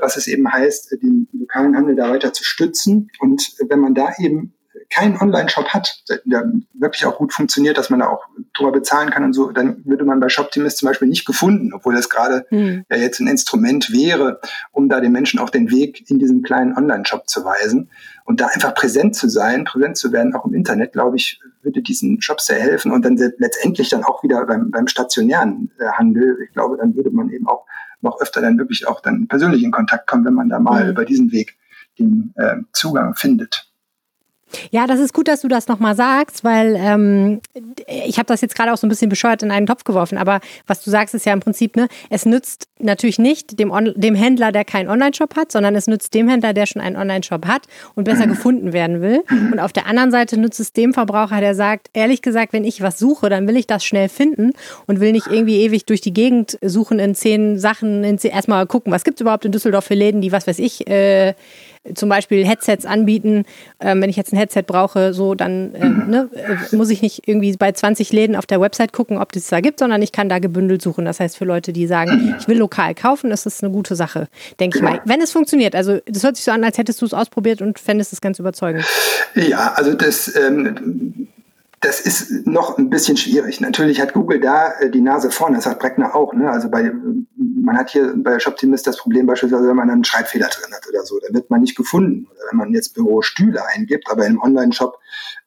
was 0.00 0.16
es 0.16 0.26
eben 0.26 0.50
heißt, 0.50 0.92
den 1.02 1.28
lokalen 1.32 1.76
Handel 1.76 1.96
da 1.96 2.10
weiter 2.10 2.32
zu 2.32 2.44
stützen. 2.44 3.10
Und 3.18 3.52
wenn 3.68 3.80
man 3.80 3.94
da 3.94 4.12
eben 4.18 4.54
keinen 4.90 5.16
Online-Shop 5.16 5.68
hat, 5.68 6.02
der 6.24 6.52
wirklich 6.74 7.06
auch 7.06 7.16
gut 7.16 7.32
funktioniert, 7.32 7.78
dass 7.78 7.90
man 7.90 8.00
da 8.00 8.08
auch 8.08 8.24
drüber 8.54 8.72
bezahlen 8.72 9.10
kann 9.10 9.24
und 9.24 9.32
so, 9.32 9.52
dann 9.52 9.84
würde 9.84 10.04
man 10.04 10.18
bei 10.20 10.28
Shoptimist 10.28 10.78
zum 10.78 10.88
Beispiel 10.88 11.08
nicht 11.08 11.24
gefunden, 11.26 11.72
obwohl 11.72 11.94
das 11.94 12.08
gerade 12.08 12.44
mhm. 12.50 12.84
ja 12.90 12.96
jetzt 12.96 13.20
ein 13.20 13.28
Instrument 13.28 13.92
wäre, 13.92 14.40
um 14.72 14.88
da 14.88 15.00
den 15.00 15.12
Menschen 15.12 15.38
auch 15.38 15.50
den 15.50 15.70
Weg 15.70 16.10
in 16.10 16.18
diesen 16.18 16.42
kleinen 16.42 16.76
Online-Shop 16.76 17.28
zu 17.28 17.44
weisen. 17.44 17.90
Und 18.24 18.40
da 18.40 18.46
einfach 18.46 18.74
präsent 18.74 19.14
zu 19.14 19.28
sein, 19.28 19.64
präsent 19.64 19.96
zu 19.96 20.12
werden, 20.12 20.34
auch 20.34 20.44
im 20.44 20.54
Internet, 20.54 20.92
glaube 20.92 21.16
ich, 21.16 21.40
würde 21.62 21.82
diesen 21.82 22.20
Shops 22.20 22.46
sehr 22.46 22.58
helfen 22.58 22.90
und 22.90 23.04
dann 23.04 23.16
letztendlich 23.38 23.90
dann 23.90 24.04
auch 24.04 24.22
wieder 24.22 24.44
beim, 24.46 24.70
beim 24.70 24.86
stationären 24.86 25.70
äh, 25.78 25.86
Handel, 25.92 26.38
ich 26.44 26.52
glaube, 26.52 26.76
dann 26.78 26.96
würde 26.96 27.10
man 27.10 27.30
eben 27.30 27.46
auch 27.46 27.66
noch 28.02 28.20
öfter 28.20 28.40
dann 28.40 28.58
wirklich 28.58 28.86
auch 28.86 29.00
dann 29.00 29.28
persönlich 29.28 29.62
in 29.62 29.70
Kontakt 29.70 30.06
kommen, 30.06 30.24
wenn 30.24 30.34
man 30.34 30.48
da 30.48 30.58
mal 30.58 30.84
mhm. 30.84 30.90
über 30.90 31.04
diesen 31.04 31.32
Weg 31.32 31.56
den 31.98 32.32
äh, 32.36 32.56
Zugang 32.72 33.14
findet. 33.14 33.69
Ja, 34.70 34.86
das 34.86 35.00
ist 35.00 35.12
gut, 35.12 35.28
dass 35.28 35.40
du 35.40 35.48
das 35.48 35.68
nochmal 35.68 35.94
sagst, 35.94 36.44
weil 36.44 36.76
ähm, 36.76 37.40
ich 37.86 38.18
habe 38.18 38.26
das 38.26 38.40
jetzt 38.40 38.54
gerade 38.54 38.72
auch 38.72 38.76
so 38.76 38.86
ein 38.86 38.90
bisschen 38.90 39.08
bescheuert 39.08 39.42
in 39.42 39.50
einen 39.50 39.66
Topf 39.66 39.84
geworfen. 39.84 40.18
Aber 40.18 40.40
was 40.66 40.82
du 40.82 40.90
sagst, 40.90 41.14
ist 41.14 41.26
ja 41.26 41.32
im 41.32 41.40
Prinzip, 41.40 41.76
ne, 41.76 41.88
es 42.08 42.26
nützt 42.26 42.68
natürlich 42.78 43.18
nicht 43.18 43.58
dem, 43.58 43.70
On 43.70 43.92
dem 43.96 44.14
Händler, 44.14 44.52
der 44.52 44.64
keinen 44.64 44.88
Online-Shop 44.88 45.36
hat, 45.36 45.52
sondern 45.52 45.74
es 45.74 45.86
nützt 45.86 46.14
dem 46.14 46.28
Händler, 46.28 46.52
der 46.52 46.66
schon 46.66 46.82
einen 46.82 46.96
Online-Shop 46.96 47.46
hat 47.46 47.62
und 47.94 48.04
besser 48.04 48.26
gefunden 48.26 48.72
werden 48.72 49.00
will. 49.00 49.22
Und 49.30 49.58
auf 49.58 49.72
der 49.72 49.86
anderen 49.86 50.10
Seite 50.10 50.38
nützt 50.38 50.60
es 50.60 50.72
dem 50.72 50.94
Verbraucher, 50.94 51.40
der 51.40 51.54
sagt, 51.54 51.88
ehrlich 51.92 52.22
gesagt, 52.22 52.52
wenn 52.52 52.64
ich 52.64 52.82
was 52.82 52.98
suche, 52.98 53.28
dann 53.28 53.46
will 53.46 53.56
ich 53.56 53.66
das 53.66 53.84
schnell 53.84 54.08
finden 54.08 54.52
und 54.86 55.00
will 55.00 55.12
nicht 55.12 55.26
irgendwie 55.26 55.60
ewig 55.62 55.86
durch 55.86 56.00
die 56.00 56.12
Gegend 56.12 56.58
suchen 56.62 56.98
in 56.98 57.14
zehn 57.14 57.58
Sachen, 57.58 58.04
in 58.04 58.18
zehn, 58.18 58.32
erstmal 58.32 58.66
gucken, 58.66 58.92
was 58.92 59.04
gibt 59.04 59.18
es 59.18 59.20
überhaupt 59.20 59.44
in 59.44 59.52
Düsseldorf 59.52 59.84
für 59.84 59.94
Läden, 59.94 60.20
die, 60.20 60.32
was 60.32 60.46
weiß 60.46 60.58
ich, 60.58 60.86
äh, 60.88 61.34
zum 61.94 62.08
Beispiel 62.08 62.46
Headsets 62.46 62.84
anbieten. 62.84 63.44
Ähm, 63.80 64.02
wenn 64.02 64.10
ich 64.10 64.16
jetzt 64.16 64.32
ein 64.32 64.36
Headset 64.36 64.62
brauche, 64.66 65.14
so 65.14 65.34
dann 65.34 65.74
äh, 65.74 65.88
ne, 65.88 66.28
äh, 66.34 66.76
muss 66.76 66.90
ich 66.90 67.02
nicht 67.02 67.26
irgendwie 67.26 67.56
bei 67.56 67.72
20 67.72 68.12
Läden 68.12 68.36
auf 68.36 68.46
der 68.46 68.60
Website 68.60 68.92
gucken, 68.92 69.18
ob 69.18 69.34
es 69.34 69.48
da 69.48 69.60
gibt, 69.60 69.78
sondern 69.78 70.02
ich 70.02 70.12
kann 70.12 70.28
da 70.28 70.38
gebündelt 70.38 70.82
suchen. 70.82 71.04
Das 71.04 71.20
heißt, 71.20 71.36
für 71.36 71.44
Leute, 71.44 71.72
die 71.72 71.86
sagen, 71.86 72.36
ich 72.38 72.48
will 72.48 72.58
lokal 72.58 72.94
kaufen, 72.94 73.30
ist 73.30 73.46
das 73.46 73.62
eine 73.62 73.72
gute 73.72 73.96
Sache, 73.96 74.28
denke 74.58 74.78
ich 74.78 74.82
mal. 74.84 75.00
Wenn 75.04 75.20
es 75.20 75.32
funktioniert. 75.32 75.74
Also 75.74 75.98
das 76.06 76.22
hört 76.22 76.36
sich 76.36 76.44
so 76.44 76.50
an, 76.50 76.64
als 76.64 76.76
hättest 76.78 77.00
du 77.00 77.06
es 77.06 77.14
ausprobiert 77.14 77.62
und 77.62 77.78
fändest 77.78 78.12
es 78.12 78.20
ganz 78.20 78.38
überzeugend. 78.38 78.84
Ja, 79.34 79.72
also 79.74 79.94
das 79.94 80.34
ähm, 80.36 81.28
das 81.80 81.98
ist 82.00 82.46
noch 82.46 82.76
ein 82.76 82.90
bisschen 82.90 83.16
schwierig. 83.16 83.62
Natürlich 83.62 84.02
hat 84.02 84.12
Google 84.12 84.38
da 84.38 84.72
äh, 84.80 84.90
die 84.90 85.00
Nase 85.00 85.30
vorne, 85.30 85.56
das 85.56 85.64
hat 85.64 85.78
Breckner 85.78 86.14
auch. 86.14 86.34
Ne? 86.34 86.50
Also 86.50 86.68
bei, 86.68 86.92
man 87.36 87.78
hat 87.78 87.90
hier 87.90 88.12
bei 88.16 88.38
Shoptimist 88.38 88.86
das 88.86 88.98
Problem 88.98 89.26
beispielsweise, 89.26 89.66
wenn 89.66 89.76
man 89.76 89.88
einen 89.88 90.04
Schreibfehler 90.04 90.48
drin 90.48 90.74
hat 90.74 90.86
oder 90.86 91.04
so, 91.04 91.18
da 91.26 91.32
wird 91.32 91.48
man 91.48 91.62
nicht 91.62 91.76
gefunden. 91.76 92.26
Oder 92.30 92.40
wenn 92.50 92.58
man 92.58 92.74
jetzt 92.74 92.94
Bürostühle 92.94 93.64
eingibt, 93.66 94.10
aber 94.10 94.26
im 94.26 94.42
Online-Shop 94.42 94.98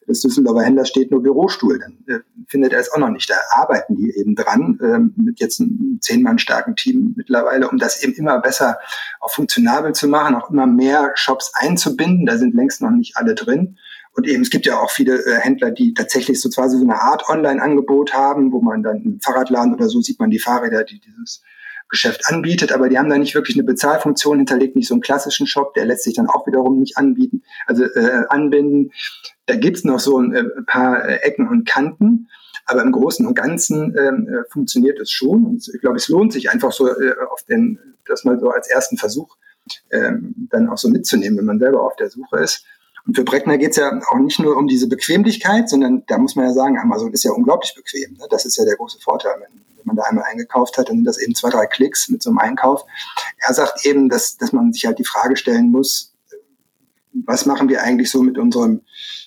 des 0.08 0.22
Düsseldorfer 0.22 0.64
Händlers 0.64 0.88
steht 0.88 1.12
nur 1.12 1.22
Bürostuhl, 1.22 1.78
dann 1.78 1.98
äh, 2.08 2.20
findet 2.48 2.72
er 2.72 2.80
es 2.80 2.90
auch 2.92 2.98
noch 2.98 3.10
nicht. 3.10 3.30
Da 3.30 3.36
arbeiten 3.50 3.94
die 3.94 4.12
eben 4.16 4.34
dran, 4.34 4.78
äh, 4.82 4.98
mit 5.20 5.38
jetzt 5.38 5.60
einem 5.60 5.98
zehn 6.00 6.38
starken 6.40 6.74
Team 6.74 7.14
mittlerweile, 7.16 7.68
um 7.68 7.78
das 7.78 8.02
eben 8.02 8.12
immer 8.14 8.40
besser 8.40 8.78
auch 9.20 9.30
funktionabel 9.30 9.92
zu 9.92 10.08
machen, 10.08 10.34
auch 10.34 10.50
immer 10.50 10.66
mehr 10.66 11.12
Shops 11.14 11.52
einzubinden. 11.54 12.26
Da 12.26 12.38
sind 12.38 12.54
längst 12.54 12.82
noch 12.82 12.90
nicht 12.90 13.16
alle 13.16 13.36
drin. 13.36 13.78
Und 14.14 14.28
eben, 14.28 14.42
es 14.42 14.50
gibt 14.50 14.66
ja 14.66 14.80
auch 14.80 14.90
viele 14.90 15.24
äh, 15.24 15.40
Händler, 15.40 15.70
die 15.70 15.92
tatsächlich 15.92 16.40
so 16.40 16.48
quasi 16.48 16.76
so 16.78 16.84
eine 16.84 17.00
Art 17.00 17.28
Online-Angebot 17.28 18.14
haben, 18.14 18.52
wo 18.52 18.60
man 18.60 18.82
dann 18.82 19.02
im 19.02 19.20
Fahrradladen 19.20 19.74
oder 19.74 19.88
so 19.88 20.00
sieht 20.00 20.20
man 20.20 20.30
die 20.30 20.38
Fahrräder, 20.38 20.84
die 20.84 21.00
dieses 21.00 21.42
Geschäft 21.88 22.22
anbietet, 22.26 22.72
aber 22.72 22.88
die 22.88 22.98
haben 22.98 23.10
da 23.10 23.18
nicht 23.18 23.34
wirklich 23.34 23.56
eine 23.56 23.64
Bezahlfunktion 23.64 24.38
hinterlegt, 24.38 24.74
nicht 24.74 24.88
so 24.88 24.94
einen 24.94 25.02
klassischen 25.02 25.46
Shop, 25.46 25.74
der 25.74 25.84
lässt 25.84 26.04
sich 26.04 26.14
dann 26.14 26.28
auch 26.28 26.46
wiederum 26.46 26.78
nicht 26.78 26.96
anbieten, 26.96 27.42
also 27.66 27.84
äh, 27.84 28.24
anbinden. 28.28 28.92
Da 29.46 29.56
gibt's 29.56 29.84
noch 29.84 30.00
so 30.00 30.18
ein, 30.18 30.34
äh, 30.34 30.44
paar 30.66 31.06
äh, 31.06 31.16
Ecken 31.16 31.48
und 31.48 31.66
Kanten, 31.66 32.28
aber 32.66 32.82
im 32.82 32.92
Großen 32.92 33.26
und 33.26 33.34
Ganzen 33.34 33.94
ähm, 33.98 34.28
äh, 34.28 34.50
funktioniert 34.50 34.98
es 34.98 35.10
schon. 35.10 35.44
Und 35.44 35.68
ich 35.72 35.80
glaube, 35.80 35.96
es 35.96 36.08
lohnt 36.08 36.32
sich 36.32 36.50
einfach 36.50 36.72
so 36.72 36.88
äh, 36.88 37.14
auf 37.30 37.42
den, 37.44 37.78
das 38.06 38.24
mal 38.24 38.40
so 38.40 38.48
als 38.48 38.68
ersten 38.68 38.96
Versuch 38.96 39.36
ähm, 39.90 40.48
dann 40.50 40.68
auch 40.68 40.78
so 40.78 40.88
mitzunehmen, 40.88 41.38
wenn 41.38 41.44
man 41.44 41.58
selber 41.58 41.84
auf 41.84 41.96
der 41.96 42.10
Suche 42.10 42.38
ist. 42.38 42.64
Und 43.06 43.16
für 43.16 43.24
Breckner 43.24 43.58
geht 43.58 43.72
es 43.72 43.76
ja 43.76 44.00
auch 44.10 44.18
nicht 44.18 44.38
nur 44.38 44.56
um 44.56 44.66
diese 44.66 44.88
Bequemlichkeit, 44.88 45.68
sondern 45.68 46.04
da 46.06 46.18
muss 46.18 46.36
man 46.36 46.46
ja 46.46 46.52
sagen, 46.52 46.78
Amazon 46.78 47.12
ist 47.12 47.24
ja 47.24 47.32
unglaublich 47.32 47.74
bequem. 47.74 48.14
Ne? 48.14 48.26
Das 48.30 48.46
ist 48.46 48.56
ja 48.56 48.64
der 48.64 48.76
große 48.76 48.98
Vorteil. 49.00 49.34
Wenn, 49.40 49.60
wenn 49.76 49.84
man 49.84 49.96
da 49.96 50.04
einmal 50.04 50.24
eingekauft 50.24 50.78
hat, 50.78 50.88
dann 50.88 50.96
sind 50.96 51.04
das 51.04 51.18
eben 51.18 51.34
zwei, 51.34 51.50
drei 51.50 51.66
Klicks 51.66 52.08
mit 52.08 52.22
so 52.22 52.30
einem 52.30 52.38
Einkauf. 52.38 52.84
Er 53.46 53.52
sagt 53.52 53.84
eben, 53.84 54.08
dass, 54.08 54.38
dass 54.38 54.52
man 54.52 54.72
sich 54.72 54.86
halt 54.86 54.98
die 54.98 55.04
Frage 55.04 55.36
stellen 55.36 55.70
muss, 55.70 56.14
was 57.26 57.46
machen 57.46 57.68
wir 57.68 57.82
eigentlich 57.82 58.10
so 58.10 58.22
mit 58.22 58.38
unserem, 58.38 58.80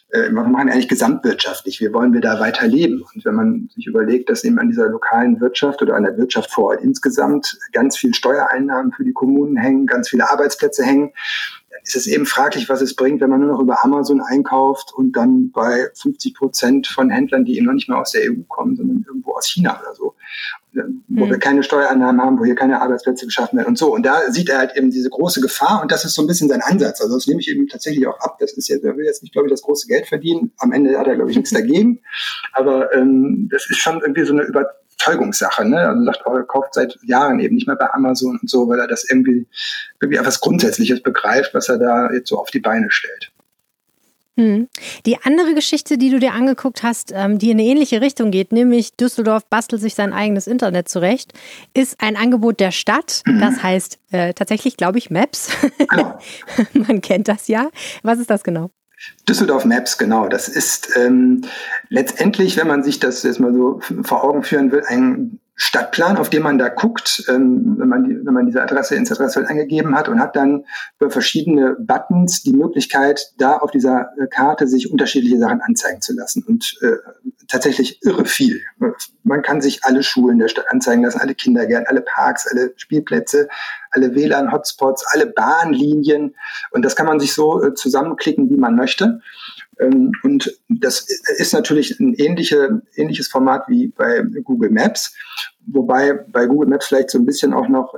äh, 0.09 0.29
was 0.31 0.47
machen 0.47 0.69
eigentlich 0.69 0.87
gesamtwirtschaftlich? 0.87 1.81
Wie 1.81 1.93
wollen 1.93 2.13
wir 2.13 2.21
da 2.21 2.39
weiter 2.39 2.67
leben? 2.67 3.03
Und 3.13 3.25
wenn 3.25 3.35
man 3.35 3.69
sich 3.75 3.87
überlegt, 3.87 4.29
dass 4.29 4.43
eben 4.43 4.59
an 4.59 4.69
dieser 4.69 4.87
lokalen 4.89 5.39
Wirtschaft 5.41 5.81
oder 5.81 5.95
an 5.95 6.03
der 6.03 6.17
Wirtschaft 6.17 6.51
vor 6.51 6.71
Ort 6.71 6.81
insgesamt 6.81 7.57
ganz 7.73 7.97
viel 7.97 8.13
Steuereinnahmen 8.13 8.91
für 8.93 9.03
die 9.03 9.13
Kommunen 9.13 9.57
hängen, 9.57 9.85
ganz 9.85 10.09
viele 10.09 10.29
Arbeitsplätze 10.29 10.83
hängen, 10.83 11.11
ist 11.83 11.95
es 11.95 12.07
eben 12.07 12.25
fraglich, 12.25 12.69
was 12.69 12.81
es 12.81 12.95
bringt, 12.95 13.21
wenn 13.21 13.29
man 13.29 13.41
nur 13.41 13.51
noch 13.51 13.59
über 13.59 13.83
Amazon 13.83 14.21
einkauft 14.21 14.93
und 14.93 15.15
dann 15.15 15.51
bei 15.51 15.89
50 15.93 16.33
Prozent 16.33 16.87
von 16.87 17.09
Händlern, 17.09 17.45
die 17.45 17.57
eben 17.57 17.65
noch 17.65 17.73
nicht 17.73 17.87
mehr 17.87 17.99
aus 17.99 18.11
der 18.11 18.29
EU 18.31 18.43
kommen, 18.47 18.75
sondern 18.75 19.05
irgendwo 19.07 19.35
aus 19.35 19.47
China 19.47 19.79
oder 19.81 19.95
so, 19.95 20.15
wo 21.07 21.23
hm. 21.23 21.31
wir 21.31 21.39
keine 21.39 21.63
Steuereinnahmen 21.63 22.21
haben, 22.21 22.39
wo 22.39 22.45
hier 22.45 22.55
keine 22.55 22.81
Arbeitsplätze 22.81 23.25
geschaffen 23.25 23.57
werden 23.57 23.69
und 23.69 23.77
so. 23.77 23.93
Und 23.93 24.05
da 24.05 24.31
sieht 24.31 24.49
er 24.49 24.59
halt 24.59 24.75
eben 24.75 24.91
diese 24.91 25.09
große 25.09 25.41
Gefahr 25.41 25.81
und 25.81 25.91
das 25.91 26.05
ist 26.05 26.13
so 26.13 26.21
ein 26.21 26.27
bisschen 26.27 26.49
sein 26.49 26.61
Ansatz. 26.61 27.01
Also 27.01 27.15
das 27.15 27.27
nehme 27.27 27.39
ich 27.39 27.49
eben 27.49 27.67
tatsächlich 27.67 28.07
auch 28.07 28.19
ab. 28.19 28.37
Das 28.39 28.53
ist 28.53 28.67
ja, 28.67 28.77
er 28.77 28.97
will 28.97 29.05
jetzt 29.05 29.21
nicht, 29.23 29.33
glaube 29.33 29.47
ich, 29.47 29.51
das 29.51 29.61
große 29.61 29.87
Geld 29.87 30.07
verdienen. 30.07 30.51
Am 30.57 30.71
Ende 30.71 30.97
hat 30.97 31.07
er, 31.07 31.15
glaube 31.15 31.31
ich, 31.31 31.37
nichts 31.37 31.51
dagegen. 31.53 31.99
Aber 32.53 32.93
ähm, 32.93 33.49
das 33.51 33.69
ist 33.69 33.77
schon 33.77 34.01
irgendwie 34.01 34.25
so 34.25 34.33
eine 34.33 34.43
Über 34.43 34.71
Überzeugungssache. 34.97 35.65
Ne? 35.65 35.79
Also 35.79 36.03
sagt, 36.03 36.23
oh, 36.25 36.35
er 36.35 36.43
kauft 36.43 36.73
seit 36.73 36.97
Jahren 37.03 37.39
eben 37.39 37.55
nicht 37.55 37.67
mehr 37.67 37.75
bei 37.75 37.91
Amazon 37.93 38.37
und 38.41 38.49
so, 38.49 38.67
weil 38.67 38.79
er 38.79 38.87
das 38.87 39.09
irgendwie, 39.09 39.47
irgendwie 40.01 40.19
etwas 40.19 40.41
Grundsätzliches 40.41 41.01
begreift, 41.01 41.53
was 41.53 41.69
er 41.69 41.77
da 41.77 42.11
jetzt 42.11 42.29
so 42.29 42.39
auf 42.39 42.49
die 42.49 42.59
Beine 42.59 42.87
stellt. 42.89 43.31
Hm. 44.37 44.67
Die 45.07 45.17
andere 45.23 45.55
Geschichte, 45.55 45.97
die 45.97 46.11
du 46.11 46.19
dir 46.19 46.33
angeguckt 46.33 46.83
hast, 46.83 47.11
ähm, 47.13 47.39
die 47.39 47.49
in 47.49 47.59
eine 47.59 47.67
ähnliche 47.67 48.01
Richtung 48.01 48.29
geht, 48.29 48.51
nämlich 48.51 48.95
Düsseldorf 48.95 49.45
bastelt 49.49 49.81
sich 49.81 49.95
sein 49.95 50.13
eigenes 50.13 50.45
Internet 50.45 50.87
zurecht, 50.89 51.33
ist 51.73 51.99
ein 51.99 52.15
Angebot 52.15 52.59
der 52.59 52.71
Stadt. 52.71 53.23
Mhm. 53.25 53.39
Das 53.39 53.63
heißt 53.63 53.97
äh, 54.11 54.33
tatsächlich, 54.35 54.77
glaube 54.77 54.99
ich, 54.99 55.09
Maps. 55.09 55.49
Genau. 55.89 56.19
Man 56.73 57.01
kennt 57.01 57.27
das 57.27 57.47
ja. 57.47 57.69
Was 58.03 58.19
ist 58.19 58.29
das 58.29 58.43
genau? 58.43 58.69
Düsseldorf 59.27 59.65
Maps, 59.65 59.97
genau. 59.97 60.27
Das 60.27 60.47
ist 60.47 60.95
ähm, 60.95 61.43
letztendlich, 61.89 62.57
wenn 62.57 62.67
man 62.67 62.83
sich 62.83 62.99
das 62.99 63.23
jetzt 63.23 63.39
mal 63.39 63.53
so 63.53 63.79
vor 64.03 64.23
Augen 64.23 64.43
führen 64.43 64.71
will, 64.71 64.83
ein 64.87 65.39
Stadtplan, 65.59 66.17
auf 66.17 66.29
dem 66.29 66.43
man 66.43 66.59
da 66.59 66.69
guckt, 66.69 67.23
ähm, 67.27 67.77
wenn, 67.79 67.89
man 67.89 68.03
die, 68.03 68.23
wenn 68.23 68.33
man 68.33 68.45
diese 68.45 68.61
Adresse 68.61 68.95
ins 68.95 69.11
Adressfeld 69.11 69.47
eingegeben 69.47 69.95
hat 69.95 70.07
und 70.07 70.19
hat 70.19 70.35
dann 70.35 70.65
über 70.99 71.09
verschiedene 71.09 71.75
Buttons 71.79 72.43
die 72.43 72.53
Möglichkeit, 72.53 73.33
da 73.39 73.57
auf 73.57 73.71
dieser 73.71 74.11
äh, 74.19 74.27
Karte 74.27 74.67
sich 74.67 74.91
unterschiedliche 74.91 75.39
Sachen 75.39 75.61
anzeigen 75.61 75.99
zu 75.99 76.13
lassen. 76.13 76.43
Und 76.47 76.77
äh, 76.81 76.97
tatsächlich 77.47 78.03
irre 78.03 78.25
viel. 78.25 78.61
Man 79.23 79.41
kann 79.41 79.59
sich 79.59 79.83
alle 79.83 80.03
Schulen 80.03 80.37
der 80.37 80.47
Stadt 80.47 80.69
anzeigen 80.69 81.03
lassen, 81.03 81.21
alle 81.21 81.33
Kindergärten, 81.33 81.87
alle 81.87 82.01
Parks, 82.01 82.45
alle 82.47 82.73
Spielplätze, 82.75 83.49
alle 83.89 84.13
WLAN-Hotspots, 84.13 85.05
alle 85.11 85.25
Bahnlinien. 85.25 86.35
Und 86.69 86.85
das 86.85 86.95
kann 86.95 87.07
man 87.07 87.19
sich 87.19 87.33
so 87.33 87.63
äh, 87.63 87.73
zusammenklicken, 87.73 88.51
wie 88.51 88.57
man 88.57 88.75
möchte. 88.75 89.21
Ähm, 89.79 90.11
und 90.23 90.59
das 90.69 91.07
ist 91.37 91.53
natürlich 91.53 91.99
ein 91.99 92.13
ähnliche, 92.15 92.81
ähnliches 92.95 93.27
Format 93.27 93.67
wie 93.67 93.87
bei 93.87 94.21
Google 94.43 94.71
Maps, 94.71 95.15
wobei 95.67 96.13
bei 96.13 96.45
Google 96.45 96.69
Maps 96.69 96.87
vielleicht 96.87 97.09
so 97.09 97.19
ein 97.19 97.25
bisschen 97.25 97.53
auch 97.53 97.67
noch 97.67 97.93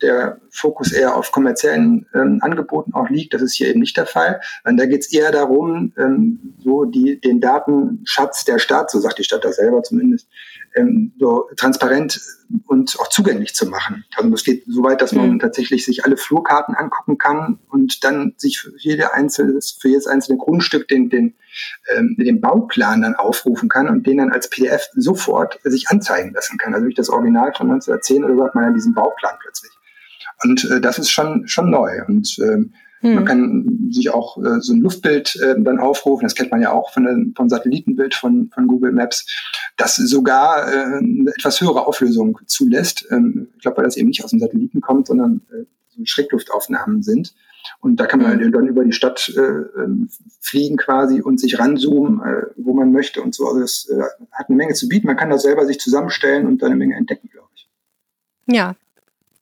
der 0.00 0.40
Fokus 0.50 0.92
eher 0.92 1.16
auf 1.16 1.32
kommerziellen 1.32 2.06
ähm, 2.14 2.38
Angeboten 2.40 2.94
auch 2.94 3.10
liegt. 3.10 3.34
Das 3.34 3.42
ist 3.42 3.54
hier 3.54 3.68
eben 3.68 3.80
nicht 3.80 3.96
der 3.96 4.06
Fall. 4.06 4.40
Und 4.64 4.76
da 4.76 4.86
geht 4.86 5.00
es 5.00 5.12
eher 5.12 5.32
darum, 5.32 5.92
ähm, 5.98 6.54
so 6.58 6.84
die, 6.84 7.20
den 7.20 7.40
Datenschatz 7.40 8.44
der 8.44 8.58
Stadt, 8.58 8.90
so 8.90 9.00
sagt 9.00 9.18
die 9.18 9.24
Stadt 9.24 9.44
das 9.44 9.56
selber 9.56 9.82
zumindest, 9.82 10.28
ähm, 10.76 11.12
so 11.18 11.48
transparent 11.56 12.20
und 12.66 12.98
auch 13.00 13.08
zugänglich 13.08 13.54
zu 13.54 13.66
machen. 13.66 14.04
Also 14.16 14.32
es 14.32 14.44
geht 14.44 14.64
so 14.66 14.82
weit, 14.84 15.02
dass 15.02 15.12
man 15.12 15.32
mhm. 15.32 15.38
tatsächlich 15.38 15.84
sich 15.84 16.04
alle 16.04 16.16
Flurkarten 16.16 16.74
angucken 16.74 17.18
kann 17.18 17.58
und 17.68 18.04
dann 18.04 18.34
sich 18.36 18.60
für, 18.60 18.72
jede 18.78 19.12
einzelne, 19.12 19.58
für 19.60 19.88
jedes 19.88 20.06
einzelne 20.06 20.38
Grundstück 20.38 20.88
den, 20.88 21.10
den, 21.10 21.34
ähm, 21.94 22.16
den 22.18 22.40
Bauplan 22.40 23.02
dann 23.02 23.14
aufrufen 23.14 23.68
kann 23.68 23.88
und 23.88 24.06
den 24.06 24.18
dann 24.18 24.32
als 24.32 24.48
PDF 24.50 24.88
sofort 24.94 25.58
sich 25.64 25.88
anzeigen 25.88 26.32
lassen 26.32 26.58
kann. 26.58 26.74
Also 26.74 26.84
durch 26.84 26.94
das 26.94 27.08
Original 27.08 27.52
von 27.56 27.70
1910 27.70 28.24
oder 28.24 28.36
so 28.36 28.44
hat 28.44 28.54
man 28.54 28.64
ja 28.64 28.70
diesen 28.70 28.94
Bauplan 28.94 29.34
plötzlich. 29.40 29.72
Und 30.42 30.64
äh, 30.70 30.80
das 30.80 30.98
ist 30.98 31.10
schon, 31.10 31.46
schon 31.48 31.70
neu. 31.70 32.02
Und 32.06 32.38
ähm, 32.40 32.72
hm. 33.00 33.14
Man 33.14 33.24
kann 33.24 33.88
sich 33.90 34.10
auch 34.10 34.38
äh, 34.38 34.60
so 34.60 34.72
ein 34.72 34.80
Luftbild 34.80 35.36
äh, 35.36 35.54
dann 35.58 35.78
aufrufen, 35.78 36.24
das 36.24 36.34
kennt 36.34 36.50
man 36.50 36.60
ja 36.60 36.72
auch 36.72 36.92
von, 36.92 37.04
der, 37.04 37.16
von 37.36 37.48
Satellitenbild 37.48 38.14
von, 38.14 38.50
von 38.52 38.66
Google 38.66 38.92
Maps, 38.92 39.24
das 39.76 39.96
sogar 39.96 40.66
äh, 40.68 40.98
eine 40.98 41.30
etwas 41.30 41.60
höhere 41.60 41.86
Auflösung 41.86 42.40
zulässt. 42.46 43.06
Ähm, 43.10 43.48
ich 43.56 43.62
glaube, 43.62 43.78
weil 43.78 43.84
das 43.84 43.96
eben 43.96 44.08
nicht 44.08 44.24
aus 44.24 44.30
dem 44.30 44.40
Satelliten 44.40 44.80
kommt, 44.80 45.06
sondern 45.06 45.42
äh, 45.52 45.64
so 45.98 46.04
Schrägluftaufnahmen 46.06 47.02
sind. 47.02 47.34
Und 47.80 47.96
da 48.00 48.06
kann 48.06 48.22
man 48.22 48.38
mhm. 48.38 48.52
dann 48.52 48.66
über 48.66 48.84
die 48.84 48.92
Stadt 48.92 49.32
äh, 49.36 49.40
ähm, 49.40 50.08
fliegen 50.40 50.76
quasi 50.76 51.20
und 51.20 51.38
sich 51.38 51.58
ranzoomen, 51.58 52.20
äh, 52.20 52.46
wo 52.56 52.72
man 52.72 52.92
möchte 52.92 53.20
und 53.20 53.34
so. 53.34 53.46
Also 53.46 53.60
das 53.60 53.88
äh, 53.90 54.02
hat 54.32 54.48
eine 54.48 54.56
Menge 54.56 54.74
zu 54.74 54.88
bieten. 54.88 55.06
Man 55.06 55.16
kann 55.16 55.30
das 55.30 55.42
selber 55.42 55.66
sich 55.66 55.78
zusammenstellen 55.78 56.46
und 56.46 56.62
dann 56.62 56.70
eine 56.70 56.78
Menge 56.78 56.96
entdecken, 56.96 57.28
glaube 57.30 57.48
ich. 57.54 57.68
Ja. 58.46 58.74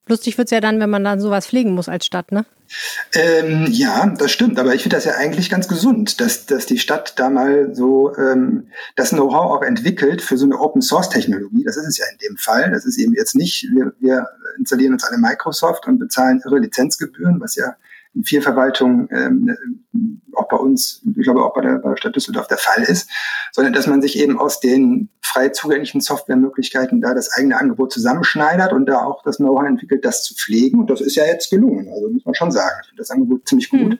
Lustig 0.09 0.38
wird 0.38 0.47
es 0.47 0.53
ja 0.53 0.61
dann, 0.61 0.81
wenn 0.81 0.90
man 0.90 1.05
dann 1.05 1.21
sowas 1.21 1.47
fliegen 1.47 1.75
muss 1.75 1.88
als 1.88 2.07
Stadt, 2.07 2.33
ne? 2.33 2.47
Ähm, 3.14 3.66
ja, 3.70 4.07
das 4.18 4.31
stimmt, 4.31 4.59
aber 4.59 4.74
ich 4.74 4.83
finde 4.83 4.96
das 4.96 5.05
ja 5.05 5.14
eigentlich 5.14 5.50
ganz 5.50 5.68
gesund, 5.68 6.20
dass, 6.20 6.46
dass 6.46 6.66
die 6.66 6.79
Stadt 6.79 7.18
da 7.18 7.31
mal 7.31 7.74
so 7.74 8.16
ähm, 8.16 8.68
das 8.94 9.11
Know-how 9.11 9.59
auch 9.59 9.62
entwickelt 9.62 10.22
für 10.22 10.37
so 10.37 10.44
eine 10.44 10.59
Open-Source-Technologie. 10.59 11.64
Das 11.64 11.76
ist 11.76 11.87
es 11.87 11.98
ja 11.98 12.07
in 12.12 12.18
dem 12.18 12.37
Fall. 12.37 12.70
Das 12.70 12.85
ist 12.85 12.98
eben 12.98 13.14
jetzt 13.14 13.35
nicht, 13.35 13.68
wir, 13.72 13.92
wir 14.00 14.29
installieren 14.59 14.94
uns 14.94 15.05
alle 15.05 15.18
Microsoft 15.18 15.87
und 15.87 15.98
bezahlen 15.98 16.42
irre 16.44 16.59
Lizenzgebühren, 16.59 17.40
was 17.40 17.57
ja 17.57 17.76
in 18.16 18.24
vielen 18.24 18.42
Verwaltungen 18.42 19.09
ähm, 19.12 20.22
auch 20.35 20.48
bei 20.48 20.57
uns, 20.57 21.02
ich 21.16 21.22
glaube 21.22 21.44
auch 21.44 21.55
bei 21.55 21.61
der, 21.61 21.79
bei 21.79 21.90
der 21.90 21.96
Stadt 21.96 22.16
Düsseldorf 22.16 22.46
der 22.46 22.59
Fall 22.59 22.83
ist, 22.83 23.11
sondern 23.52 23.72
dass 23.72 23.87
man 23.87 24.02
sich 24.02 24.18
eben 24.18 24.38
aus 24.38 24.61
den 24.61 25.11
frei 25.22 25.50
zugänglichen 25.50 26.00
Softwaremöglichkeiten 26.00 27.00
da 27.00 27.14
das 27.14 27.33
eigene 27.33 27.59
Angebot 27.59 27.92
zusammenschneidert 27.92 28.72
und 28.72 28.87
da 28.87 29.05
auch 29.05 29.22
das 29.22 29.37
Know-how 29.37 29.66
entwickelt, 29.66 30.05
das 30.05 30.24
zu 30.24 30.35
pflegen. 30.35 30.81
Und 30.81 30.90
das 30.90 31.00
ist 31.00 31.16
ja 31.16 31.24
jetzt 31.24 31.50
gelungen, 31.50 31.88
also 31.92 32.09
muss 32.09 32.24
man 32.24 32.35
schon 32.35 32.50
sagen. 32.50 32.76
Ich 32.83 32.88
finde 32.88 33.02
das 33.02 33.11
Angebot 33.11 33.46
ziemlich 33.46 33.70
gut. 33.70 33.81
Mhm. 33.81 33.98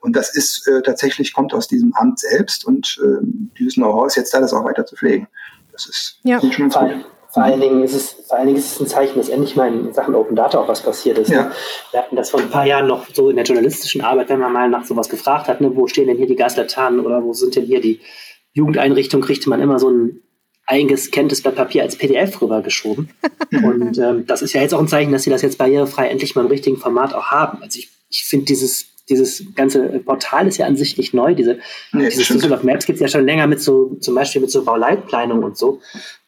Und 0.00 0.16
das 0.16 0.34
ist 0.34 0.66
äh, 0.66 0.82
tatsächlich, 0.82 1.32
kommt 1.32 1.54
aus 1.54 1.68
diesem 1.68 1.94
Amt 1.94 2.18
selbst 2.18 2.64
und 2.64 2.98
äh, 3.02 3.24
dieses 3.58 3.74
Know-how 3.74 4.06
ist 4.06 4.16
jetzt 4.16 4.34
da, 4.34 4.40
das 4.40 4.52
auch 4.52 4.64
weiter 4.64 4.86
zu 4.86 4.96
pflegen. 4.96 5.28
Das 5.72 5.86
ist 5.86 6.18
ja. 6.24 6.40
schon 6.40 6.68
gut. 6.68 7.06
Vor 7.32 7.42
allen, 7.42 7.60
Dingen 7.60 7.82
ist 7.82 7.94
es, 7.94 8.12
vor 8.28 8.36
allen 8.36 8.48
Dingen 8.48 8.58
ist 8.58 8.72
es 8.72 8.80
ein 8.80 8.86
Zeichen, 8.86 9.18
dass 9.18 9.30
endlich 9.30 9.56
mal 9.56 9.72
in 9.72 9.94
Sachen 9.94 10.14
Open 10.14 10.36
Data 10.36 10.58
auch 10.58 10.68
was 10.68 10.82
passiert 10.82 11.16
ist. 11.16 11.30
Ja. 11.30 11.44
Ne? 11.44 11.52
Wir 11.90 12.00
hatten 12.00 12.14
das 12.14 12.28
vor 12.28 12.40
ein 12.40 12.50
paar 12.50 12.66
Jahren 12.66 12.86
noch 12.86 13.06
so 13.10 13.30
in 13.30 13.36
der 13.36 13.46
journalistischen 13.46 14.02
Arbeit, 14.02 14.28
wenn 14.28 14.40
man 14.40 14.52
mal 14.52 14.68
nach 14.68 14.84
sowas 14.84 15.08
gefragt 15.08 15.48
hat, 15.48 15.62
ne, 15.62 15.74
wo 15.74 15.86
stehen 15.86 16.08
denn 16.08 16.18
hier 16.18 16.26
die 16.26 16.36
Gaslaternen 16.36 17.00
oder 17.00 17.24
wo 17.24 17.32
sind 17.32 17.56
denn 17.56 17.64
hier 17.64 17.80
die 17.80 18.00
Jugendeinrichtungen, 18.52 19.24
kriegte 19.24 19.48
man 19.48 19.62
immer 19.62 19.78
so 19.78 19.88
ein 19.88 20.20
eingescanntes 20.66 21.42
Blatt 21.42 21.56
Papier 21.56 21.82
als 21.82 21.96
PDF 21.96 22.40
rübergeschoben. 22.42 23.08
Und 23.64 23.96
ähm, 23.96 24.26
das 24.26 24.42
ist 24.42 24.52
ja 24.52 24.60
jetzt 24.60 24.74
auch 24.74 24.80
ein 24.80 24.88
Zeichen, 24.88 25.12
dass 25.12 25.22
sie 25.22 25.30
das 25.30 25.40
jetzt 25.40 25.56
barrierefrei 25.56 26.08
endlich 26.08 26.34
mal 26.34 26.42
im 26.42 26.50
richtigen 26.50 26.76
Format 26.76 27.14
auch 27.14 27.26
haben. 27.26 27.62
Also 27.62 27.78
ich, 27.78 27.90
ich 28.10 28.24
finde 28.24 28.44
dieses 28.44 28.91
dieses 29.12 29.54
ganze 29.54 29.80
Portal 30.00 30.46
ist 30.48 30.58
ja 30.58 30.66
an 30.66 30.76
sich 30.76 30.96
nicht 30.98 31.14
neu. 31.14 31.34
Diese, 31.34 31.58
nee, 31.92 32.08
dieses 32.08 32.28
Düsseldorf 32.28 32.62
Maps 32.62 32.86
gibt 32.86 32.96
es 32.96 33.00
ja 33.00 33.08
schon 33.08 33.26
länger 33.26 33.46
mit 33.46 33.60
so, 33.60 33.96
zum 34.00 34.14
Beispiel 34.14 34.40
mit 34.40 34.50
so 34.50 34.64
Bauleitplanung 34.64 35.42
und 35.42 35.56
so. 35.56 35.80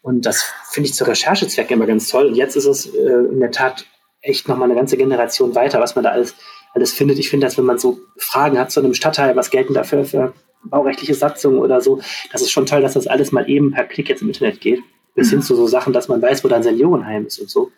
Und 0.02 0.26
das 0.26 0.44
finde 0.70 0.88
ich 0.88 0.94
zu 0.94 1.04
Recherchezwecken 1.04 1.76
immer 1.76 1.86
ganz 1.86 2.08
toll. 2.08 2.26
Und 2.26 2.34
jetzt 2.34 2.56
ist 2.56 2.66
es 2.66 2.86
äh, 2.86 2.98
in 3.32 3.40
der 3.40 3.50
Tat 3.50 3.86
echt 4.20 4.48
nochmal 4.48 4.68
eine 4.68 4.78
ganze 4.78 4.96
Generation 4.96 5.54
weiter, 5.54 5.80
was 5.80 5.94
man 5.94 6.04
da 6.04 6.10
alles, 6.10 6.34
alles 6.74 6.92
findet. 6.92 7.18
Ich 7.18 7.30
finde, 7.30 7.46
dass 7.46 7.58
wenn 7.58 7.64
man 7.64 7.78
so 7.78 8.00
Fragen 8.16 8.58
hat 8.58 8.70
zu 8.70 8.80
einem 8.80 8.94
Stadtteil, 8.94 9.36
was 9.36 9.50
gelten 9.50 9.74
dafür 9.74 10.04
für 10.04 10.34
baurechtliche 10.64 11.14
Satzungen 11.14 11.58
oder 11.58 11.80
so, 11.80 12.00
das 12.32 12.42
ist 12.42 12.50
schon 12.50 12.66
toll, 12.66 12.80
dass 12.80 12.94
das 12.94 13.06
alles 13.06 13.32
mal 13.32 13.48
eben 13.48 13.72
per 13.72 13.84
Klick 13.84 14.08
jetzt 14.08 14.22
im 14.22 14.28
Internet 14.28 14.60
geht. 14.60 14.80
Bis 15.14 15.30
hin 15.30 15.38
mhm. 15.38 15.42
zu 15.42 15.54
so 15.54 15.68
Sachen, 15.68 15.92
dass 15.92 16.08
man 16.08 16.20
weiß, 16.20 16.42
wo 16.42 16.48
da 16.48 16.56
ein 16.56 16.64
Seniorenheim 16.64 17.26
ist 17.26 17.38
und 17.38 17.48
so. 17.48 17.70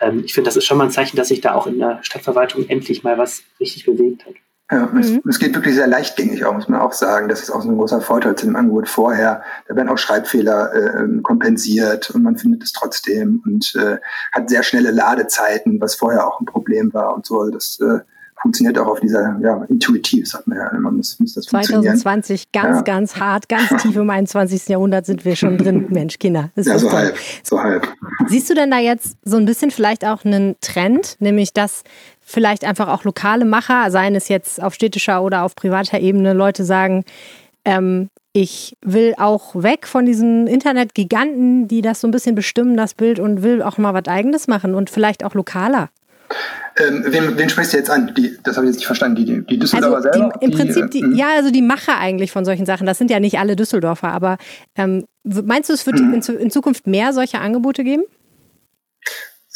Ähm, 0.00 0.22
ich 0.24 0.32
finde, 0.32 0.48
das 0.48 0.56
ist 0.56 0.64
schon 0.64 0.78
mal 0.78 0.84
ein 0.84 0.90
Zeichen, 0.90 1.18
dass 1.18 1.28
sich 1.28 1.42
da 1.42 1.54
auch 1.54 1.66
in 1.66 1.78
der 1.78 1.98
Stadtverwaltung 2.02 2.66
endlich 2.66 3.02
mal 3.02 3.18
was 3.18 3.42
richtig 3.60 3.84
bewegt 3.84 4.24
hat. 4.24 4.32
Ja, 4.70 4.86
mhm. 4.86 4.98
es, 4.98 5.12
es, 5.26 5.38
geht 5.38 5.54
wirklich 5.54 5.74
sehr 5.74 5.86
leichtgängig 5.86 6.44
auch, 6.44 6.52
muss 6.52 6.68
man 6.68 6.80
auch 6.80 6.92
sagen. 6.92 7.28
Das 7.28 7.40
ist 7.40 7.50
auch 7.50 7.62
so 7.62 7.70
ein 7.70 7.78
großer 7.78 8.02
Vorteil 8.02 8.36
zu 8.36 8.46
dem 8.46 8.56
Angebot 8.56 8.88
vorher. 8.88 9.42
Da 9.66 9.76
werden 9.76 9.88
auch 9.88 9.96
Schreibfehler 9.96 10.74
äh, 10.74 11.22
kompensiert 11.22 12.10
und 12.10 12.22
man 12.22 12.36
findet 12.36 12.62
es 12.62 12.72
trotzdem 12.72 13.42
und 13.46 13.74
äh, 13.76 13.96
hat 14.32 14.50
sehr 14.50 14.62
schnelle 14.62 14.90
Ladezeiten, 14.90 15.80
was 15.80 15.94
vorher 15.94 16.26
auch 16.26 16.40
ein 16.40 16.44
Problem 16.44 16.92
war 16.92 17.14
und 17.14 17.24
so. 17.24 17.48
Das 17.48 17.80
äh, 17.80 18.00
funktioniert 18.40 18.78
auch 18.78 18.86
auf 18.86 19.00
dieser, 19.00 19.38
ja, 19.42 19.64
intuitiv, 19.68 20.28
sagt 20.28 20.46
man 20.46 20.58
ja 20.58 20.68
immer, 20.68 20.90
muss, 20.90 21.18
muss 21.18 21.34
das 21.34 21.46
2020 21.46 22.52
ganz, 22.52 22.76
ja. 22.76 22.82
ganz 22.82 23.16
hart, 23.16 23.48
ganz 23.48 23.68
tief 23.82 23.96
im 23.96 24.08
21. 24.08 24.68
Jahrhundert 24.68 25.06
sind 25.06 25.24
wir 25.24 25.36
schon 25.36 25.58
drin, 25.58 25.86
Mensch, 25.90 26.18
Kinder. 26.18 26.50
ja, 26.56 26.78
so 26.78 26.90
halb, 26.92 27.16
so 27.42 27.62
halb. 27.62 27.88
Siehst 28.28 28.48
du 28.50 28.54
denn 28.54 28.70
da 28.70 28.78
jetzt 28.78 29.16
so 29.24 29.36
ein 29.36 29.44
bisschen 29.44 29.70
vielleicht 29.70 30.04
auch 30.04 30.24
einen 30.24 30.56
Trend, 30.60 31.16
nämlich 31.20 31.52
dass 31.52 31.82
vielleicht 32.20 32.64
einfach 32.64 32.88
auch 32.88 33.04
lokale 33.04 33.44
Macher, 33.44 33.90
seien 33.90 34.14
es 34.14 34.28
jetzt 34.28 34.62
auf 34.62 34.74
städtischer 34.74 35.22
oder 35.22 35.42
auf 35.44 35.54
privater 35.54 35.98
Ebene, 35.98 36.32
Leute 36.32 36.64
sagen, 36.64 37.04
ähm, 37.64 38.08
ich 38.32 38.76
will 38.82 39.14
auch 39.18 39.54
weg 39.54 39.86
von 39.86 40.06
diesen 40.06 40.46
Internetgiganten, 40.46 41.66
die 41.66 41.82
das 41.82 42.00
so 42.00 42.06
ein 42.06 42.12
bisschen 42.12 42.34
bestimmen, 42.34 42.76
das 42.76 42.94
Bild, 42.94 43.18
und 43.18 43.42
will 43.42 43.62
auch 43.62 43.78
mal 43.78 43.94
was 43.94 44.06
Eigenes 44.06 44.46
machen 44.46 44.74
und 44.74 44.90
vielleicht 44.90 45.24
auch 45.24 45.34
lokaler. 45.34 45.88
Ähm, 46.76 47.04
wen, 47.06 47.36
wen, 47.36 47.48
sprichst 47.48 47.72
du 47.72 47.76
jetzt 47.76 47.90
an? 47.90 48.14
Die, 48.16 48.38
das 48.42 48.56
habe 48.56 48.66
ich 48.66 48.70
jetzt 48.70 48.78
nicht 48.78 48.86
verstanden. 48.86 49.16
Die, 49.16 49.42
die 49.46 49.58
Düsseldorfer 49.58 49.96
also 49.96 50.10
selber? 50.12 50.38
Die, 50.40 50.44
Im 50.44 50.50
Prinzip, 50.52 50.90
die, 50.90 51.00
äh, 51.00 51.14
ja, 51.14 51.28
also 51.34 51.50
die 51.50 51.62
Macher 51.62 51.98
eigentlich 51.98 52.30
von 52.30 52.44
solchen 52.44 52.66
Sachen. 52.66 52.86
Das 52.86 52.98
sind 52.98 53.10
ja 53.10 53.18
nicht 53.18 53.38
alle 53.38 53.56
Düsseldorfer, 53.56 54.08
aber 54.08 54.38
ähm, 54.76 55.04
meinst 55.24 55.68
du, 55.68 55.74
es 55.74 55.86
wird 55.86 56.00
mhm. 56.00 56.14
in, 56.14 56.36
in, 56.38 56.50
Zukunft 56.50 56.86
mehr 56.86 57.12
solche 57.12 57.40
Angebote 57.40 57.82
geben? 57.82 58.04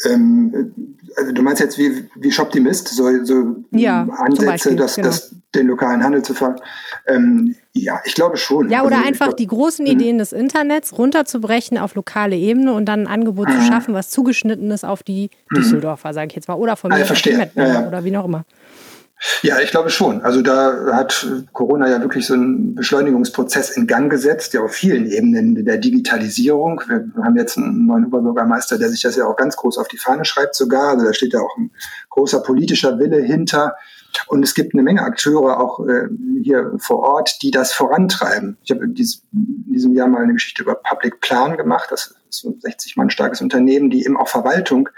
Ähm, 0.05 0.73
also 1.15 1.31
du 1.31 1.41
meinst 1.41 1.61
jetzt 1.61 1.77
wie, 1.77 2.09
wie 2.15 2.31
Shoptimist, 2.31 2.89
so, 2.89 3.23
so 3.23 3.55
ja, 3.71 4.07
Ansätze, 4.17 4.75
das, 4.75 4.95
genau. 4.95 5.07
das, 5.07 5.35
den 5.55 5.67
lokalen 5.67 6.03
Handel 6.03 6.23
zu 6.23 6.33
ver... 6.33 6.55
Ähm, 7.07 7.55
ja, 7.73 7.99
ich 8.05 8.13
glaube 8.13 8.37
schon. 8.37 8.69
Ja, 8.69 8.83
oder 8.83 8.97
also, 8.97 9.07
einfach 9.07 9.25
glaub, 9.27 9.37
die 9.37 9.47
großen 9.47 9.85
mhm. 9.85 9.91
Ideen 9.91 10.17
des 10.19 10.31
Internets 10.31 10.97
runterzubrechen 10.97 11.77
auf 11.77 11.95
lokale 11.95 12.35
Ebene 12.35 12.73
und 12.73 12.85
dann 12.85 13.01
ein 13.01 13.07
Angebot 13.07 13.49
zu 13.49 13.57
mhm. 13.57 13.63
schaffen, 13.63 13.93
was 13.93 14.09
zugeschnitten 14.11 14.69
ist 14.71 14.85
auf 14.85 15.01
die 15.01 15.29
mhm. 15.49 15.55
Düsseldorfer, 15.55 16.13
sage 16.13 16.27
ich 16.27 16.35
jetzt 16.35 16.47
mal, 16.47 16.55
oder 16.55 16.75
von 16.75 16.91
ah, 16.91 16.97
mir 16.97 17.05
verstehe. 17.05 17.51
Ja, 17.55 17.67
ja. 17.67 17.87
oder 17.87 18.03
wie 18.03 18.15
auch 18.15 18.25
immer. 18.25 18.45
Ja, 19.41 19.59
ich 19.59 19.71
glaube 19.71 19.89
schon. 19.89 20.21
Also 20.21 20.41
da 20.41 20.93
hat 20.93 21.27
Corona 21.53 21.89
ja 21.89 22.01
wirklich 22.01 22.25
so 22.25 22.33
einen 22.33 22.75
Beschleunigungsprozess 22.75 23.71
in 23.71 23.87
Gang 23.87 24.09
gesetzt, 24.09 24.53
ja 24.53 24.61
auf 24.61 24.73
vielen 24.73 25.05
Ebenen 25.05 25.65
der 25.65 25.77
Digitalisierung. 25.77 26.81
Wir 26.87 27.23
haben 27.23 27.37
jetzt 27.37 27.57
einen 27.57 27.85
neuen 27.85 28.05
Oberbürgermeister, 28.05 28.77
der 28.77 28.89
sich 28.89 29.01
das 29.01 29.15
ja 29.15 29.25
auch 29.25 29.35
ganz 29.35 29.55
groß 29.55 29.77
auf 29.77 29.87
die 29.87 29.97
Fahne 29.97 30.25
schreibt 30.25 30.55
sogar. 30.55 30.89
Also 30.89 31.05
da 31.05 31.13
steht 31.13 31.33
ja 31.33 31.39
auch 31.39 31.57
ein 31.57 31.71
großer 32.09 32.41
politischer 32.41 32.99
Wille 32.99 33.21
hinter. 33.21 33.75
Und 34.27 34.43
es 34.43 34.53
gibt 34.53 34.73
eine 34.73 34.83
Menge 34.83 35.01
Akteure 35.01 35.59
auch 35.59 35.85
äh, 35.87 36.07
hier 36.43 36.73
vor 36.77 36.99
Ort, 36.99 37.41
die 37.41 37.51
das 37.51 37.73
vorantreiben. 37.73 38.57
Ich 38.63 38.71
habe 38.71 38.85
in 38.85 38.93
diesem 38.93 39.93
Jahr 39.93 40.07
mal 40.07 40.23
eine 40.23 40.33
Geschichte 40.33 40.61
über 40.63 40.75
Public 40.75 41.19
Plan 41.19 41.57
gemacht. 41.57 41.87
Das 41.89 42.13
60 42.33 42.97
Mann 42.97 43.09
starkes 43.09 43.41
Unternehmen, 43.41 43.89
die 43.89 44.05
eben 44.05 44.17
auch 44.17 44.27
Verwaltung 44.27 44.89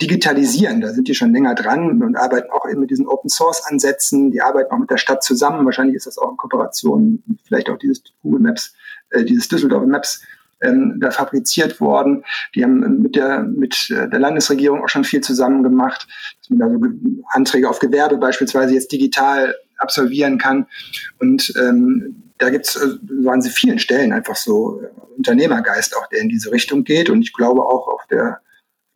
digitalisieren. 0.00 0.80
Da 0.80 0.90
sind 0.90 1.08
die 1.08 1.14
schon 1.14 1.32
länger 1.32 1.54
dran 1.54 2.02
und 2.02 2.16
arbeiten 2.16 2.50
auch 2.50 2.68
eben 2.68 2.80
mit 2.80 2.90
diesen 2.90 3.06
Open 3.06 3.28
Source 3.28 3.64
Ansätzen. 3.64 4.30
Die 4.30 4.40
arbeiten 4.40 4.72
auch 4.72 4.78
mit 4.78 4.90
der 4.90 4.98
Stadt 4.98 5.22
zusammen. 5.22 5.64
Wahrscheinlich 5.64 5.96
ist 5.96 6.06
das 6.06 6.18
auch 6.18 6.30
in 6.30 6.36
Kooperation, 6.36 7.22
vielleicht 7.44 7.68
auch 7.70 7.78
dieses 7.78 8.02
Google 8.22 8.40
Maps, 8.40 8.74
äh, 9.10 9.24
dieses 9.24 9.48
Düsseldorf 9.48 9.86
Maps 9.86 10.22
ähm, 10.62 10.98
da 11.00 11.10
fabriziert 11.10 11.80
worden. 11.80 12.24
Die 12.54 12.64
haben 12.64 13.02
mit 13.02 13.16
der, 13.16 13.42
mit 13.42 13.88
der 13.90 14.18
Landesregierung 14.18 14.82
auch 14.82 14.88
schon 14.88 15.04
viel 15.04 15.20
zusammen 15.20 15.62
gemacht, 15.62 16.06
dass 16.40 16.50
man 16.50 16.58
da 16.58 16.68
so 16.70 16.86
Anträge 17.30 17.68
auf 17.68 17.78
Gewerbe 17.78 18.16
beispielsweise 18.16 18.74
jetzt 18.74 18.92
digital 18.92 19.54
absolvieren 19.78 20.38
kann. 20.38 20.66
Und 21.18 21.52
ähm, 21.58 22.22
da 22.38 22.50
gibt 22.50 22.66
es 22.66 22.76
äh, 22.76 22.98
so 23.22 23.30
an 23.30 23.42
vielen 23.42 23.78
Stellen 23.78 24.12
einfach 24.12 24.36
so 24.36 24.80
äh, 24.80 24.88
Unternehmergeist 25.16 25.96
auch, 25.96 26.06
der 26.08 26.20
in 26.20 26.28
diese 26.28 26.52
Richtung 26.52 26.84
geht. 26.84 27.10
Und 27.10 27.22
ich 27.22 27.32
glaube 27.32 27.62
auch 27.62 27.88
auf 27.88 28.06
der, 28.10 28.40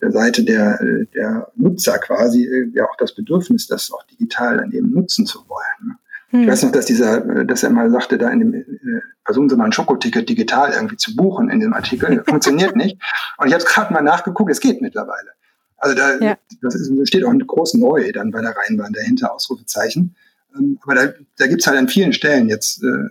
der 0.00 0.12
Seite 0.12 0.44
der, 0.44 0.80
äh, 0.80 1.06
der 1.14 1.50
Nutzer 1.56 1.98
quasi 1.98 2.70
ja 2.74 2.84
auch 2.84 2.96
das 2.96 3.14
Bedürfnis, 3.14 3.66
das 3.66 3.90
auch 3.90 4.04
digital 4.04 4.58
dann 4.58 4.72
eben 4.72 4.92
nutzen 4.92 5.26
zu 5.26 5.38
wollen. 5.48 5.88
Ne? 5.88 5.94
Hm. 6.30 6.42
Ich 6.42 6.48
weiß 6.48 6.62
noch, 6.64 6.72
dass 6.72 6.86
dieser, 6.86 7.44
dass 7.44 7.62
er 7.62 7.70
mal 7.70 7.90
sagte, 7.90 8.18
da 8.18 8.30
in 8.30 8.38
dem, 8.40 8.54
äh, 8.54 8.64
versuchen 9.24 9.48
Sie 9.48 9.56
mal 9.56 9.64
ein 9.64 9.72
Schokoticket 9.72 10.28
digital 10.28 10.72
irgendwie 10.72 10.96
zu 10.96 11.16
buchen 11.16 11.50
in 11.50 11.60
dem 11.60 11.72
Artikel. 11.72 12.22
Funktioniert 12.26 12.76
nicht. 12.76 12.98
Und 13.38 13.48
ich 13.48 13.52
habe 13.52 13.62
es 13.62 13.68
gerade 13.68 13.92
mal 13.92 14.02
nachgeguckt, 14.02 14.50
es 14.50 14.60
geht 14.60 14.80
mittlerweile. 14.80 15.30
Also 15.76 15.96
da 15.96 16.18
ja. 16.18 16.36
das 16.60 16.74
ist, 16.74 17.08
steht 17.08 17.24
auch 17.24 17.30
ein 17.30 17.44
groß 17.44 17.74
neu 17.74 18.12
dann 18.12 18.30
bei 18.30 18.42
der 18.42 18.54
Rheinbahn 18.54 18.92
dahinter, 18.92 19.34
Ausrufezeichen. 19.34 20.14
Ähm, 20.56 20.78
aber 20.82 20.94
da, 20.94 21.12
da 21.38 21.46
gibt 21.46 21.60
es 21.60 21.66
halt 21.66 21.78
an 21.78 21.88
vielen 21.88 22.12
Stellen 22.12 22.48
jetzt 22.48 22.82
äh, 22.82 23.08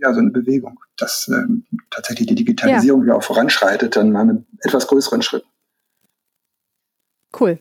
ja 0.00 0.12
so 0.12 0.20
eine 0.20 0.30
Bewegung, 0.30 0.80
dass 0.96 1.28
äh, 1.28 1.42
tatsächlich 1.90 2.28
die 2.28 2.34
Digitalisierung 2.34 3.06
ja. 3.06 3.14
auch 3.14 3.22
voranschreitet, 3.22 3.96
dann 3.96 4.12
mal 4.12 4.24
mit 4.24 4.44
etwas 4.60 4.86
größeren 4.86 5.22
Schritten. 5.22 5.48
Cool. 7.38 7.58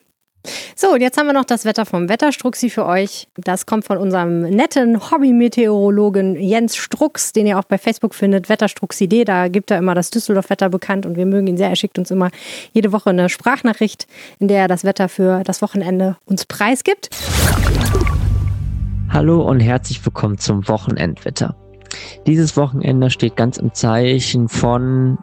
So, 0.76 0.94
und 0.94 1.02
jetzt 1.02 1.18
haben 1.18 1.28
wir 1.28 1.34
noch 1.34 1.46
das 1.46 1.66
Wetter 1.66 1.86
vom 1.86 2.10
Wetterstruxi 2.10 2.70
für 2.70 2.86
euch. 2.86 3.28
Das 3.38 3.68
kommt 3.68 3.86
von 3.86 3.98
unserem 3.98 4.42
netten 4.42 5.12
Hobby-Meteorologen 5.12 6.36
Jens 6.36 6.76
Strux, 6.76 7.34
den 7.34 7.46
ihr 7.46 7.60
auch 7.60 7.66
bei 7.66 7.78
Facebook 7.78 8.16
findet, 8.16 8.50
Wetterstrux-Idee. 8.50 9.24
Da 9.24 9.48
gibt 9.48 9.70
er 9.70 9.78
immer 9.78 9.94
das 9.94 10.10
Düsseldorf-Wetter 10.10 10.70
bekannt 10.70 11.06
und 11.06 11.16
wir 11.16 11.28
mögen 11.28 11.48
ihn 11.48 11.58
sehr. 11.58 11.70
Er 11.70 11.76
schickt 11.76 12.00
uns 12.00 12.10
immer 12.10 12.32
jede 12.74 12.92
Woche 12.92 13.12
eine 13.12 13.30
Sprachnachricht, 13.30 14.08
in 14.40 14.48
der 14.48 14.62
er 14.62 14.68
das 14.68 14.84
Wetter 14.84 15.10
für 15.10 15.44
das 15.44 15.62
Wochenende 15.62 16.18
uns 16.26 16.46
preisgibt. 16.46 17.10
Hallo 19.14 19.41
und 19.41 19.59
herzlich 19.59 20.05
willkommen 20.05 20.38
zum 20.38 20.70
Wochenendwetter. 20.70 21.53
Dieses 22.26 22.55
Wochenende 22.55 23.09
steht 23.09 23.36
ganz 23.36 23.57
im 23.57 23.74
Zeichen 23.74 24.47
von 24.47 25.18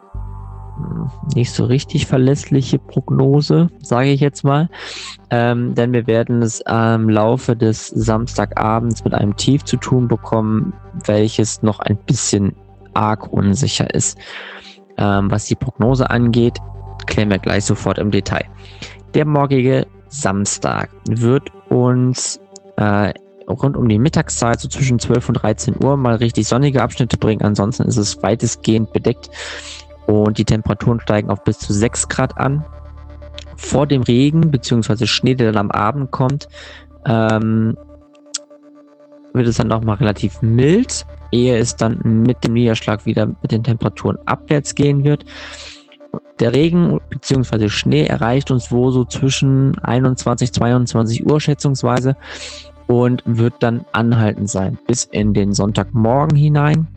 hm, 0.77 1.09
nicht 1.33 1.51
so 1.51 1.65
richtig 1.65 2.05
verlässliche 2.05 2.77
Prognose, 2.77 3.69
sage 3.81 4.09
ich 4.09 4.21
jetzt 4.21 4.43
mal. 4.43 4.69
Ähm, 5.31 5.73
denn 5.73 5.91
wir 5.91 6.05
werden 6.05 6.43
es 6.43 6.63
am 6.67 7.09
Laufe 7.09 7.55
des 7.55 7.87
Samstagabends 7.87 9.03
mit 9.05 9.15
einem 9.15 9.35
Tief 9.35 9.65
zu 9.65 9.75
tun 9.75 10.07
bekommen, 10.07 10.71
welches 11.07 11.63
noch 11.63 11.79
ein 11.79 11.97
bisschen 11.97 12.55
arg 12.93 13.33
unsicher 13.33 13.91
ist. 13.91 14.19
Ähm, 14.97 15.31
was 15.31 15.45
die 15.45 15.55
Prognose 15.55 16.07
angeht, 16.11 16.59
klären 17.07 17.31
wir 17.31 17.39
gleich 17.39 17.65
sofort 17.65 17.97
im 17.97 18.11
Detail. 18.11 18.45
Der 19.15 19.25
morgige 19.25 19.87
Samstag 20.09 20.91
wird 21.07 21.49
uns 21.69 22.39
äh, 22.77 23.13
rund 23.49 23.75
um 23.75 23.87
die 23.89 23.99
Mittagszeit, 23.99 24.59
so 24.59 24.67
zwischen 24.67 24.99
12 24.99 25.29
und 25.29 25.33
13 25.35 25.75
Uhr, 25.83 25.97
mal 25.97 26.15
richtig 26.15 26.47
sonnige 26.47 26.81
Abschnitte 26.81 27.17
bringen. 27.17 27.41
Ansonsten 27.41 27.83
ist 27.83 27.97
es 27.97 28.21
weitestgehend 28.21 28.93
bedeckt 28.93 29.29
und 30.07 30.37
die 30.37 30.45
Temperaturen 30.45 30.99
steigen 30.99 31.29
auf 31.29 31.43
bis 31.43 31.59
zu 31.59 31.73
6 31.73 32.07
Grad 32.07 32.37
an. 32.37 32.65
Vor 33.57 33.87
dem 33.87 34.03
Regen 34.03 34.51
bzw. 34.51 35.05
Schnee, 35.05 35.35
der 35.35 35.51
dann 35.51 35.69
am 35.69 35.71
Abend 35.71 36.11
kommt, 36.11 36.47
ähm, 37.05 37.77
wird 39.33 39.47
es 39.47 39.57
dann 39.57 39.67
nochmal 39.67 39.97
relativ 39.97 40.41
mild, 40.41 41.05
ehe 41.31 41.57
es 41.57 41.75
dann 41.75 41.99
mit 42.03 42.43
dem 42.43 42.53
Niederschlag 42.53 43.05
wieder 43.05 43.27
mit 43.27 43.51
den 43.51 43.63
Temperaturen 43.63 44.17
abwärts 44.25 44.75
gehen 44.75 45.03
wird. 45.03 45.25
Der 46.39 46.53
Regen 46.53 46.99
bzw. 47.09 47.69
Schnee 47.69 48.05
erreicht 48.05 48.49
uns 48.49 48.71
wo 48.71 48.91
so 48.91 49.03
zwischen 49.05 49.77
21, 49.79 50.53
22 50.53 51.25
Uhr 51.29 51.41
schätzungsweise 51.41 52.15
und 52.89 53.21
wird 53.23 53.53
dann 53.59 53.85
anhaltend 53.91 54.49
sein 54.49 54.79
bis 54.87 55.03
in 55.05 55.33
den 55.35 55.53
Sonntagmorgen 55.53 56.35
hinein. 56.35 56.87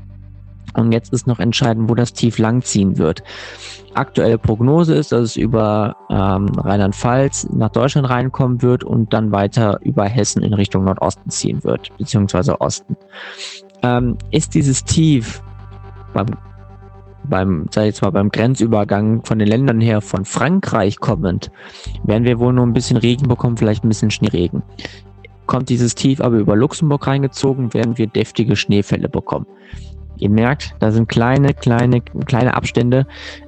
Und 0.73 0.91
jetzt 0.91 1.13
ist 1.13 1.27
noch 1.27 1.39
entscheidend, 1.39 1.91
wo 1.91 1.95
das 1.95 2.15
Tief 2.15 2.39
langziehen 2.39 2.97
wird. 2.97 3.23
Aktuelle 3.93 4.39
Prognose 4.39 4.95
ist, 4.95 5.13
dass 5.13 5.21
es 5.21 5.37
über 5.37 5.95
ähm, 6.09 6.47
Rheinland-Pfalz 6.47 7.51
nach 7.53 7.69
Deutschland 7.69 8.09
reinkommen 8.09 8.63
wird 8.63 8.85
und 8.85 9.13
dann 9.13 9.33
weiter 9.33 9.81
über 9.83 10.05
Hessen 10.05 10.43
in 10.43 10.55
Richtung 10.55 10.85
Nordosten 10.85 11.29
ziehen 11.29 11.63
wird, 11.63 11.95
beziehungsweise 11.99 12.59
Osten. 12.63 12.97
Ähm, 13.83 14.17
ist 14.31 14.55
dieses 14.55 14.85
Tief 14.85 15.43
beim, 16.15 16.29
beim, 17.25 17.67
sag 17.71 17.83
ich 17.83 17.89
jetzt 17.89 18.01
mal, 18.01 18.13
beim 18.13 18.31
Grenzübergang 18.31 19.27
von 19.27 19.39
den 19.39 19.49
Ländern 19.49 19.83
her 19.83 20.01
von 20.01 20.25
Frankreich 20.25 21.01
kommend, 21.01 21.51
werden 22.05 22.25
wir 22.25 22.39
wohl 22.39 22.55
nur 22.55 22.65
ein 22.65 22.73
bisschen 22.73 22.97
Regen 22.97 23.29
bekommen, 23.29 23.59
vielleicht 23.59 23.85
ein 23.85 23.89
bisschen 23.89 24.11
Schneeregen 24.11 24.63
kommt 25.53 25.69
dieses 25.69 25.95
Tief 25.95 26.23
aber 26.23 26.39
über 26.39 26.57
Luxemburg 26.57 27.07
reingezogen, 27.07 27.75
werden 27.75 27.99
wir 27.99 28.07
deftige 28.07 28.57
Schneefälle 28.57 29.11
bekommen. 29.11 29.45
Ihr 30.17 30.31
merkt, 30.31 30.75
da 30.79 30.91
sind 30.91 31.11
kleine, 31.11 31.53
kleine, 31.53 32.01
kleine 32.01 32.55
Abstände, 32.55 33.07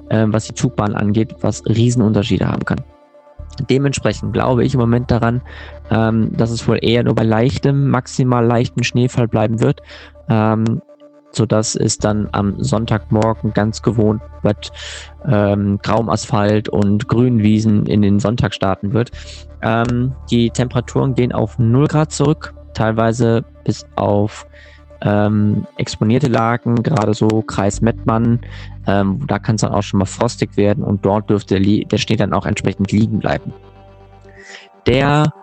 äh, 0.09 0.27
was 0.27 0.45
die 0.45 0.53
Zugbahn 0.53 0.93
angeht, 0.93 1.33
was 1.41 1.65
Riesenunterschiede 1.65 2.47
haben 2.47 2.63
kann. 2.63 2.81
Dementsprechend 3.71 4.33
glaube 4.33 4.63
ich 4.63 4.75
im 4.75 4.81
Moment 4.81 5.09
daran, 5.09 5.41
ähm, 5.89 6.29
dass 6.37 6.51
es 6.51 6.67
wohl 6.67 6.77
eher 6.79 7.03
nur 7.03 7.15
bei 7.15 7.23
leichtem, 7.23 7.89
maximal 7.89 8.45
leichten 8.45 8.83
Schneefall 8.83 9.27
bleiben 9.27 9.59
wird, 9.59 9.81
ähm, 10.29 10.83
sodass 11.35 11.75
es 11.75 11.97
dann 11.97 12.29
am 12.31 12.61
Sonntagmorgen 12.63 13.53
ganz 13.53 13.81
gewohnt 13.81 14.21
mit 14.43 14.71
ähm, 15.27 15.79
grauem 15.81 16.09
Asphalt 16.09 16.69
und 16.69 17.07
grünen 17.07 17.39
Wiesen 17.39 17.85
in 17.85 18.01
den 18.01 18.19
Sonntag 18.19 18.53
starten 18.53 18.93
wird. 18.93 19.11
Ähm, 19.61 20.13
die 20.29 20.49
Temperaturen 20.49 21.15
gehen 21.15 21.31
auf 21.31 21.59
0 21.59 21.87
Grad 21.87 22.11
zurück, 22.11 22.53
teilweise 22.73 23.43
bis 23.63 23.85
auf 23.95 24.45
ähm, 25.01 25.67
exponierte 25.77 26.27
Lagen, 26.27 26.81
gerade 26.81 27.13
so 27.13 27.41
Kreis 27.41 27.81
Mettmann, 27.81 28.39
ähm, 28.87 29.19
da 29.27 29.39
kann 29.39 29.55
es 29.55 29.61
dann 29.61 29.73
auch 29.73 29.83
schon 29.83 29.99
mal 29.99 30.05
frostig 30.05 30.57
werden 30.57 30.83
und 30.83 31.05
dort 31.05 31.29
dürfte 31.29 31.59
der 31.59 31.97
Schnee 31.97 32.15
dann 32.15 32.33
auch 32.33 32.45
entsprechend 32.45 32.91
liegen 32.91 33.19
bleiben. 33.19 33.53
Der 34.87 35.33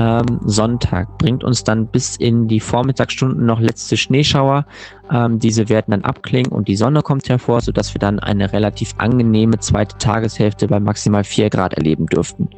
ähm, 0.00 0.40
Sonntag 0.46 1.18
bringt 1.18 1.44
uns 1.44 1.62
dann 1.62 1.86
bis 1.86 2.16
in 2.16 2.48
die 2.48 2.60
Vormittagsstunden 2.60 3.44
noch 3.44 3.60
letzte 3.60 3.98
Schneeschauer. 3.98 4.64
Ähm, 5.12 5.38
diese 5.38 5.68
werden 5.68 5.90
dann 5.90 6.04
abklingen 6.04 6.50
und 6.50 6.68
die 6.68 6.76
Sonne 6.76 7.02
kommt 7.02 7.28
hervor, 7.28 7.60
sodass 7.60 7.92
wir 7.92 7.98
dann 7.98 8.18
eine 8.18 8.50
relativ 8.50 8.94
angenehme 8.96 9.58
zweite 9.58 9.98
Tageshälfte 9.98 10.68
bei 10.68 10.80
maximal 10.80 11.22
4 11.22 11.50
Grad 11.50 11.74
erleben 11.74 12.06
dürften. 12.06 12.48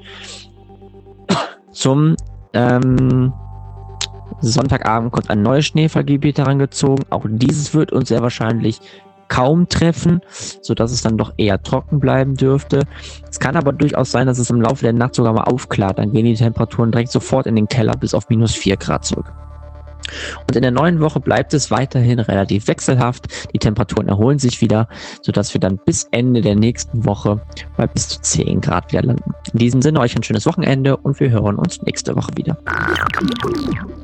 Zum 1.72 2.14
ähm, 2.52 3.32
Sonntagabend 4.40 5.10
kommt 5.10 5.28
ein 5.28 5.42
neues 5.42 5.66
Schneefallgebiet 5.66 6.38
herangezogen. 6.38 7.04
Auch 7.10 7.26
dieses 7.28 7.74
wird 7.74 7.90
uns 7.90 8.08
sehr 8.08 8.22
wahrscheinlich 8.22 8.80
kaum 9.32 9.66
treffen, 9.66 10.20
sodass 10.60 10.92
es 10.92 11.00
dann 11.00 11.16
doch 11.16 11.32
eher 11.38 11.62
trocken 11.62 12.00
bleiben 12.00 12.34
dürfte. 12.34 12.80
Es 13.30 13.40
kann 13.40 13.56
aber 13.56 13.72
durchaus 13.72 14.10
sein, 14.10 14.26
dass 14.26 14.38
es 14.38 14.50
im 14.50 14.60
Laufe 14.60 14.82
der 14.82 14.92
Nacht 14.92 15.14
sogar 15.14 15.32
mal 15.32 15.44
aufklart. 15.44 15.98
Dann 15.98 16.12
gehen 16.12 16.26
die 16.26 16.34
Temperaturen 16.34 16.92
direkt 16.92 17.10
sofort 17.10 17.46
in 17.46 17.56
den 17.56 17.66
Keller 17.66 17.96
bis 17.96 18.12
auf 18.12 18.28
minus 18.28 18.54
4 18.54 18.76
Grad 18.76 19.06
zurück. 19.06 19.32
Und 20.46 20.56
in 20.56 20.62
der 20.62 20.70
neuen 20.70 21.00
Woche 21.00 21.20
bleibt 21.20 21.54
es 21.54 21.70
weiterhin 21.70 22.18
relativ 22.18 22.68
wechselhaft. 22.68 23.26
Die 23.52 23.58
Temperaturen 23.58 24.08
erholen 24.08 24.38
sich 24.38 24.60
wieder, 24.60 24.88
sodass 25.22 25.52
wir 25.54 25.60
dann 25.60 25.78
bis 25.84 26.08
Ende 26.10 26.40
der 26.40 26.56
nächsten 26.56 27.04
Woche 27.04 27.40
bei 27.76 27.86
bis 27.86 28.08
zu 28.08 28.20
10 28.20 28.60
Grad 28.60 28.92
wieder 28.92 29.02
landen. 29.02 29.34
In 29.52 29.58
diesem 29.58 29.82
Sinne 29.82 30.00
euch 30.00 30.16
ein 30.16 30.22
schönes 30.22 30.46
Wochenende 30.46 30.96
und 30.96 31.20
wir 31.20 31.30
hören 31.30 31.56
uns 31.56 31.82
nächste 31.82 32.16
Woche 32.16 32.30
wieder. 32.36 32.56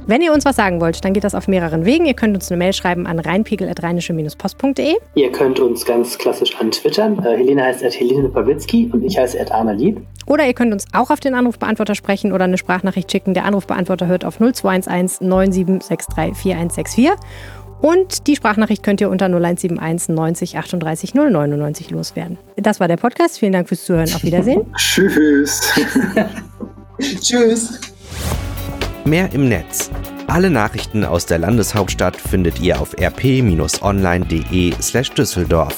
Wenn 0.06 0.22
ihr 0.22 0.32
uns 0.32 0.44
was 0.44 0.56
sagen 0.56 0.80
wollt, 0.80 1.04
dann 1.04 1.12
geht 1.12 1.24
das 1.24 1.34
auf 1.34 1.48
mehreren 1.48 1.84
Wegen. 1.84 2.06
Ihr 2.06 2.14
könnt 2.14 2.34
uns 2.34 2.50
eine 2.50 2.58
Mail 2.58 2.72
schreiben 2.72 3.06
an 3.06 3.18
rheinpegel.rheinische-post.de. 3.18 4.96
Ihr 5.14 5.32
könnt 5.32 5.60
uns 5.60 5.84
ganz 5.84 6.16
klassisch 6.18 6.56
antwittern. 6.58 7.18
Äh, 7.24 7.36
Helene 7.36 7.64
heißt 7.64 7.84
at 7.84 7.98
Helene 7.98 8.28
Pawlitzki 8.28 8.88
und 8.92 9.02
ich 9.04 9.18
heiße 9.18 9.38
at 9.40 9.52
Arna 9.52 9.72
Lieb. 9.72 10.00
Oder 10.26 10.46
ihr 10.46 10.52
könnt 10.52 10.72
uns 10.74 10.84
auch 10.92 11.10
auf 11.10 11.20
den 11.20 11.34
Anrufbeantworter 11.34 11.94
sprechen 11.94 12.32
oder 12.32 12.44
eine 12.44 12.58
Sprachnachricht 12.58 13.10
schicken. 13.10 13.32
Der 13.32 13.46
Anrufbeantworter 13.46 14.06
hört 14.06 14.26
auf 14.26 14.38
0211 14.38 15.20
9763 15.88 16.36
4164. 16.36 17.10
Und 17.80 18.26
die 18.26 18.34
Sprachnachricht 18.34 18.82
könnt 18.82 19.00
ihr 19.00 19.08
unter 19.08 19.26
0171 19.26 20.08
90 20.08 20.58
38 20.58 21.14
099 21.14 21.90
loswerden. 21.90 22.36
Das 22.56 22.80
war 22.80 22.88
der 22.88 22.96
Podcast. 22.96 23.38
Vielen 23.38 23.52
Dank 23.52 23.68
fürs 23.68 23.84
Zuhören. 23.84 24.12
Auf 24.12 24.24
Wiedersehen. 24.24 24.66
Tschüss. 24.76 25.60
Tschüss. 27.20 27.78
Mehr 29.04 29.32
im 29.32 29.48
Netz. 29.48 29.92
Alle 30.26 30.50
Nachrichten 30.50 31.04
aus 31.04 31.26
der 31.26 31.38
Landeshauptstadt 31.38 32.16
findet 32.16 32.58
ihr 32.60 32.80
auf 32.80 32.96
rp-online.de/düsseldorf. 33.00 35.76